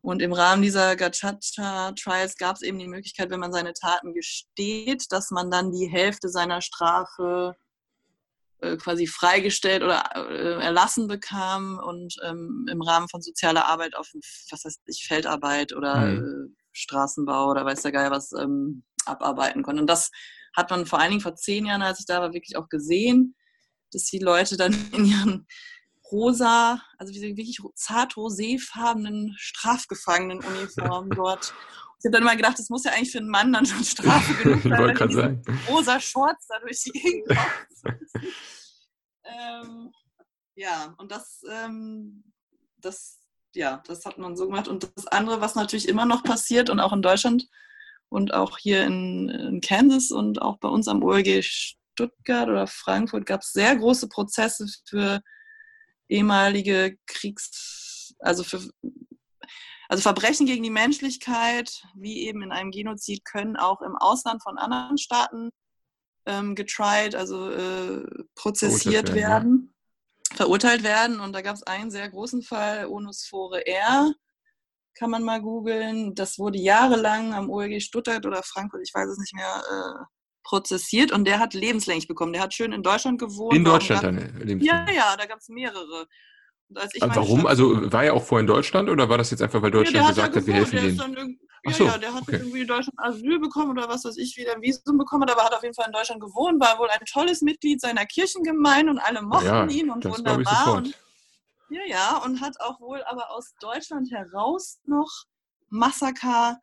[0.00, 5.06] Und im Rahmen dieser Gachacha-Trials gab es eben die Möglichkeit, wenn man seine Taten gesteht,
[5.10, 7.56] dass man dann die Hälfte seiner Strafe
[8.60, 14.08] äh, quasi freigestellt oder äh, erlassen bekam und ähm, im Rahmen von sozialer Arbeit auf,
[14.50, 16.52] was heißt ich, Feldarbeit oder mhm.
[16.52, 19.80] Äh, Straßenbau oder weiß der Geil was ähm, abarbeiten konnte.
[19.80, 20.10] Und das
[20.54, 23.34] hat man vor allen Dingen vor zehn Jahren, als ich da war, wirklich auch gesehen,
[23.92, 25.46] dass die Leute dann in ihren
[26.10, 31.54] rosa, also wirklich zart roséfarbenen Strafgefangenenuniformen dort.
[32.06, 34.32] Ich habe dann immer gedacht, das muss ja eigentlich für einen Mann dann schon Strafe
[34.44, 35.42] genug sein, wenn gerade sagen.
[35.68, 37.26] rosa Shorts da durch die Gegend
[39.24, 39.92] ähm,
[40.54, 42.22] Ja, und das, ähm,
[42.76, 43.18] das,
[43.56, 44.68] ja, das hat man so gemacht.
[44.68, 47.48] Und das andere, was natürlich immer noch passiert und auch in Deutschland
[48.08, 53.26] und auch hier in, in Kansas und auch bei uns am OLG Stuttgart oder Frankfurt
[53.26, 55.22] gab es sehr große Prozesse für
[56.08, 58.60] ehemalige Kriegs-, also für
[59.88, 64.58] also Verbrechen gegen die Menschlichkeit, wie eben in einem Genozid, können auch im Ausland von
[64.58, 65.50] anderen Staaten
[66.26, 69.74] ähm, getried, also äh, prozessiert werden, werden
[70.30, 70.36] ja.
[70.36, 71.20] verurteilt werden.
[71.20, 74.12] Und da gab es einen sehr großen Fall, Onusphore R,
[74.94, 76.14] kann man mal googeln.
[76.14, 80.04] Das wurde jahrelang am OLG Stuttgart oder Frankfurt, ich weiß es nicht mehr, äh,
[80.42, 82.32] prozessiert und der hat lebenslänglich bekommen.
[82.32, 83.54] Der hat schön in Deutschland gewohnt.
[83.54, 84.68] In Deutschland dann lebenslänglich?
[84.68, 86.06] Ja, ja, da gab es mehrere.
[86.68, 87.46] Warum?
[87.46, 90.08] Also war er auch vorher in Deutschland oder war das jetzt einfach, weil Deutschland ja,
[90.08, 90.76] gesagt hat, wir helfen
[91.14, 91.40] denen?
[91.64, 92.36] Ja, so, ja, der hat okay.
[92.36, 95.44] irgendwie in Deutschland Asyl bekommen oder was weiß ich, wieder ein Visum bekommen hat, aber
[95.44, 98.98] hat auf jeden Fall in Deutschland gewohnt, war wohl ein tolles Mitglied seiner Kirchengemeinde und
[99.00, 100.74] alle mochten ja, ihn und wunderbar.
[100.74, 100.94] Und
[101.68, 105.10] ja, ja, und hat auch wohl aber aus Deutschland heraus noch
[105.68, 106.60] Massaker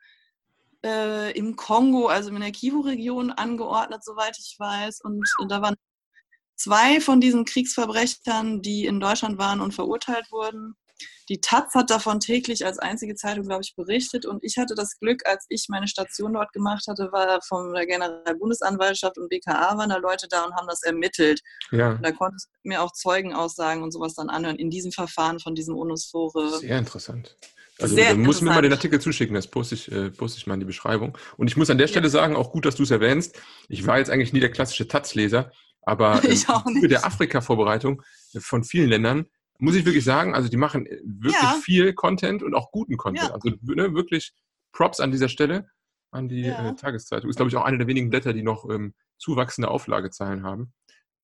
[0.85, 5.01] äh, im Kongo, also in der Kivu-Region angeordnet, soweit ich weiß.
[5.01, 5.75] Und, und da waren
[6.55, 10.75] zwei von diesen Kriegsverbrechern, die in Deutschland waren und verurteilt wurden.
[11.29, 14.25] Die Taz hat davon täglich als einzige Zeitung, glaube ich, berichtet.
[14.25, 17.85] Und ich hatte das Glück, als ich meine Station dort gemacht hatte, war von der
[17.85, 21.41] Generalbundesanwaltschaft und BKA waren da Leute da und haben das ermittelt.
[21.71, 21.91] Ja.
[21.91, 25.55] Und da konnte ich mir auch Zeugenaussagen und sowas dann anhören in diesem Verfahren von
[25.55, 26.59] diesem UNUSFORE.
[26.59, 27.37] Sehr interessant.
[27.79, 30.53] Also Sehr muss mir mal den Artikel zuschicken, das poste ich, äh, poste ich mal
[30.53, 31.17] in die Beschreibung.
[31.37, 32.11] Und ich muss an der Stelle ja.
[32.11, 33.39] sagen, auch gut, dass du es erwähnst.
[33.67, 35.51] Ich war jetzt eigentlich nie der klassische Taz-Leser,
[35.85, 38.01] aber im Zuge der Afrika-Vorbereitung
[38.39, 39.27] von vielen Ländern
[39.59, 41.59] muss ich wirklich sagen, also die machen wirklich ja.
[41.63, 43.29] viel Content und auch guten Content.
[43.29, 43.33] Ja.
[43.33, 44.33] Also ne, wirklich
[44.71, 45.69] Props an dieser Stelle
[46.11, 46.69] an die ja.
[46.69, 47.29] äh, Tageszeitung.
[47.29, 50.73] Ist, glaube ich, auch eine der wenigen Blätter, die noch ähm, zuwachsende Auflagezahlen haben.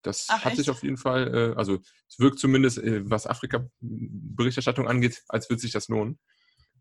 [0.02, 0.58] Das Ach, hat echt?
[0.58, 5.62] sich auf jeden Fall, äh, also es wirkt zumindest, äh, was Afrika-Berichterstattung angeht, als würde
[5.62, 6.20] sich das lohnen.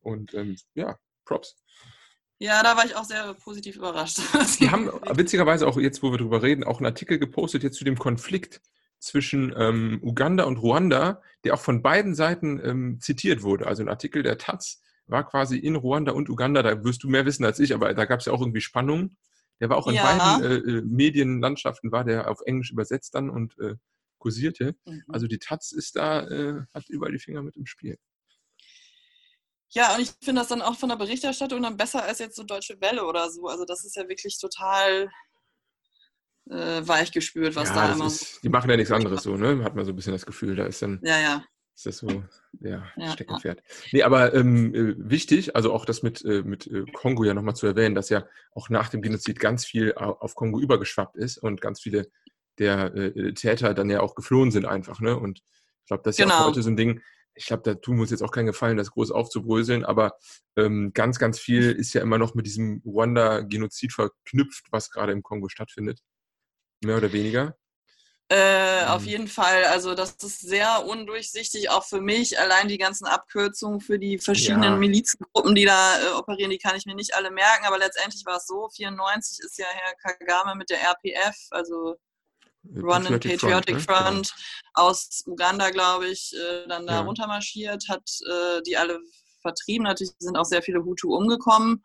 [0.01, 1.57] Und ähm, ja, Props.
[2.41, 4.21] Ja, da war ich auch sehr positiv überrascht.
[4.61, 7.85] Die haben witzigerweise auch jetzt, wo wir drüber reden, auch einen Artikel gepostet jetzt zu
[7.85, 8.61] dem Konflikt
[9.01, 13.67] zwischen ähm, Uganda und Ruanda, der auch von beiden Seiten ähm, zitiert wurde.
[13.67, 17.27] Also ein Artikel der Taz war quasi in Ruanda und Uganda, da wirst du mehr
[17.27, 19.17] wissen als ich, aber da gab es ja auch irgendwie Spannungen.
[19.61, 20.05] Der war auch in ja.
[20.05, 23.75] beiden äh, äh, Medienlandschaften, war der auf Englisch übersetzt dann und äh,
[24.19, 24.77] kursierte.
[24.85, 25.03] Mhm.
[25.09, 27.99] Also die Taz ist da, äh, hat überall die Finger mit im Spiel.
[29.71, 32.43] Ja, und ich finde das dann auch von der Berichterstattung dann besser als jetzt so
[32.43, 33.47] Deutsche Welle oder so.
[33.49, 35.11] Also das ist ja wirklich total
[36.51, 38.07] äh, weich gespürt, was ja, da immer.
[38.07, 39.63] Ist, die machen ja nichts anderes so, ne?
[39.65, 41.01] Hat man so ein bisschen das Gefühl, da ist dann.
[41.03, 41.45] Ja, ja.
[41.75, 42.25] Ist das so,
[42.61, 43.59] ja, ja Steckenpferd.
[43.59, 43.75] Ja.
[43.93, 47.55] Nee, aber ähm, äh, wichtig, also auch das mit, äh, mit äh, Kongo ja nochmal
[47.55, 51.61] zu erwähnen, dass ja auch nach dem Genozid ganz viel auf Kongo übergeschwappt ist und
[51.61, 52.09] ganz viele
[52.59, 55.17] der äh, Täter dann ja auch geflohen sind einfach, ne?
[55.17, 56.31] Und ich glaube, das ist genau.
[56.31, 56.51] ja auch genau.
[56.51, 57.01] heute so ein Ding,
[57.39, 60.19] ich glaube, da tun wir uns jetzt auch keinen Gefallen, das groß aufzubröseln, aber
[60.57, 65.23] ähm, ganz, ganz viel ist ja immer noch mit diesem Ruanda-Genozid verknüpft, was gerade im
[65.23, 66.01] Kongo stattfindet.
[66.85, 67.57] Mehr oder weniger.
[68.31, 68.89] Äh, mhm.
[68.89, 69.65] Auf jeden Fall.
[69.65, 72.39] Also das ist sehr undurchsichtig, auch für mich.
[72.39, 74.77] Allein die ganzen Abkürzungen für die verschiedenen ja.
[74.77, 77.65] Milizgruppen, die da äh, operieren, die kann ich mir nicht alle merken.
[77.65, 81.97] Aber letztendlich war es so, 94 ist ja Herr Kagame mit der RPF, also
[82.75, 84.25] Rwandan Patriotic Front, Front, ne?
[84.25, 84.35] Front
[84.75, 87.01] aus Uganda, glaube ich, äh, dann da ja.
[87.01, 89.01] runtermarschiert, hat äh, die alle
[89.43, 89.85] vertrieben.
[89.85, 91.85] Natürlich sind auch sehr viele Hutu umgekommen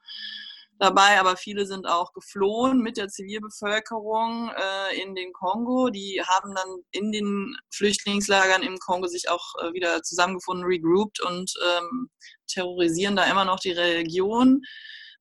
[0.79, 5.89] dabei, aber viele sind auch geflohen mit der Zivilbevölkerung äh, in den Kongo.
[5.89, 11.53] Die haben dann in den Flüchtlingslagern im Kongo sich auch äh, wieder zusammengefunden, regrouped und
[11.77, 12.09] ähm,
[12.47, 14.61] terrorisieren da immer noch die Region.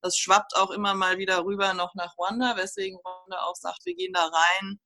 [0.01, 3.95] Das schwappt auch immer mal wieder rüber noch nach Ruanda, weswegen Ruanda auch sagt, wir
[3.95, 4.79] gehen da rein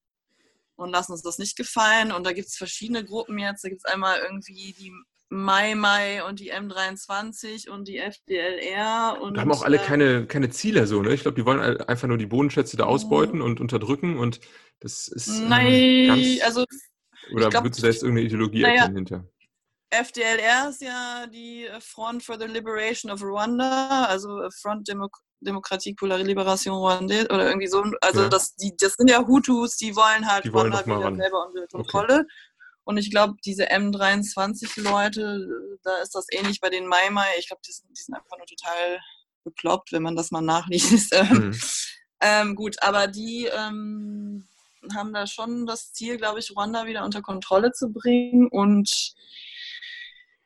[0.78, 2.12] und lassen uns das nicht gefallen.
[2.12, 3.64] Und da gibt es verschiedene Gruppen jetzt.
[3.64, 4.94] Da gibt es einmal irgendwie die
[5.30, 9.18] Mai Mai und die M23 und die FDLR.
[9.22, 11.14] Und, da haben auch alle äh, keine, keine Ziele so, ne?
[11.14, 14.40] Ich glaube, die wollen einfach nur die Bodenschätze da ausbeuten und unterdrücken und
[14.80, 15.28] das ist.
[15.28, 16.66] Ähm, Nein, ganz, also.
[17.34, 19.30] Oder glaub, würdest du da jetzt irgendeine Ideologie naja, erkennen hinter?
[19.90, 25.10] FDLR ist ja die Front for the Liberation of Rwanda, also Front Demo
[25.40, 27.84] Demokratie pour la Libération Rwandaise oder irgendwie so.
[28.02, 28.30] Also ja.
[28.30, 31.68] das, die, das sind ja Hutus, die wollen halt die wollen Rwanda wieder selber unter
[31.68, 32.14] Kontrolle.
[32.16, 32.34] Okay.
[32.86, 35.48] Und ich glaube, diese M23-Leute,
[35.84, 37.28] da ist das ähnlich bei den Mai Mai.
[37.38, 39.00] Ich glaube, die, die, sind einfach nur total
[39.44, 41.14] bekloppt, wenn man das mal nachliest.
[41.30, 41.60] Mhm.
[42.22, 44.48] ähm, gut, aber die ähm,
[44.96, 48.48] haben da schon das Ziel, glaube ich, Ruanda wieder unter Kontrolle zu bringen.
[48.48, 49.14] Und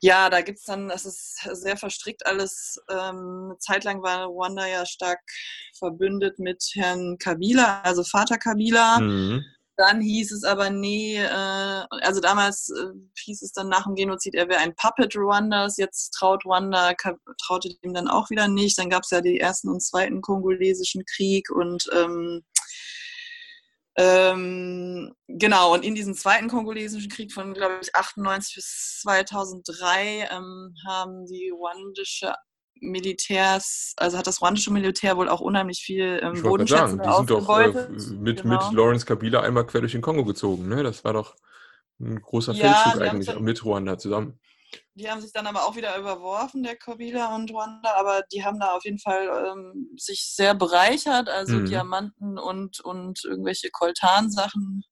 [0.01, 2.81] ja, da gibt es dann, das ist sehr verstrickt alles.
[2.89, 5.19] Ähm, eine Zeit lang war Ruanda ja stark
[5.77, 8.99] verbündet mit Herrn Kabila, also Vater Kabila.
[8.99, 9.45] Mhm.
[9.77, 14.33] Dann hieß es aber, nee, äh, also damals äh, hieß es dann nach dem Genozid,
[14.35, 15.77] er wäre ein Puppet Ruandas.
[15.77, 16.93] Jetzt traut Ruanda,
[17.45, 18.79] traute dem dann auch wieder nicht.
[18.79, 22.43] Dann gab es ja den ersten und zweiten kongolesischen Krieg und ähm,
[23.97, 30.73] ähm, genau, und in diesem zweiten kongolesischen Krieg von, glaube ich, 98 bis 2003 ähm,
[30.87, 32.33] haben die ruandische
[32.79, 37.59] Militärs, also hat das ruandische Militär wohl auch unheimlich viel ähm, Bodenschätze Die sind doch
[37.59, 37.67] äh,
[38.17, 38.55] mit, genau.
[38.55, 40.67] mit Lawrence Kabila einmal quer durch den Kongo gezogen.
[40.67, 40.81] Ne?
[40.83, 41.35] Das war doch
[41.99, 44.39] ein großer ja, Feldzug eigentlich, dann, mit Ruanda zusammen.
[44.95, 48.59] Die haben sich dann aber auch wieder überworfen, der Kabila und Ruanda, aber die haben
[48.59, 51.65] da auf jeden Fall ähm, sich sehr bereichert, also mhm.
[51.65, 54.83] Diamanten und, und irgendwelche Koltan-Sachen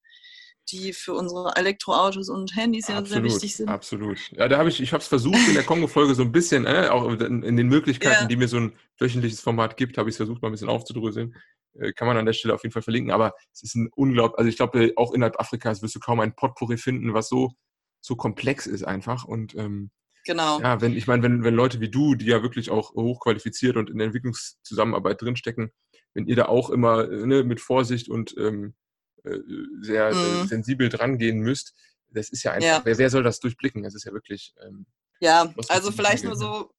[0.71, 3.69] die für unsere Elektroautos und Handys ja absolut, sehr wichtig sind.
[3.69, 4.19] Absolut.
[4.31, 6.87] Ja, da habe ich, ich habe es versucht in der Kongo-Folge so ein bisschen, äh,
[6.89, 8.27] auch in, in, den Möglichkeiten, ja.
[8.27, 11.35] die mir so ein wöchentliches Format gibt, habe ich es versucht, mal ein bisschen aufzudröseln.
[11.79, 13.11] Äh, kann man an der Stelle auf jeden Fall verlinken.
[13.11, 16.35] Aber es ist ein unglaublich, also ich glaube, auch innerhalb Afrikas wirst du kaum ein
[16.35, 17.51] Potpourri finden, was so,
[18.01, 19.25] so komplex ist einfach.
[19.25, 19.91] Und ähm,
[20.25, 20.59] Genau.
[20.59, 23.89] Ja, wenn, ich meine, wenn, wenn Leute wie du, die ja wirklich auch hochqualifiziert und
[23.89, 25.71] in der Entwicklungszusammenarbeit drinstecken,
[26.13, 28.75] wenn ihr da auch immer ne, mit Vorsicht und ähm,
[29.23, 29.39] äh,
[29.81, 30.47] sehr mhm.
[30.47, 31.73] sensibel dran gehen müsst.
[32.09, 32.81] Das ist ja einfach, ja.
[32.83, 33.83] Wer, wer, soll das durchblicken?
[33.83, 34.53] Das ist ja wirklich.
[34.63, 34.85] Ähm,
[35.19, 36.71] ja, also vielleicht nur so,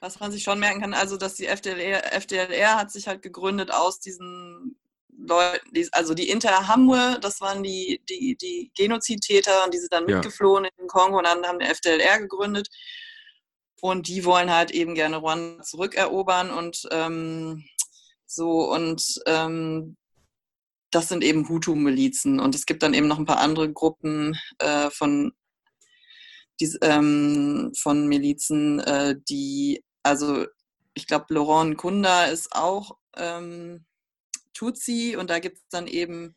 [0.00, 3.70] was man sich schon merken kann, also dass die FDLR, FDLR hat sich halt gegründet
[3.72, 4.76] aus diesen
[5.16, 10.16] Leuten, also die Interhamwe, das waren die, die, die Genozidtäter und die sind dann ja.
[10.16, 12.68] mitgeflohen in den Kongo und dann haben die FDLR gegründet.
[13.80, 17.64] Und die wollen halt eben gerne Ruanda zurückerobern und ähm,
[18.26, 19.96] so und ähm,
[20.92, 22.38] das sind eben Hutu-Milizen.
[22.38, 25.32] Und es gibt dann eben noch ein paar andere Gruppen äh, von
[26.60, 30.46] die, ähm, von Milizen, äh, die, also
[30.94, 33.84] ich glaube, Laurent Kunda ist auch ähm,
[34.54, 36.34] Tutsi und da gibt es dann eben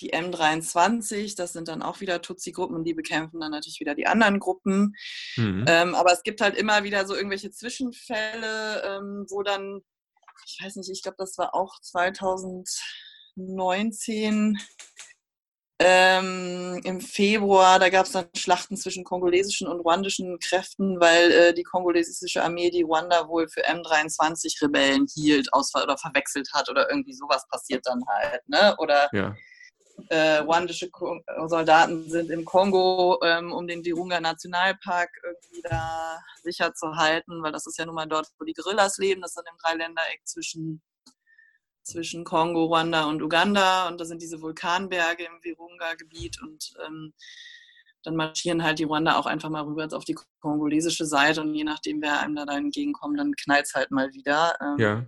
[0.00, 4.06] die M23, das sind dann auch wieder Tutsi-Gruppen und die bekämpfen dann natürlich wieder die
[4.06, 4.94] anderen Gruppen.
[5.36, 5.66] Mhm.
[5.68, 9.82] Ähm, aber es gibt halt immer wieder so irgendwelche Zwischenfälle, ähm, wo dann,
[10.46, 14.58] ich weiß nicht, ich glaube, das war auch 2019,
[15.84, 21.54] ähm, im Februar, da gab es dann Schlachten zwischen kongolesischen und ruandischen Kräften, weil äh,
[21.54, 27.14] die kongolesische Armee die Ruanda wohl für M23-Rebellen hielt aus oder verwechselt hat oder irgendwie
[27.14, 28.48] sowas passiert dann halt.
[28.48, 28.76] Ne?
[28.78, 29.34] Oder ja.
[30.08, 30.88] äh, ruandische
[31.46, 37.52] Soldaten sind im Kongo, ähm, um den Virunga Nationalpark irgendwie da sicher zu halten, weil
[37.52, 40.20] das ist ja nun mal dort, wo die Gorillas leben, das ist dann im Dreiländereck
[40.24, 40.80] zwischen
[41.82, 47.12] zwischen Kongo, Ruanda und Uganda und da sind diese Vulkanberge im Virunga-Gebiet und ähm,
[48.02, 51.64] dann marschieren halt die Ruanda auch einfach mal rüber auf die kongolesische Seite und je
[51.64, 54.56] nachdem, wer einem da, da entgegenkommt, dann knallt es halt mal wieder.
[54.60, 55.06] Ähm, ja.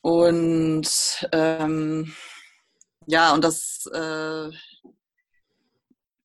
[0.00, 2.12] Und ähm,
[3.06, 4.50] ja, und das äh,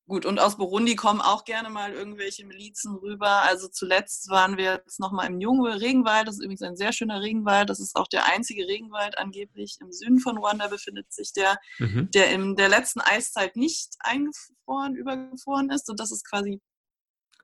[0.07, 3.41] Gut, und aus Burundi kommen auch gerne mal irgendwelche Milizen rüber.
[3.43, 6.29] Also zuletzt waren wir jetzt nochmal im Jungwe Regenwald.
[6.29, 7.69] Das ist übrigens ein sehr schöner Regenwald.
[7.69, 9.77] Das ist auch der einzige Regenwald angeblich.
[9.81, 12.09] Im Süden von Ruanda befindet sich der, mhm.
[12.11, 15.89] der in der letzten Eiszeit nicht eingefroren, übergefroren ist.
[15.89, 16.61] Und das ist quasi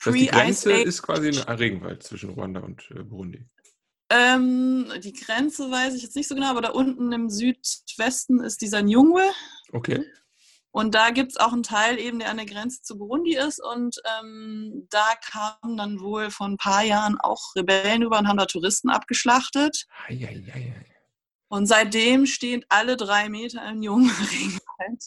[0.05, 3.45] das die Grenze ist quasi ein Regenwald zwischen Ruanda und äh, Burundi.
[4.09, 8.61] Ähm, die Grenze weiß ich jetzt nicht so genau, aber da unten im Südwesten ist
[8.61, 9.23] dieser Njungwe.
[9.73, 10.05] Okay.
[10.73, 13.63] Und da gibt es auch einen Teil eben, der an der Grenze zu Burundi ist.
[13.63, 18.37] Und ähm, da kamen dann wohl vor ein paar Jahren auch Rebellen über und haben
[18.37, 19.85] da Touristen abgeschlachtet.
[20.07, 20.85] Ei, ei, ei,
[21.47, 25.03] und seitdem stehen alle drei Meter im jungen Regenwald.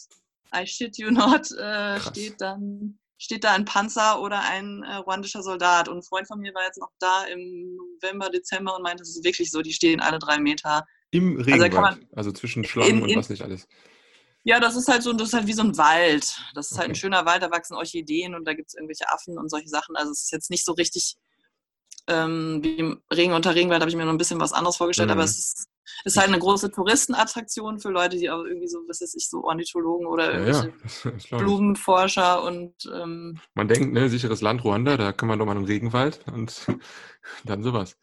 [0.55, 5.43] I shit you not, äh, steht dann steht da ein Panzer oder ein äh, ruandischer
[5.43, 5.89] Soldat.
[5.89, 9.09] Und ein Freund von mir war jetzt noch da im November, Dezember und meinte, es
[9.09, 10.85] ist wirklich so, die stehen alle drei Meter.
[11.11, 13.67] Im also Regenwald, also, also zwischen Schlangen und was nicht alles.
[14.47, 16.41] Ja, das ist halt so, das ist halt wie so ein Wald.
[16.55, 16.79] Das ist okay.
[16.79, 19.67] halt ein schöner Wald, da wachsen Orchideen und da gibt es irgendwelche Affen und solche
[19.67, 19.97] Sachen.
[19.97, 21.17] Also es ist jetzt nicht so richtig
[22.07, 25.09] ähm, wie im Regen unter Regenwald, habe ich mir noch ein bisschen was anderes vorgestellt,
[25.09, 25.15] mhm.
[25.15, 25.67] aber es ist,
[26.05, 29.43] ist, halt eine große Touristenattraktion für Leute, die auch irgendwie so, was weiß ich, so
[29.43, 30.73] Ornithologen oder irgendwelche
[31.29, 35.57] ja, Blumenforscher und ähm, man denkt, ne, sicheres Land Ruanda, da kann man doch mal
[35.57, 36.67] einen Regenwald und
[37.43, 37.97] dann sowas.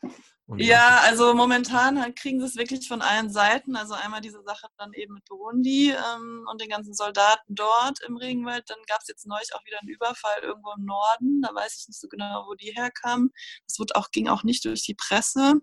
[0.47, 3.77] Ja, also momentan kriegen sie es wirklich von allen Seiten.
[3.77, 8.17] Also einmal diese Sache dann eben mit Burundi ähm, und den ganzen Soldaten dort im
[8.17, 8.69] Regenwald.
[8.69, 11.41] Dann gab es jetzt neulich auch wieder einen Überfall irgendwo im Norden.
[11.41, 13.31] Da weiß ich nicht so genau, wo die herkamen.
[13.67, 15.55] Das wird auch, ging auch nicht durch die Presse.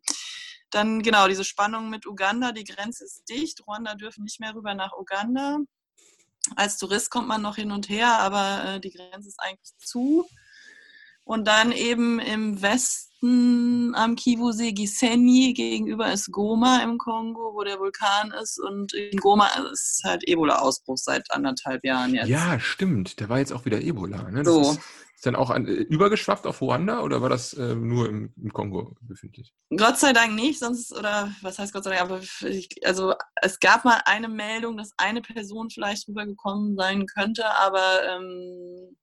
[0.71, 2.51] Dann genau diese Spannung mit Uganda.
[2.51, 3.61] Die Grenze ist dicht.
[3.67, 5.59] Ruanda dürfen nicht mehr rüber nach Uganda.
[6.55, 10.27] Als Tourist kommt man noch hin und her, aber äh, die Grenze ist eigentlich zu.
[11.23, 17.79] Und dann eben im Westen am Kivusee Gisenyi gegenüber ist Goma im Kongo, wo der
[17.79, 18.59] Vulkan ist.
[18.59, 22.29] Und in Goma ist halt Ebola-Ausbruch seit anderthalb Jahren jetzt.
[22.29, 23.21] Ja, stimmt.
[23.21, 24.31] Da war jetzt auch wieder Ebola.
[24.31, 24.43] Ne?
[24.43, 24.61] Das so.
[24.61, 24.79] ist,
[25.21, 28.51] ist dann auch an, äh, übergeschwappt auf Ruanda oder war das äh, nur im, im,
[28.51, 29.53] Kongo befindlich?
[29.77, 33.59] Gott sei Dank nicht, sonst, oder was heißt Gott sei Dank, aber ich, also es
[33.59, 38.97] gab mal eine Meldung, dass eine Person vielleicht rübergekommen sein könnte, aber ähm,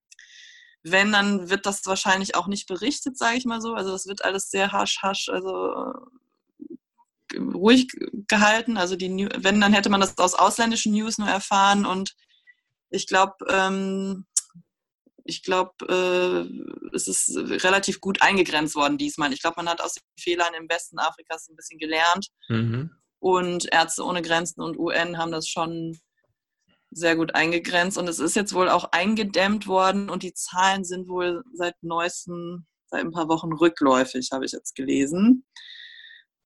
[0.83, 3.75] wenn, dann wird das wahrscheinlich auch nicht berichtet, sage ich mal so.
[3.75, 5.95] Also das wird alles sehr hasch, hasch, also
[7.35, 7.89] äh, ruhig
[8.29, 8.77] gehalten.
[8.77, 12.15] Also die, wenn, dann hätte man das aus ausländischen News nur erfahren und
[12.91, 14.27] ich glaube, ähm,
[15.25, 19.33] ich glaube, äh, es ist relativ gut eingegrenzt worden diesmal.
[19.33, 22.29] Ich glaube, man hat aus den Fehlern im Westen Afrikas ein bisschen gelernt.
[22.49, 22.91] Mhm.
[23.21, 25.99] Und Ärzte ohne Grenzen und UN haben das schon
[26.91, 31.09] sehr gut eingegrenzt und es ist jetzt wohl auch eingedämmt worden und die Zahlen sind
[31.09, 35.45] wohl seit neuestem, seit ein paar Wochen rückläufig, habe ich jetzt gelesen.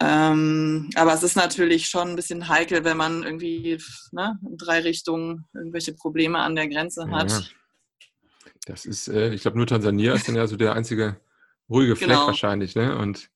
[0.01, 3.78] Ähm, aber es ist natürlich schon ein bisschen heikel, wenn man irgendwie
[4.10, 7.31] ne, in drei Richtungen irgendwelche Probleme an der Grenze hat.
[7.31, 7.43] Ja,
[8.66, 11.20] das ist, äh, ich glaube, nur Tansania ist dann ja so der einzige
[11.69, 12.27] ruhige Fleck genau.
[12.27, 12.97] wahrscheinlich, ne?
[12.98, 13.28] Und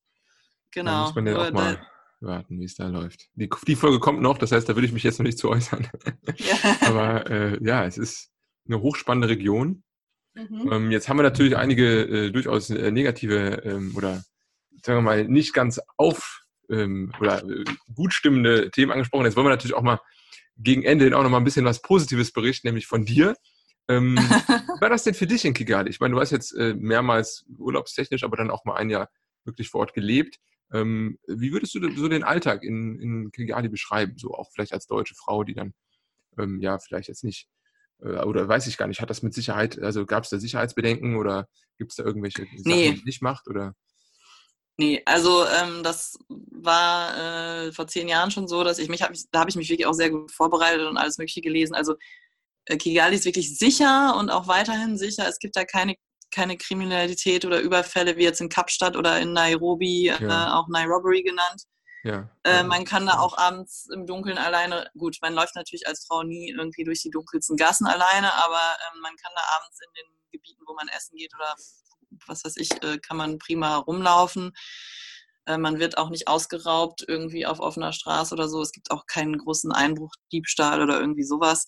[0.72, 1.04] genau.
[1.04, 1.86] muss man ja auch mal
[2.20, 3.28] warten, wie es da läuft.
[3.34, 5.50] Die, die, Folge kommt noch, das heißt, da würde ich mich jetzt noch nicht zu
[5.50, 5.86] äußern.
[6.38, 6.76] Ja.
[6.82, 8.30] Aber äh, ja, es ist
[8.66, 9.82] eine hochspannende Region.
[10.34, 10.72] Mhm.
[10.72, 14.22] Ähm, jetzt haben wir natürlich einige äh, durchaus äh, negative ähm, oder
[14.84, 17.64] sagen wir mal nicht ganz auf ähm, oder äh,
[17.94, 19.24] gut stimmende Themen angesprochen.
[19.24, 20.00] Jetzt wollen wir natürlich auch mal
[20.58, 23.36] gegen Ende auch noch mal ein bisschen was Positives berichten, nämlich von dir.
[23.88, 24.16] Ähm,
[24.80, 25.90] war das denn für dich in Kigali?
[25.90, 29.08] Ich meine, du hast jetzt äh, mehrmals urlaubstechnisch, aber dann auch mal ein Jahr
[29.44, 30.38] wirklich vor Ort gelebt.
[30.72, 34.18] Ähm, wie würdest du so den Alltag in, in Kigali beschreiben?
[34.18, 35.74] So auch vielleicht als deutsche Frau, die dann
[36.38, 37.48] ähm, ja vielleicht jetzt nicht
[38.02, 41.16] äh, oder weiß ich gar nicht, hat das mit Sicherheit, also gab es da Sicherheitsbedenken
[41.16, 41.48] oder
[41.78, 42.90] gibt es da irgendwelche Sachen, nee.
[42.92, 43.48] die es nicht macht?
[43.48, 43.74] Oder?
[44.78, 49.12] Nee, also ähm, das war äh, vor zehn Jahren schon so, dass ich mich, hab
[49.30, 51.74] da habe ich mich wirklich auch sehr gut vorbereitet und alles Mögliche gelesen.
[51.74, 51.94] Also
[52.66, 55.26] äh, Kigali ist wirklich sicher und auch weiterhin sicher.
[55.28, 55.94] Es gibt da keine,
[56.36, 60.18] keine Kriminalität oder Überfälle wie jetzt in Kapstadt oder in Nairobi, ja.
[60.20, 61.62] äh, auch Nairobi genannt.
[62.04, 62.28] Ja.
[62.44, 66.22] Äh, man kann da auch abends im Dunkeln alleine, gut, man läuft natürlich als Frau
[66.22, 70.30] nie irgendwie durch die dunkelsten Gassen alleine, aber ähm, man kann da abends in den
[70.30, 71.54] Gebieten, wo man essen geht oder
[72.26, 74.52] was weiß ich, äh, kann man prima rumlaufen.
[75.46, 78.60] Äh, man wird auch nicht ausgeraubt irgendwie auf offener Straße oder so.
[78.60, 81.66] Es gibt auch keinen großen Einbruch, Diebstahl oder irgendwie sowas.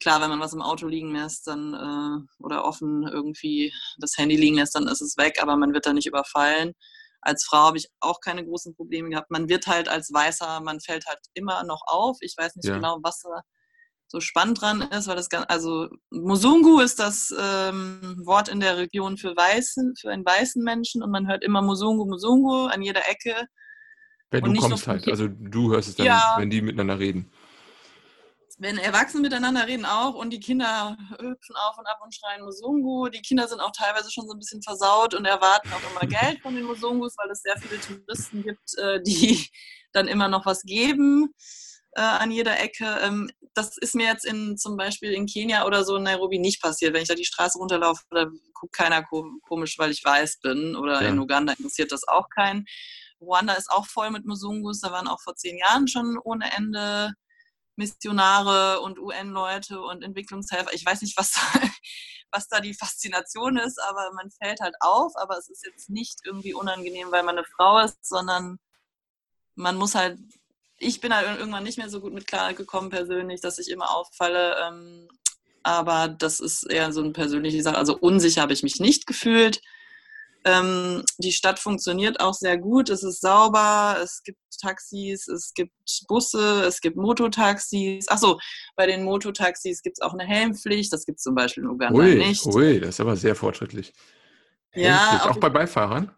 [0.00, 4.36] Klar, wenn man was im Auto liegen lässt, dann äh, oder offen irgendwie das Handy
[4.36, 6.72] liegen lässt, dann ist es weg, aber man wird da nicht überfallen.
[7.20, 9.30] Als Frau habe ich auch keine großen Probleme gehabt.
[9.30, 12.16] Man wird halt als Weißer, man fällt halt immer noch auf.
[12.22, 12.76] Ich weiß nicht ja.
[12.76, 13.42] genau, was da
[14.10, 18.76] so spannend dran ist, weil das ganz, also Musungu ist das ähm, Wort in der
[18.76, 23.08] Region für Weißen, für einen weißen Menschen und man hört immer Musungu, Musungu an jeder
[23.08, 23.46] Ecke.
[24.32, 27.30] Wenn du kommst halt, also du hörst es dann, ja, wenn die miteinander reden.
[28.60, 33.08] Wenn Erwachsene miteinander reden auch und die Kinder hüpfen auf und ab und schreien Musungu.
[33.08, 36.42] Die Kinder sind auch teilweise schon so ein bisschen versaut und erwarten auch immer Geld
[36.42, 39.48] von den Musungus, weil es sehr viele Touristen gibt, äh, die
[39.92, 41.34] dann immer noch was geben
[41.92, 42.84] äh, an jeder Ecke.
[43.00, 46.60] Ähm, das ist mir jetzt in zum Beispiel in Kenia oder so in Nairobi nicht
[46.60, 46.92] passiert.
[46.92, 50.76] Wenn ich da die Straße runterlaufe, da guckt keiner komisch, weil ich weiß bin.
[50.76, 51.08] Oder ja.
[51.08, 52.66] in Uganda interessiert das auch keinen.
[53.22, 54.80] Ruanda ist auch voll mit Musungus.
[54.80, 57.14] Da waren auch vor zehn Jahren schon ohne Ende
[57.80, 60.72] Missionare und UN-Leute und Entwicklungshelfer.
[60.74, 61.40] Ich weiß nicht, was da,
[62.30, 65.12] was da die Faszination ist, aber man fällt halt auf.
[65.16, 68.58] Aber es ist jetzt nicht irgendwie unangenehm, weil man eine Frau ist, sondern
[69.54, 70.18] man muss halt
[70.80, 74.56] ich bin halt irgendwann nicht mehr so gut mit klargekommen persönlich, dass ich immer auffalle.
[74.66, 75.08] Ähm,
[75.62, 77.76] aber das ist eher so eine persönliche Sache.
[77.76, 79.60] Also unsicher habe ich mich nicht gefühlt.
[80.44, 82.88] Ähm, die Stadt funktioniert auch sehr gut.
[82.88, 83.98] Es ist sauber.
[84.02, 85.72] Es gibt Taxis, es gibt
[86.08, 88.08] Busse, es gibt Mototaxis.
[88.08, 88.38] Achso,
[88.76, 90.92] bei den Mototaxis gibt es auch eine Helmpflicht.
[90.92, 92.46] Das gibt es zum Beispiel in Uganda ui, nicht.
[92.46, 93.92] Ui, das ist aber sehr fortschrittlich.
[94.74, 96.14] Ja, auch bei Beifahrern?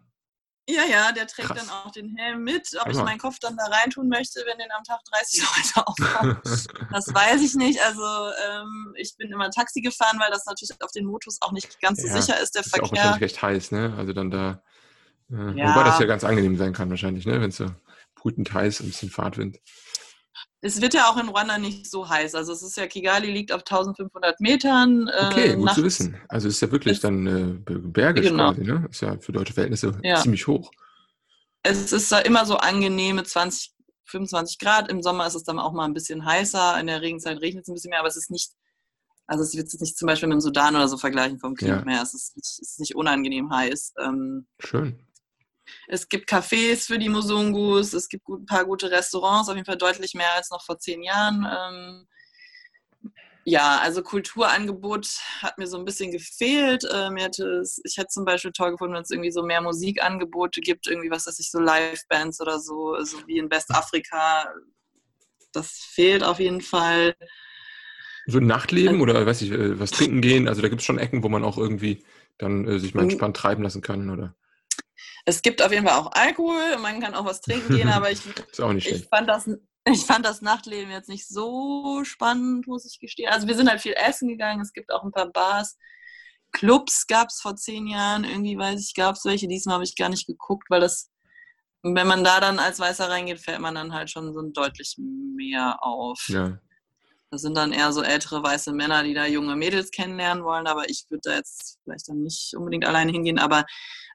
[0.69, 1.57] Ja, ja, der trägt Krass.
[1.57, 2.69] dann auch den Helm mit.
[2.75, 2.95] Ob Einmal.
[2.95, 6.41] ich meinen Kopf dann da reintun möchte, wenn den am Tag 30 Leute aufkommen,
[6.91, 7.81] das weiß ich nicht.
[7.81, 11.81] Also ähm, ich bin immer Taxi gefahren, weil das natürlich auf den Motos auch nicht
[11.81, 12.85] ganz so ja, sicher ist, der ist Verkehr.
[12.85, 13.93] Ist auch wahrscheinlich recht heiß, ne?
[13.97, 14.63] Also dann da,
[15.31, 15.69] äh, ja.
[15.69, 17.41] wobei das ja ganz angenehm sein kann wahrscheinlich, ne?
[17.41, 17.69] Wenn es so
[18.15, 19.59] brütend heiß, ein bisschen Fahrtwind.
[20.61, 22.35] Es wird ja auch in Ruanda nicht so heiß.
[22.35, 25.09] Also es ist ja, Kigali liegt auf 1500 Metern.
[25.09, 26.15] Äh, okay, gut zu wissen.
[26.29, 28.51] Also es ist ja wirklich dann äh, bergisch genau.
[28.51, 28.87] quasi, ne?
[28.89, 30.21] Ist ja für deutsche Verhältnisse ja.
[30.21, 30.71] ziemlich hoch.
[31.63, 33.73] Es ist da immer so angenehme 20,
[34.05, 34.89] 25 Grad.
[34.89, 36.79] Im Sommer ist es dann auch mal ein bisschen heißer.
[36.79, 38.51] In der Regenzeit regnet es ein bisschen mehr, aber es ist nicht,
[39.27, 41.77] also es wird sich nicht zum Beispiel mit dem Sudan oder so vergleichen vom Klima
[41.77, 41.85] ja.
[41.85, 42.01] mehr.
[42.01, 43.95] Es ist nicht, es ist nicht unangenehm heiß.
[43.99, 44.99] Ähm, Schön.
[45.87, 49.77] Es gibt Cafés für die Musungus, es gibt ein paar gute Restaurants, auf jeden Fall
[49.77, 51.45] deutlich mehr als noch vor zehn Jahren.
[51.45, 52.07] Ähm,
[53.45, 55.07] ja, also Kulturangebot
[55.41, 56.85] hat mir so ein bisschen gefehlt.
[56.89, 59.61] Äh, mir hätte es, ich hätte zum Beispiel toll gefunden, wenn es irgendwie so mehr
[59.61, 64.49] Musikangebote gibt, irgendwie was weiß ich, so Live-Bands oder so, so wie in Westafrika.
[65.51, 67.15] Das fehlt auf jeden Fall.
[68.27, 70.47] So ein Nachtleben also, oder weiß ich, äh, was trinken gehen?
[70.47, 72.01] Also da gibt es schon Ecken, wo man auch irgendwie
[72.37, 74.35] dann äh, sich mal entspannt treiben lassen kann, oder?
[75.25, 78.21] Es gibt auf jeden Fall auch Alkohol, man kann auch was trinken gehen, aber ich,
[78.77, 79.49] ich, fand das,
[79.85, 83.29] ich fand das Nachtleben jetzt nicht so spannend, muss ich gestehen.
[83.29, 85.77] Also wir sind halt viel essen gegangen, es gibt auch ein paar Bars.
[86.51, 89.47] Clubs gab es vor zehn Jahren, irgendwie weiß ich, gab es welche.
[89.47, 91.11] Diesmal habe ich gar nicht geguckt, weil das,
[91.81, 95.83] wenn man da dann als Weißer reingeht, fällt man dann halt schon so deutlich mehr
[95.83, 96.23] auf.
[96.27, 96.59] Ja.
[97.33, 100.87] Das sind dann eher so ältere weiße Männer, die da junge Mädels kennenlernen wollen, aber
[100.87, 103.65] ich würde da jetzt vielleicht dann nicht unbedingt alleine hingehen, aber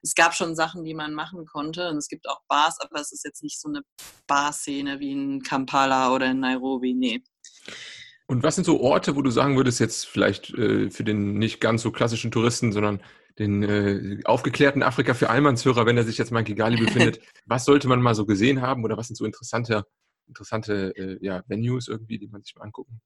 [0.01, 3.11] es gab schon Sachen, die man machen konnte und es gibt auch Bars, aber es
[3.11, 3.81] ist jetzt nicht so eine
[4.25, 7.21] Barszene wie in Kampala oder in Nairobi, nee.
[8.25, 11.59] Und was sind so Orte, wo du sagen würdest, jetzt vielleicht äh, für den nicht
[11.59, 13.03] ganz so klassischen Touristen, sondern
[13.37, 17.65] den äh, aufgeklärten Afrika für Allmannshörer, wenn er sich jetzt mal in Kigali befindet, was
[17.65, 19.83] sollte man mal so gesehen haben oder was sind so interessante
[20.29, 23.01] interessante äh, ja, Venues irgendwie, die man sich mal angucken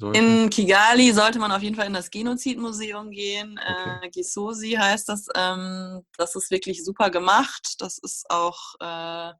[0.00, 0.18] sollte?
[0.18, 3.58] In Kigali sollte man auf jeden Fall in das Genozidmuseum gehen.
[3.58, 4.06] Okay.
[4.06, 5.26] Äh, Gisosi heißt das.
[5.36, 7.76] Ähm, das ist wirklich super gemacht.
[7.78, 9.32] Das ist auch, äh,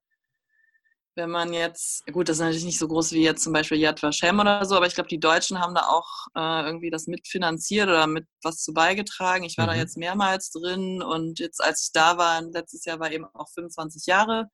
[1.16, 4.02] wenn man jetzt, gut, das ist natürlich nicht so groß wie jetzt zum Beispiel Yad
[4.02, 7.88] Vashem oder so, aber ich glaube, die Deutschen haben da auch äh, irgendwie das mitfinanziert
[7.88, 9.44] oder mit was zu beigetragen.
[9.44, 9.70] Ich war mhm.
[9.70, 13.48] da jetzt mehrmals drin und jetzt, als ich da war, letztes Jahr war eben auch
[13.50, 14.48] 25 Jahre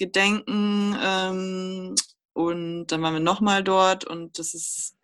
[0.00, 1.94] Gedenken ähm,
[2.32, 4.96] und dann waren wir nochmal dort und das ist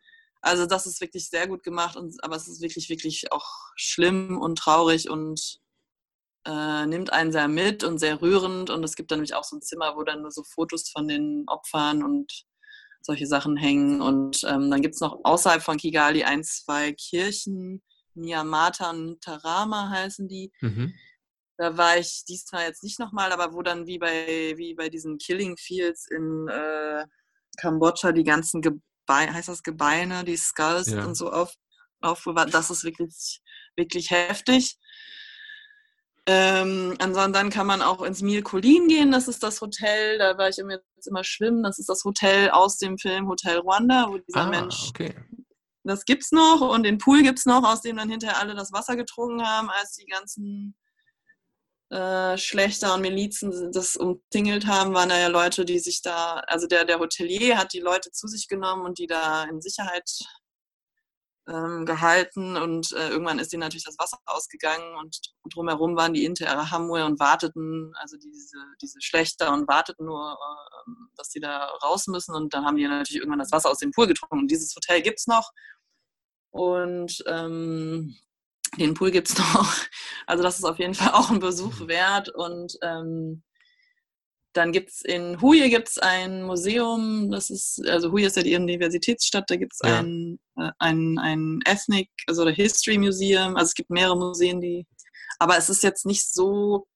[0.42, 4.38] Also das ist wirklich sehr gut gemacht, und, aber es ist wirklich, wirklich auch schlimm
[4.40, 5.60] und traurig und
[6.46, 8.70] äh, nimmt einen sehr mit und sehr rührend.
[8.70, 11.08] Und es gibt dann nämlich auch so ein Zimmer, wo dann nur so Fotos von
[11.08, 12.44] den Opfern und
[13.02, 14.00] solche Sachen hängen.
[14.00, 17.82] Und ähm, dann gibt es noch außerhalb von Kigali ein, zwei Kirchen,
[18.14, 20.52] Nyamata und Tarama heißen die.
[20.60, 20.94] Mhm.
[21.58, 25.18] Da war ich diesmal jetzt nicht nochmal, aber wo dann wie bei, wie bei diesen
[25.18, 27.06] Killing Fields in äh,
[27.56, 31.04] Kambodscha die ganzen Gebeine, heißt das Gebeine, die Skulls ja.
[31.04, 31.54] und so auf,
[32.00, 32.52] aufbewahrt.
[32.52, 33.40] Das ist wirklich,
[33.74, 34.78] wirklich heftig.
[36.28, 40.36] Ähm, ansonsten dann kann man auch ins Mil Colin gehen, das ist das Hotel, da
[40.36, 44.06] war ich immer, jetzt immer schwimmen, das ist das Hotel aus dem Film Hotel Rwanda,
[44.08, 45.14] wo dieser ah, Mensch, okay.
[45.84, 48.96] das gibt's noch und den Pool gibt's noch, aus dem dann hinterher alle das Wasser
[48.96, 50.74] getrunken haben, als die ganzen
[51.90, 56.66] äh, Schlechter und Milizen das umzingelt haben, waren da ja Leute, die sich da, also
[56.66, 60.10] der, der Hotelier hat die Leute zu sich genommen und die da in Sicherheit
[61.48, 65.16] ähm, gehalten und äh, irgendwann ist ihnen natürlich das Wasser ausgegangen und
[65.52, 70.90] drumherum waren die Inter Hamwe und warteten, also diese, diese Schlechter und warteten nur, äh,
[71.16, 73.92] dass sie da raus müssen und dann haben die natürlich irgendwann das Wasser aus dem
[73.92, 74.48] Pool getrunken.
[74.48, 75.52] Dieses Hotel gibt es noch
[76.50, 78.16] und ähm,
[78.78, 79.74] den Pool gibt es noch.
[80.26, 81.88] Also das ist auf jeden Fall auch ein Besuch mhm.
[81.88, 83.42] wert und ähm,
[84.56, 88.56] dann gibt es in Huye gibt's ein Museum, das ist, also Huye ist ja die
[88.56, 89.98] Universitätsstadt, da gibt es ja.
[89.98, 94.86] ein, äh, ein, ein Ethnic, also der History Museum, also es gibt mehrere Museen, die,
[95.38, 96.86] aber es ist jetzt nicht so,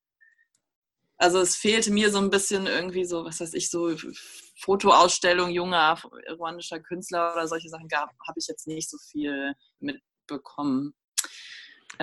[1.18, 3.94] also es fehlte mir so ein bisschen irgendwie so, was weiß ich, so
[4.58, 6.00] Fotoausstellung junger
[6.38, 10.94] ruandischer Künstler oder solche Sachen gab, habe ich jetzt nicht so viel mitbekommen.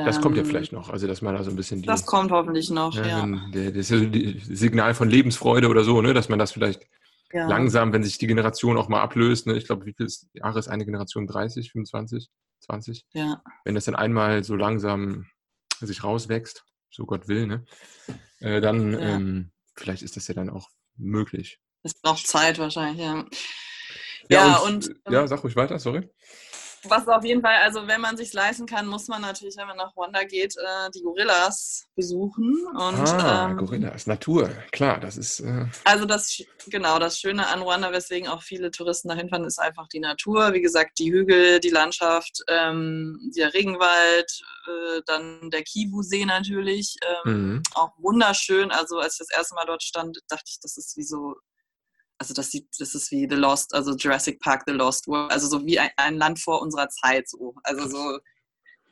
[0.05, 2.05] Das kommt ja ähm, vielleicht noch, also dass man da so ein bisschen die, Das
[2.05, 3.25] kommt hoffentlich noch, ja.
[3.25, 3.71] ja.
[3.71, 6.81] Das Signal von Lebensfreude oder so, ne, dass man das vielleicht
[7.33, 7.47] ja.
[7.47, 10.67] langsam, wenn sich die Generation auch mal ablöst, ne, ich glaube, wie viele Jahre ist
[10.67, 11.25] eine Generation?
[11.25, 12.29] 30, 25,
[12.59, 13.05] 20?
[13.13, 13.41] Ja.
[13.65, 15.25] Wenn das dann einmal so langsam
[15.79, 17.65] sich rauswächst, so Gott will, ne,
[18.39, 18.99] äh, dann ja.
[18.99, 21.59] ähm, vielleicht ist das ja dann auch möglich.
[21.81, 23.25] Es braucht Zeit wahrscheinlich, ja.
[24.29, 26.07] Ja, ja und, und, ja, sag ruhig weiter, sorry
[26.83, 29.77] was auf jeden Fall, also wenn man sich leisten kann, muss man natürlich, wenn man
[29.77, 32.65] nach Rwanda geht, äh, die Gorillas besuchen.
[32.67, 35.39] Und, ah, ähm, Gorillas, Natur, klar, das ist.
[35.39, 39.59] Äh also das, genau, das Schöne an Rwanda, weswegen auch viele Touristen dahin fahren, ist
[39.59, 40.53] einfach die Natur.
[40.53, 46.95] Wie gesagt, die Hügel, die Landschaft, ähm, der Regenwald, äh, dann der Kivu-See natürlich,
[47.25, 47.63] ähm, mhm.
[47.73, 48.71] auch wunderschön.
[48.71, 51.35] Also als ich das erste Mal dort stand, dachte ich, das ist wie so
[52.19, 55.47] also das sieht, das ist wie The Lost, also Jurassic Park, The Lost World, also
[55.47, 57.55] so wie ein, ein Land vor unserer Zeit, so.
[57.63, 58.19] Also so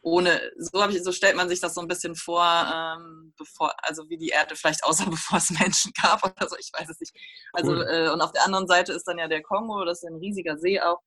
[0.05, 3.73] ohne, so habe ich, so stellt man sich das so ein bisschen vor, ähm, bevor,
[3.81, 6.99] also wie die Erde vielleicht aussah, bevor es Menschen gab oder so, ich weiß es
[6.99, 7.13] nicht.
[7.53, 7.87] Also, cool.
[7.89, 10.57] äh, und auf der anderen Seite ist dann ja der Kongo, das ist ein riesiger
[10.59, 11.01] See auch.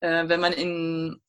[0.00, 1.22] Äh, wenn man in,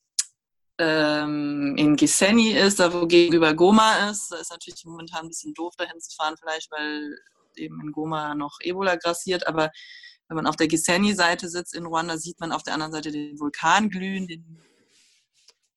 [0.79, 5.53] ähm, in Gisenyi ist, da wo gegenüber Goma ist, da ist natürlich momentan ein bisschen
[5.53, 7.17] doof dahin zu fahren, vielleicht, weil
[7.57, 9.71] eben in Goma noch Ebola grassiert, aber
[10.27, 13.39] wenn man auf der Gisenyi-Seite sitzt in Ruanda, sieht man auf der anderen Seite den
[13.39, 14.61] Vulkan glühen, den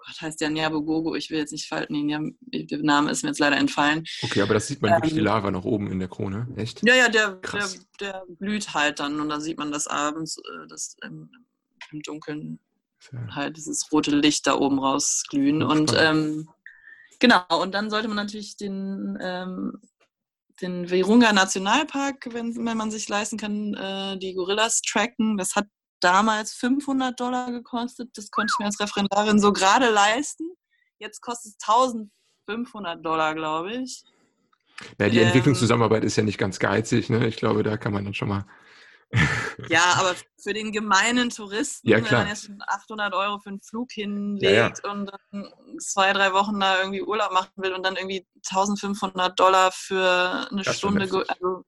[0.07, 3.57] Gott heißt der Nyabogogo, ich will jetzt nicht falten, der Name ist mir jetzt leider
[3.57, 4.05] entfallen.
[4.23, 6.87] Okay, aber das sieht man ähm, wirklich die Lava noch oben in der Krone, echt?
[6.87, 7.69] Ja, ja, der, der,
[8.01, 11.31] der, glüht halt dann und da sieht man das abends, äh, das im,
[11.91, 12.59] im Dunkeln
[13.13, 13.35] ja.
[13.35, 15.63] halt dieses rote Licht da oben rausglühen.
[15.63, 16.49] Und ähm,
[17.19, 19.81] genau, und dann sollte man natürlich den ähm,
[20.61, 25.37] den Virunga Nationalpark, wenn, wenn man sich leisten kann, äh, die Gorillas tracken.
[25.37, 25.67] Das hat
[26.01, 28.11] damals 500 Dollar gekostet.
[28.15, 30.45] Das konnte ich mir als Referendarin so gerade leisten.
[30.99, 34.05] Jetzt kostet es 1500 Dollar, glaube ich.
[34.99, 37.11] Ja, die ähm, Entwicklungszusammenarbeit ist ja nicht ganz geizig.
[37.11, 37.27] Ne?
[37.27, 38.47] Ich glaube, da kann man dann schon mal
[39.69, 43.93] ja, aber für den gemeinen Touristen, ja, wenn man jetzt 800 Euro für einen Flug
[43.93, 44.91] hinlegt ja, ja.
[44.91, 49.73] und dann zwei, drei Wochen da irgendwie Urlaub machen will und dann irgendwie 1500 Dollar
[49.73, 51.09] für eine das Stunde.
[51.29, 51.65] Also,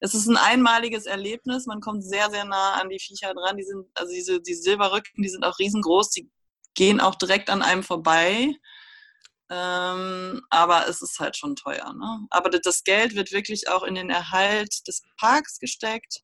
[0.00, 1.66] es ist ein einmaliges Erlebnis.
[1.66, 3.56] Man kommt sehr, sehr nah an die Viecher dran.
[3.56, 6.10] Die sind, also diese die Silberrücken, die sind auch riesengroß.
[6.10, 6.30] Die
[6.74, 8.54] gehen auch direkt an einem vorbei.
[9.50, 11.92] Ähm, aber es ist halt schon teuer.
[11.94, 12.26] Ne?
[12.30, 16.22] Aber das Geld wird wirklich auch in den Erhalt des Parks gesteckt.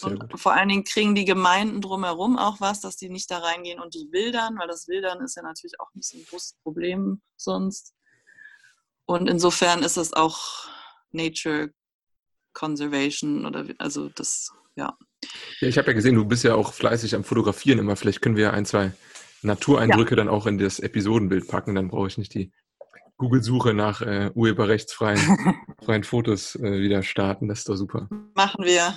[0.00, 0.40] Und gut.
[0.40, 3.94] vor allen Dingen kriegen die Gemeinden drumherum auch was, dass die nicht da reingehen und
[3.94, 7.94] die wildern, weil das Wildern ist ja natürlich auch ein bisschen ein großes Problem sonst.
[9.04, 10.68] Und insofern ist es auch
[11.10, 11.70] Nature
[12.54, 14.96] Conservation oder also das, ja.
[15.60, 17.96] ja ich habe ja gesehen, du bist ja auch fleißig am Fotografieren immer.
[17.96, 18.92] Vielleicht können wir ein, zwei
[19.42, 20.16] Natureindrücke ja.
[20.16, 21.74] dann auch in das Episodenbild packen.
[21.74, 22.52] Dann brauche ich nicht die
[23.18, 25.20] Google-Suche nach äh, urheberrechtsfreien
[25.84, 27.48] freien Fotos äh, wieder starten.
[27.48, 28.08] Das ist doch super.
[28.34, 28.94] Machen wir.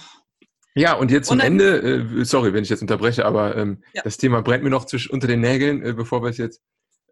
[0.77, 4.01] Ja, und jetzt zum Ende, äh, sorry, wenn ich jetzt unterbreche, aber ähm, ja.
[4.03, 6.61] das Thema brennt mir noch zwischen, unter den Nägeln, äh, bevor wir es jetzt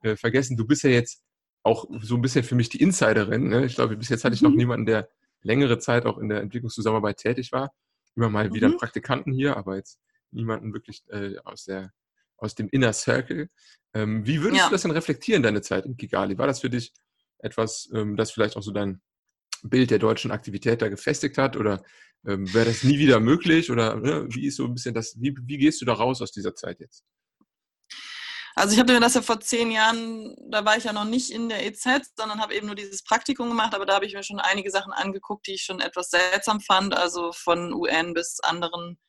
[0.01, 0.57] äh, vergessen.
[0.57, 1.23] Du bist ja jetzt
[1.63, 3.47] auch so ein bisschen für mich die Insiderin.
[3.47, 3.65] Ne?
[3.65, 4.57] Ich glaube, bis jetzt hatte ich noch mhm.
[4.57, 5.09] niemanden, der
[5.41, 7.73] längere Zeit auch in der Entwicklungszusammenarbeit tätig war.
[8.15, 8.53] Immer mal mhm.
[8.53, 9.97] wieder Praktikanten hier, aber jetzt
[10.31, 11.93] niemanden wirklich äh, aus, der,
[12.37, 13.49] aus dem Inner Circle.
[13.93, 14.67] Ähm, wie würdest ja.
[14.67, 16.37] du das denn reflektieren, deine Zeit in Kigali?
[16.37, 16.91] War das für dich
[17.39, 19.01] etwas, ähm, das vielleicht auch so dein
[19.63, 21.57] Bild der deutschen Aktivität da gefestigt hat?
[21.57, 21.83] Oder
[22.27, 23.71] ähm, wäre das nie wieder möglich?
[23.71, 26.31] Oder ne, wie ist so ein bisschen das, wie, wie gehst du da raus aus
[26.31, 27.03] dieser Zeit jetzt?
[28.55, 31.31] Also ich habe mir das ja vor zehn Jahren, da war ich ja noch nicht
[31.31, 34.21] in der EZ, sondern habe eben nur dieses Praktikum gemacht, aber da habe ich mir
[34.21, 38.99] schon einige Sachen angeguckt, die ich schon etwas seltsam fand, also von UN bis anderen.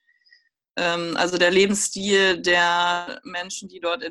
[0.77, 4.03] Ähm, also der Lebensstil der Menschen, die dort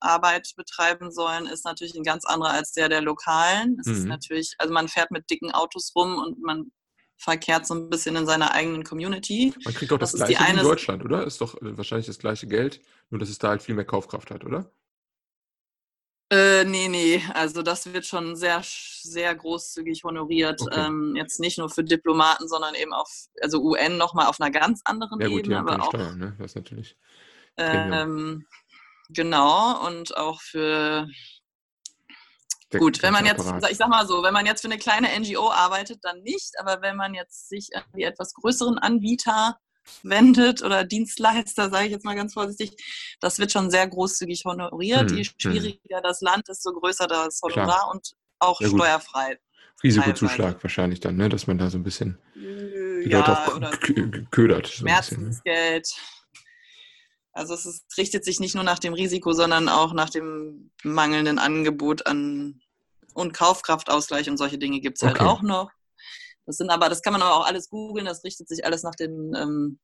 [0.00, 3.78] Entwicklungsarbeit betreiben sollen, ist natürlich ein ganz anderer als der der Lokalen.
[3.80, 3.92] Es mhm.
[3.94, 6.70] ist natürlich, also man fährt mit dicken Autos rum und man
[7.16, 9.52] verkehrt so ein bisschen in seiner eigenen Community.
[9.64, 11.26] Man kriegt doch das, das gleiche in Deutschland, oder?
[11.26, 12.80] Ist doch äh, wahrscheinlich das gleiche Geld,
[13.10, 14.70] nur dass es da halt viel mehr Kaufkraft hat, oder?
[16.30, 20.60] Äh, nee, nee, also das wird schon sehr, sehr großzügig honoriert.
[20.60, 20.86] Okay.
[20.86, 23.08] Ähm, jetzt nicht nur für Diplomaten, sondern eben auch,
[23.40, 25.58] also UN nochmal auf einer ganz anderen ja, gut, Ebene.
[25.58, 26.36] aber auch, Steuern, ne?
[26.38, 26.96] Das ist natürlich.
[27.56, 28.46] Ähm,
[29.08, 31.06] genau, und auch für
[32.72, 35.08] der Gut, wenn man jetzt, ich sag mal so, wenn man jetzt für eine kleine
[35.18, 39.56] NGO arbeitet, dann nicht, aber wenn man jetzt sich an die etwas größeren Anbieter
[40.02, 42.72] wendet oder Dienstleister, sage ich jetzt mal ganz vorsichtig,
[43.20, 45.10] das wird schon sehr großzügig honoriert.
[45.10, 45.32] Hm, Je hm.
[45.38, 46.02] schwieriger hm.
[46.02, 47.90] das Land, desto größer das Honorar Klar.
[47.90, 49.38] und auch ja, steuerfrei.
[49.82, 50.62] Risikozuschlag teilweise.
[50.62, 51.28] wahrscheinlich dann, ne?
[51.28, 54.66] dass man da so ein bisschen die ja, Leute auch ködert.
[54.66, 55.88] So Schmerzensgeld.
[57.32, 61.38] Also es ist, richtet sich nicht nur nach dem Risiko, sondern auch nach dem mangelnden
[61.38, 62.60] Angebot an
[63.14, 65.24] und Kaufkraftausgleich und solche Dinge gibt es halt okay.
[65.24, 65.70] halt auch noch.
[66.46, 68.94] Das sind aber, das kann man aber auch alles googeln, das richtet sich alles nach
[68.94, 69.78] den, ähm,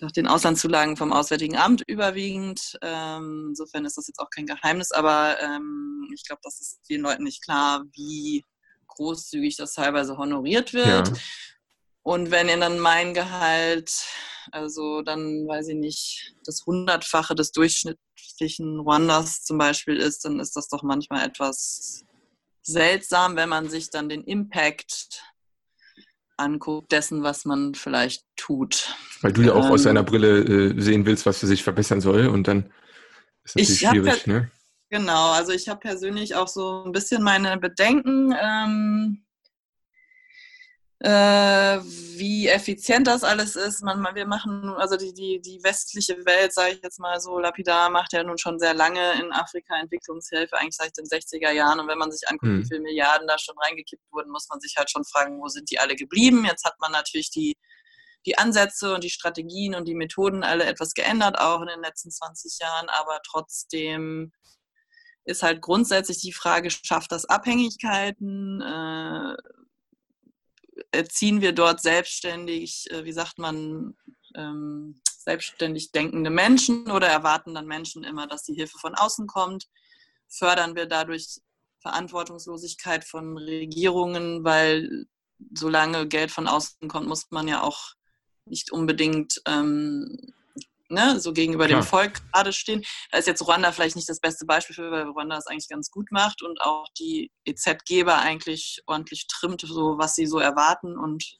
[0.00, 2.76] nach den Auslandszulagen vom Auswärtigen Amt überwiegend.
[2.82, 7.02] Ähm, insofern ist das jetzt auch kein Geheimnis, aber ähm, ich glaube, das ist vielen
[7.02, 8.44] Leuten nicht klar, wie
[8.88, 11.08] großzügig das teilweise honoriert wird.
[11.08, 11.14] Ja.
[12.08, 13.92] Und wenn ihr dann mein Gehalt,
[14.50, 20.56] also dann weiß ich nicht, das Hundertfache des durchschnittlichen Rwandas zum Beispiel ist, dann ist
[20.56, 22.06] das doch manchmal etwas
[22.62, 25.22] seltsam, wenn man sich dann den Impact
[26.38, 28.96] anguckt dessen, was man vielleicht tut.
[29.20, 32.00] Weil du ja auch ähm, aus deiner Brille äh, sehen willst, was für sich verbessern
[32.00, 32.72] soll und dann
[33.44, 34.50] ist natürlich schwierig, ne?
[34.88, 38.34] Genau, also ich habe persönlich auch so ein bisschen meine Bedenken.
[38.40, 39.26] Ähm,
[41.00, 43.84] äh, wie effizient das alles ist.
[43.84, 47.88] Man, wir machen, also die, die, die westliche Welt, sage ich jetzt mal so lapidar,
[47.88, 51.78] macht ja nun schon sehr lange in Afrika Entwicklungshilfe, eigentlich seit den 60er Jahren.
[51.78, 52.62] Und wenn man sich anguckt, mhm.
[52.62, 55.70] wie viele Milliarden da schon reingekippt wurden, muss man sich halt schon fragen, wo sind
[55.70, 56.44] die alle geblieben?
[56.44, 57.56] Jetzt hat man natürlich die,
[58.26, 62.10] die Ansätze und die Strategien und die Methoden alle etwas geändert, auch in den letzten
[62.10, 64.32] 20 Jahren, aber trotzdem
[65.24, 68.62] ist halt grundsätzlich die Frage, schafft das Abhängigkeiten?
[68.62, 69.36] Äh,
[70.90, 73.96] erziehen wir dort selbstständig, äh, wie sagt man,
[74.34, 79.68] ähm, selbstständig denkende Menschen oder erwarten dann Menschen immer, dass die Hilfe von außen kommt?
[80.28, 81.40] Fördern wir dadurch
[81.80, 85.06] Verantwortungslosigkeit von Regierungen, weil
[85.54, 87.94] solange Geld von außen kommt, muss man ja auch
[88.44, 90.34] nicht unbedingt ähm,
[90.88, 91.80] ne, so gegenüber Klar.
[91.80, 92.82] dem Volk gerade stehen.
[93.10, 95.90] Da ist jetzt Ruanda vielleicht nicht das beste Beispiel für, weil Ruanda es eigentlich ganz
[95.90, 101.38] gut macht und auch die EZ-Geber eigentlich ordentlich trimmt, so was sie so erwarten und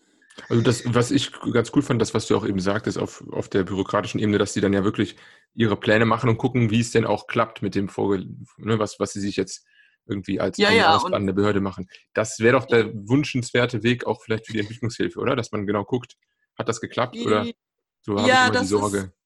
[0.49, 3.49] also das, was ich ganz cool fand, das, was du auch eben sagtest, auf, auf
[3.49, 5.17] der bürokratischen Ebene, dass die dann ja wirklich
[5.55, 8.25] ihre Pläne machen und gucken, wie es denn auch klappt mit dem Vorge
[8.57, 9.67] ne, was, was sie sich jetzt
[10.07, 11.89] irgendwie als ja, ja, ausbannende Behörde machen.
[12.15, 15.37] Das wäre doch der wünschenswerte Weg auch vielleicht für die Entwicklungshilfe, oder?
[15.37, 16.17] Dass man genau guckt,
[16.57, 17.47] hat das geklappt oder
[18.03, 18.99] so habe ja, ich immer die Sorge.
[18.99, 19.18] Ist,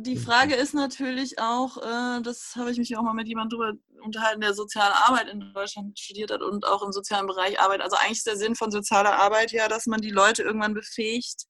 [0.00, 3.72] die Frage ist natürlich auch, äh, das habe ich mich auch mal mit jemandem drüber
[4.00, 7.82] unterhalten, der soziale Arbeit in Deutschland studiert hat und auch im sozialen Bereich arbeitet.
[7.82, 11.46] Also eigentlich ist der Sinn von sozialer Arbeit ja, dass man die Leute irgendwann befähigt,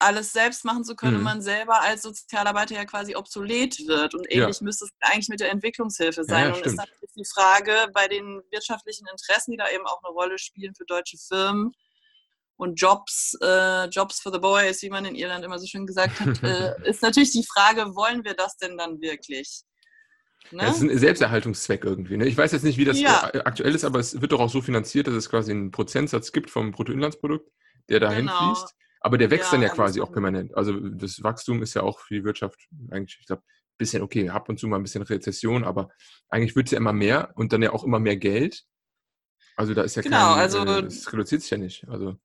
[0.00, 1.18] alles selbst machen zu können mhm.
[1.18, 4.14] und man selber als Sozialarbeiter ja quasi obsolet wird.
[4.14, 4.64] Und ähnlich ja.
[4.64, 6.44] müsste es eigentlich mit der Entwicklungshilfe sein.
[6.44, 10.00] Ja, ja, und ist natürlich die Frage bei den wirtschaftlichen Interessen, die da eben auch
[10.04, 11.72] eine Rolle spielen für deutsche Firmen,
[12.58, 16.20] und Jobs, äh, Jobs for the Boys, wie man in Irland immer so schön gesagt
[16.20, 19.62] hat, äh, ist natürlich die Frage, wollen wir das denn dann wirklich?
[20.50, 20.62] Ne?
[20.62, 22.16] Ja, das ist ein Selbsterhaltungszweck irgendwie.
[22.16, 22.26] Ne?
[22.26, 23.30] Ich weiß jetzt nicht, wie das ja.
[23.44, 26.50] aktuell ist, aber es wird doch auch so finanziert, dass es quasi einen Prozentsatz gibt
[26.50, 27.48] vom Bruttoinlandsprodukt,
[27.88, 28.54] der dahin genau.
[28.54, 28.74] fließt.
[29.00, 30.56] Aber der wächst ja, dann ja quasi auch permanent.
[30.56, 32.58] Also das Wachstum ist ja auch für die Wirtschaft
[32.90, 35.90] eigentlich, ich glaube, ein bisschen, okay, ab und zu mal ein bisschen Rezession, aber
[36.28, 38.64] eigentlich wird es ja immer mehr und dann ja auch immer mehr Geld.
[39.56, 41.86] Also da ist ja genau, kein, also, äh, es reduziert sich ja nicht.
[41.88, 42.16] Also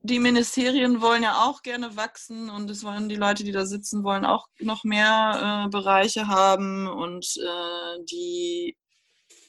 [0.00, 4.04] die Ministerien wollen ja auch gerne wachsen und es wollen die Leute, die da sitzen,
[4.04, 8.76] wollen auch noch mehr äh, Bereiche haben und äh, die,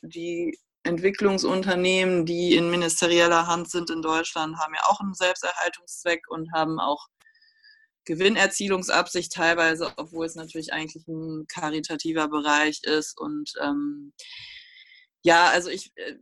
[0.01, 6.51] die Entwicklungsunternehmen, die in ministerieller Hand sind in Deutschland, haben ja auch einen Selbsterhaltungszweck und
[6.53, 7.07] haben auch
[8.05, 14.13] Gewinnerzielungsabsicht teilweise, obwohl es natürlich eigentlich ein karitativer Bereich ist und ähm,
[15.27, 16.15] ja, also ich, äh,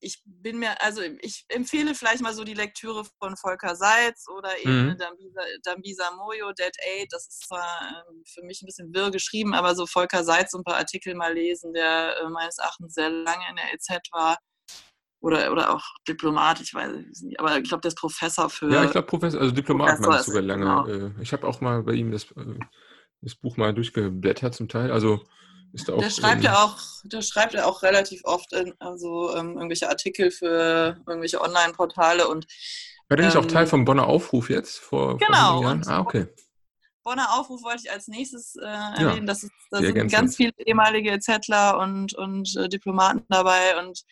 [0.00, 4.58] ich bin mir, also ich empfehle vielleicht mal so die Lektüre von Volker Seitz oder
[4.58, 4.96] eben mhm.
[4.96, 7.08] Dambisa, Dambisa Moyo, Dead Aid.
[7.10, 10.58] Das ist zwar ähm, für mich ein bisschen wirr geschrieben, aber so Volker Seitz so
[10.58, 14.38] ein paar Artikel mal lesen, der äh, meines Erachtens sehr lange in der EZ war.
[15.20, 16.92] Oder, oder auch Diplomat, ich weiß
[17.24, 18.70] nicht, aber ich glaube, der ist Professor für.
[18.70, 20.64] Ja, ich glaube, Professor, also Diplomat ich sogar lange.
[20.64, 20.86] Genau.
[20.86, 22.28] Äh, ich habe auch mal bei ihm das,
[23.20, 24.90] das Buch mal durchgeblättert zum Teil.
[24.90, 25.20] Also
[25.88, 29.88] auch, der schreibt ja auch, der schreibt ja auch relativ oft in, also ähm, irgendwelche
[29.88, 32.46] Artikel für irgendwelche Online-Portale und
[33.08, 35.86] war der nicht auch Teil ähm, vom Bonner Aufruf jetzt vor, genau, vor Jahren?
[35.86, 36.26] Ah, okay.
[37.02, 39.20] Bonner Aufruf wollte ich als nächstes äh, erwähnen.
[39.20, 43.78] Ja, das ist, da sind ganz viele ehemalige Zettler und, und äh, Diplomaten dabei.
[43.78, 44.02] Und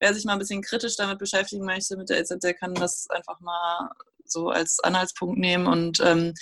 [0.00, 3.08] wer sich mal ein bisschen kritisch damit beschäftigen möchte, mit der EZ, der kann das
[3.08, 3.90] einfach mal
[4.26, 5.66] so als Anhaltspunkt nehmen.
[5.66, 6.34] Und ähm,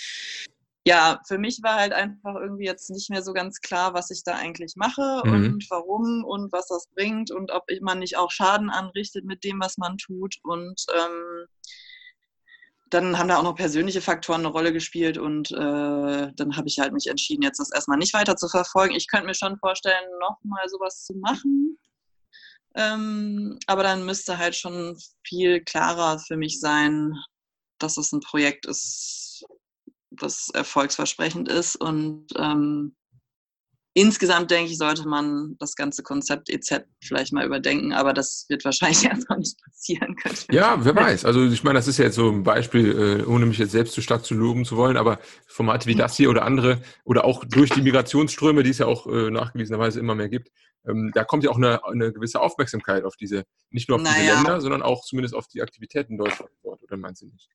[0.86, 4.22] ja, für mich war halt einfach irgendwie jetzt nicht mehr so ganz klar, was ich
[4.24, 5.32] da eigentlich mache mhm.
[5.32, 9.60] und warum und was das bringt und ob man nicht auch Schaden anrichtet mit dem,
[9.60, 10.36] was man tut.
[10.42, 11.46] Und ähm,
[12.88, 15.56] dann haben da auch noch persönliche Faktoren eine Rolle gespielt und äh,
[16.34, 18.94] dann habe ich halt mich entschieden, jetzt das erstmal nicht weiter zu verfolgen.
[18.94, 21.78] Ich könnte mir schon vorstellen, nochmal sowas zu machen.
[22.74, 24.96] Ähm, aber dann müsste halt schon
[25.26, 27.14] viel klarer für mich sein,
[27.78, 29.44] dass es ein Projekt ist,
[30.20, 31.76] das erfolgsversprechend ist.
[31.76, 32.94] Und ähm,
[33.94, 38.64] insgesamt denke ich, sollte man das ganze Konzept EZ vielleicht mal überdenken, aber das wird
[38.64, 40.36] wahrscheinlich erstmal nicht passieren können.
[40.50, 41.24] Ja, wer weiß.
[41.24, 43.94] Also ich meine, das ist ja jetzt so ein Beispiel, äh, ohne mich jetzt selbst
[43.94, 47.44] zu stark zu loben zu wollen, aber Formate wie das hier oder andere oder auch
[47.44, 50.50] durch die Migrationsströme, die es ja auch äh, nachgewiesenerweise immer mehr gibt,
[50.86, 54.18] ähm, da kommt ja auch eine, eine, gewisse Aufmerksamkeit auf diese, nicht nur auf naja.
[54.18, 57.48] diese Länder, sondern auch zumindest auf die Aktivitäten Deutschland dort, oder meinst du nicht?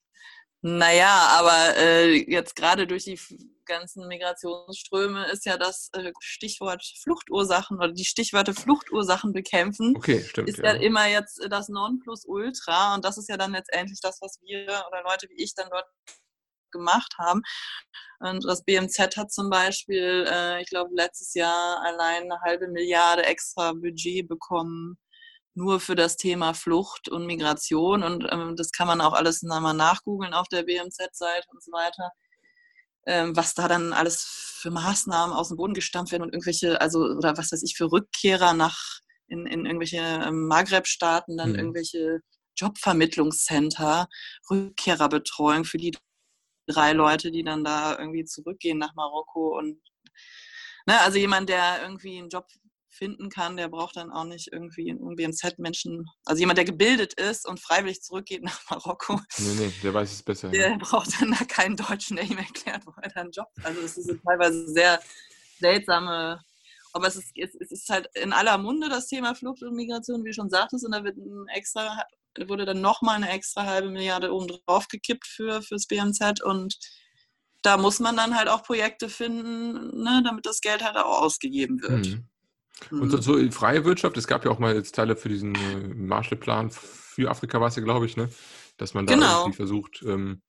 [0.68, 3.20] Naja, aber äh, jetzt gerade durch die
[3.66, 9.96] ganzen Migrationsströme ist ja das äh, Stichwort Fluchtursachen oder die Stichwörter Fluchtursachen bekämpfen.
[9.96, 10.50] Okay, stimmt.
[10.50, 14.40] Ist ja, ja immer jetzt das Nonplusultra und das ist ja dann letztendlich das, was
[14.42, 15.86] wir oder Leute wie ich dann dort
[16.72, 17.44] gemacht haben.
[18.20, 23.24] Und das BMZ hat zum Beispiel, äh, ich glaube, letztes Jahr allein eine halbe Milliarde
[23.24, 24.98] extra Budget bekommen
[25.56, 28.04] nur für das Thema Flucht und Migration.
[28.04, 32.12] Und ähm, das kann man auch alles nochmal nachgoogeln auf der BMZ-Seite und so weiter.
[33.08, 34.24] Ähm, was da dann alles
[34.62, 37.92] für Maßnahmen aus dem Boden gestampft werden und irgendwelche, also, oder was weiß ich, für
[37.92, 41.56] Rückkehrer nach in, in irgendwelche ähm, Maghreb-Staaten, dann mhm.
[41.56, 42.20] irgendwelche
[42.58, 44.08] Jobvermittlungscenter,
[44.50, 45.96] Rückkehrerbetreuung für die
[46.68, 49.80] drei Leute, die dann da irgendwie zurückgehen nach Marokko und
[50.86, 52.48] ne, also jemand, der irgendwie einen Job
[52.96, 57.48] finden kann, der braucht dann auch nicht irgendwie ein BMZ-Menschen, also jemand, der gebildet ist
[57.48, 59.20] und freiwillig zurückgeht nach Marokko.
[59.38, 60.50] Nee, nee, der weiß es besser.
[60.50, 60.78] Der ja.
[60.78, 63.54] braucht dann da keinen Deutschen, der ihm erklärt, wo er dann jobbt.
[63.64, 65.00] Also es ist teilweise sehr
[65.60, 66.40] seltsame,
[66.94, 70.30] aber es ist, es ist halt in aller Munde das Thema Flucht und Migration, wie
[70.30, 72.04] du schon sagtest, und da wird ein extra,
[72.48, 76.78] wurde dann nochmal eine extra halbe Milliarde oben drauf gekippt für, fürs BMZ und
[77.62, 81.82] da muss man dann halt auch Projekte finden, ne, damit das Geld halt auch ausgegeben
[81.82, 82.08] wird.
[82.08, 82.30] Mhm.
[82.92, 85.88] Und so, so freie Wirtschaft, es gab ja auch mal jetzt Teile für diesen äh,
[85.94, 88.30] Marshallplan für Afrika, war es ja, glaube ich, ne?
[88.78, 89.42] Dass man da genau.
[89.42, 90.42] irgendwie versucht, ähm,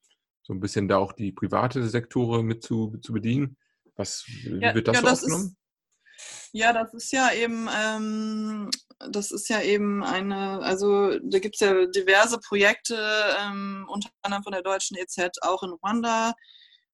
[0.42, 3.56] so ein bisschen da auch die private Sektore mit zu, zu bedienen.
[3.96, 5.46] Was, ja, wird das ja, so das aufgenommen?
[5.46, 5.56] Ist,
[6.52, 8.70] ja, das ist ja eben, ähm,
[9.10, 12.96] das ist ja eben eine, also da gibt es ja diverse Projekte,
[13.40, 16.34] ähm, unter anderem von der deutschen EZ, auch in Ruanda,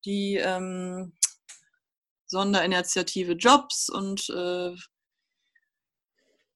[0.04, 1.12] die ähm,
[2.26, 4.74] Sonderinitiative Jobs und äh,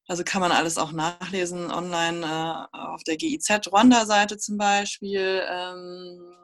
[0.09, 5.43] also kann man alles auch nachlesen online äh, auf der GIZ Rwanda-Seite zum Beispiel.
[5.49, 6.35] Ähm,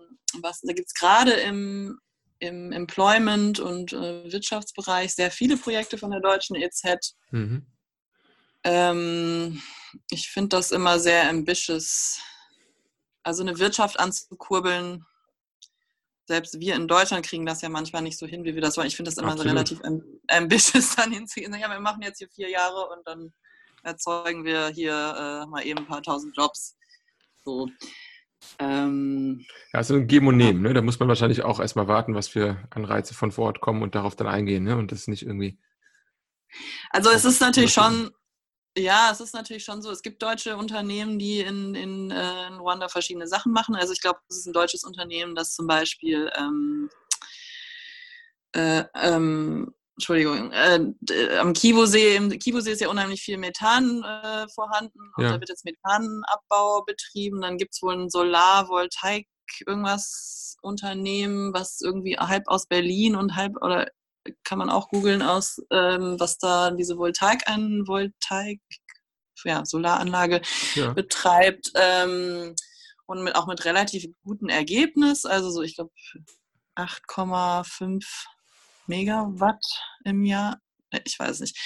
[0.41, 1.99] was, da gibt es gerade im,
[2.41, 7.15] im Employment- und äh, Wirtschaftsbereich sehr viele Projekte von der deutschen EZ.
[7.31, 7.67] Mhm.
[8.65, 9.63] Ähm,
[10.11, 12.21] ich finde das immer sehr ambitious.
[13.23, 15.05] Also eine Wirtschaft anzukurbeln,
[16.27, 18.87] selbst wir in Deutschland kriegen das ja manchmal nicht so hin, wie wir das wollen.
[18.87, 19.69] Ich finde das immer Absolut.
[19.69, 19.81] so relativ
[20.29, 21.55] ambitious, dann hinzugehen.
[21.55, 23.33] Ja, wir machen jetzt hier vier Jahre und dann
[23.83, 26.77] erzeugen wir hier äh, mal eben ein paar tausend Jobs.
[27.45, 27.69] So.
[28.59, 30.75] Ähm, ja, also ein Geben und Nehmen, ne?
[30.75, 33.95] Da muss man wahrscheinlich auch erstmal warten, was für Anreize von vor Ort kommen und
[33.95, 34.77] darauf dann eingehen, ne?
[34.77, 35.59] Und das nicht irgendwie.
[36.91, 38.11] Also es ist natürlich schon,
[38.77, 39.91] Ja, es ist natürlich schon so.
[39.91, 43.75] Es gibt deutsche Unternehmen, die in, in, äh, in Ruanda verschiedene Sachen machen.
[43.77, 46.89] Also ich glaube, es ist ein deutsches Unternehmen, das zum Beispiel ähm,
[48.55, 50.81] äh, ähm, Entschuldigung, äh,
[51.39, 55.33] am Kivu-See, im Kivu-See ist ja unheimlich viel Methan äh, vorhanden und ja.
[55.33, 57.43] da wird jetzt Methanabbau betrieben.
[57.43, 59.29] Dann gibt es wohl ein Solarvoltaik,
[59.67, 63.87] irgendwas Unternehmen, was irgendwie halb aus Berlin und halb oder
[64.45, 68.61] kann man auch googeln aus, ähm, was da diese Voltaik, ein Voltaik,
[69.45, 70.41] ja, Solaranlage
[70.75, 70.93] ja.
[70.93, 72.55] betreibt ähm,
[73.07, 75.91] und mit, auch mit relativ gutem Ergebnis, also so, ich glaube,
[76.77, 78.05] 8,5
[78.87, 79.65] Megawatt
[80.05, 80.59] im Jahr.
[81.05, 81.57] Ich weiß nicht.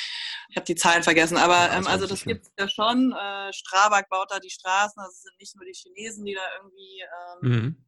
[0.49, 3.13] Ich habe die Zahlen vergessen, aber ähm, also das gibt es ja schon.
[3.13, 6.43] Äh, Strabag baut da die Straßen, also es sind nicht nur die Chinesen, die da
[6.57, 7.85] irgendwie ähm, mhm.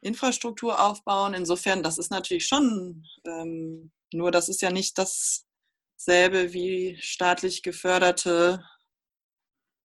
[0.00, 1.34] Infrastruktur aufbauen.
[1.34, 8.64] Insofern, das ist natürlich schon, ähm, nur das ist ja nicht dasselbe wie staatlich geförderte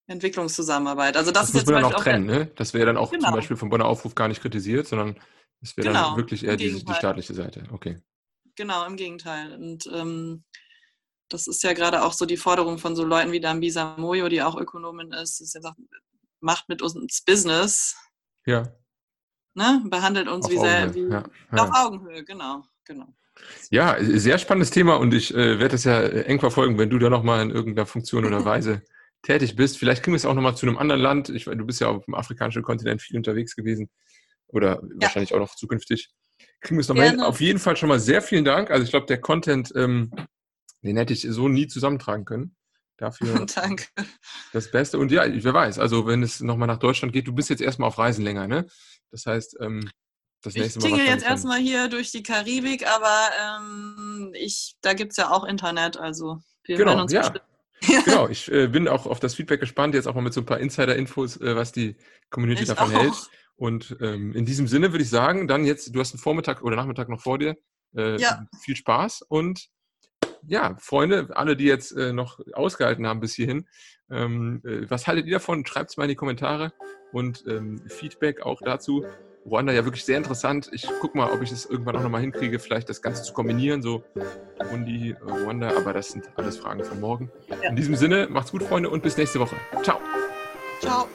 [0.07, 1.18] Entwicklungszusammenarbeit.
[1.18, 2.52] Also das, das muss man dann auch trennen, ne?
[2.56, 3.27] Das wäre dann auch genau.
[3.27, 5.19] zum Beispiel vom Bonner Aufruf gar nicht kritisiert, sondern
[5.61, 7.64] es wäre genau, dann wirklich eher die, die, staatliche Seite.
[7.72, 7.99] Okay.
[8.56, 9.53] Genau, im Gegenteil.
[9.53, 10.44] Und ähm,
[11.30, 14.41] das ist ja gerade auch so die Forderung von so Leuten wie Dambisa Moyo, die
[14.41, 15.77] auch Ökonomin ist, ist ja sagt,
[16.40, 17.95] macht mit uns Business.
[18.45, 18.72] Ja
[19.56, 21.64] ne, behandelt uns auf wie, sehr, wie ja, ja.
[21.64, 23.07] auf Augenhöhe, genau, genau.
[23.69, 26.99] Ja, sehr spannendes Thema und ich äh, werde das ja äh, eng verfolgen, wenn du
[26.99, 28.82] da nochmal in irgendeiner Funktion oder Weise
[29.23, 29.77] tätig bist.
[29.77, 31.30] Vielleicht kriegen wir es auch nochmal zu einem anderen Land.
[31.30, 33.90] Ich, du bist ja auf dem afrikanischen Kontinent viel unterwegs gewesen
[34.48, 35.02] oder ja.
[35.02, 36.11] wahrscheinlich auch noch zukünftig.
[36.62, 37.22] Kriegen wir es nochmal hin.
[37.22, 38.72] Auf jeden Fall schon mal sehr vielen Dank.
[38.72, 40.12] Also ich glaube, der Content, ähm,
[40.82, 42.56] den hätte ich so nie zusammentragen können.
[42.98, 43.86] Dafür Danke.
[44.54, 44.98] das Beste.
[44.98, 47.88] Und ja, wer weiß, also wenn es nochmal nach Deutschland geht, du bist jetzt erstmal
[47.88, 48.68] auf Reisen länger, ne?
[49.12, 49.90] Das heißt, ähm,
[50.42, 50.86] das nächste Mal.
[50.86, 55.32] Ich tingle jetzt erstmal hier durch die Karibik, aber ähm, ich, da gibt es ja
[55.32, 57.34] auch Internet, also wir genau, uns ja.
[58.06, 60.45] Genau, ich äh, bin auch auf das Feedback gespannt, jetzt auch mal mit so ein
[60.45, 61.95] paar Insider-Infos, äh, was die
[62.30, 63.02] Community ich davon auch.
[63.02, 63.30] hält.
[63.57, 66.76] Und ähm, in diesem Sinne würde ich sagen, dann jetzt, du hast einen Vormittag oder
[66.76, 67.56] Nachmittag noch vor dir.
[67.95, 68.45] Äh, ja.
[68.61, 69.69] Viel Spaß und
[70.47, 73.68] ja, Freunde, alle, die jetzt äh, noch ausgehalten haben bis hierhin,
[74.10, 75.65] ähm, äh, was haltet ihr davon?
[75.65, 76.73] Schreibt es mal in die Kommentare
[77.11, 79.06] und ähm, Feedback auch dazu.
[79.46, 80.70] Ruanda ja wirklich sehr interessant.
[80.72, 83.82] Ich gucke mal, ob ich es irgendwann auch nochmal hinkriege, vielleicht das Ganze zu kombinieren,
[83.82, 84.04] so
[84.58, 87.32] Burundi, äh, Ruanda, aber das sind alles Fragen von morgen.
[87.50, 87.70] Ja.
[87.70, 89.56] In diesem Sinne, macht's gut, Freunde, und bis nächste Woche.
[89.84, 90.00] Ciao.
[90.82, 91.08] Ciao.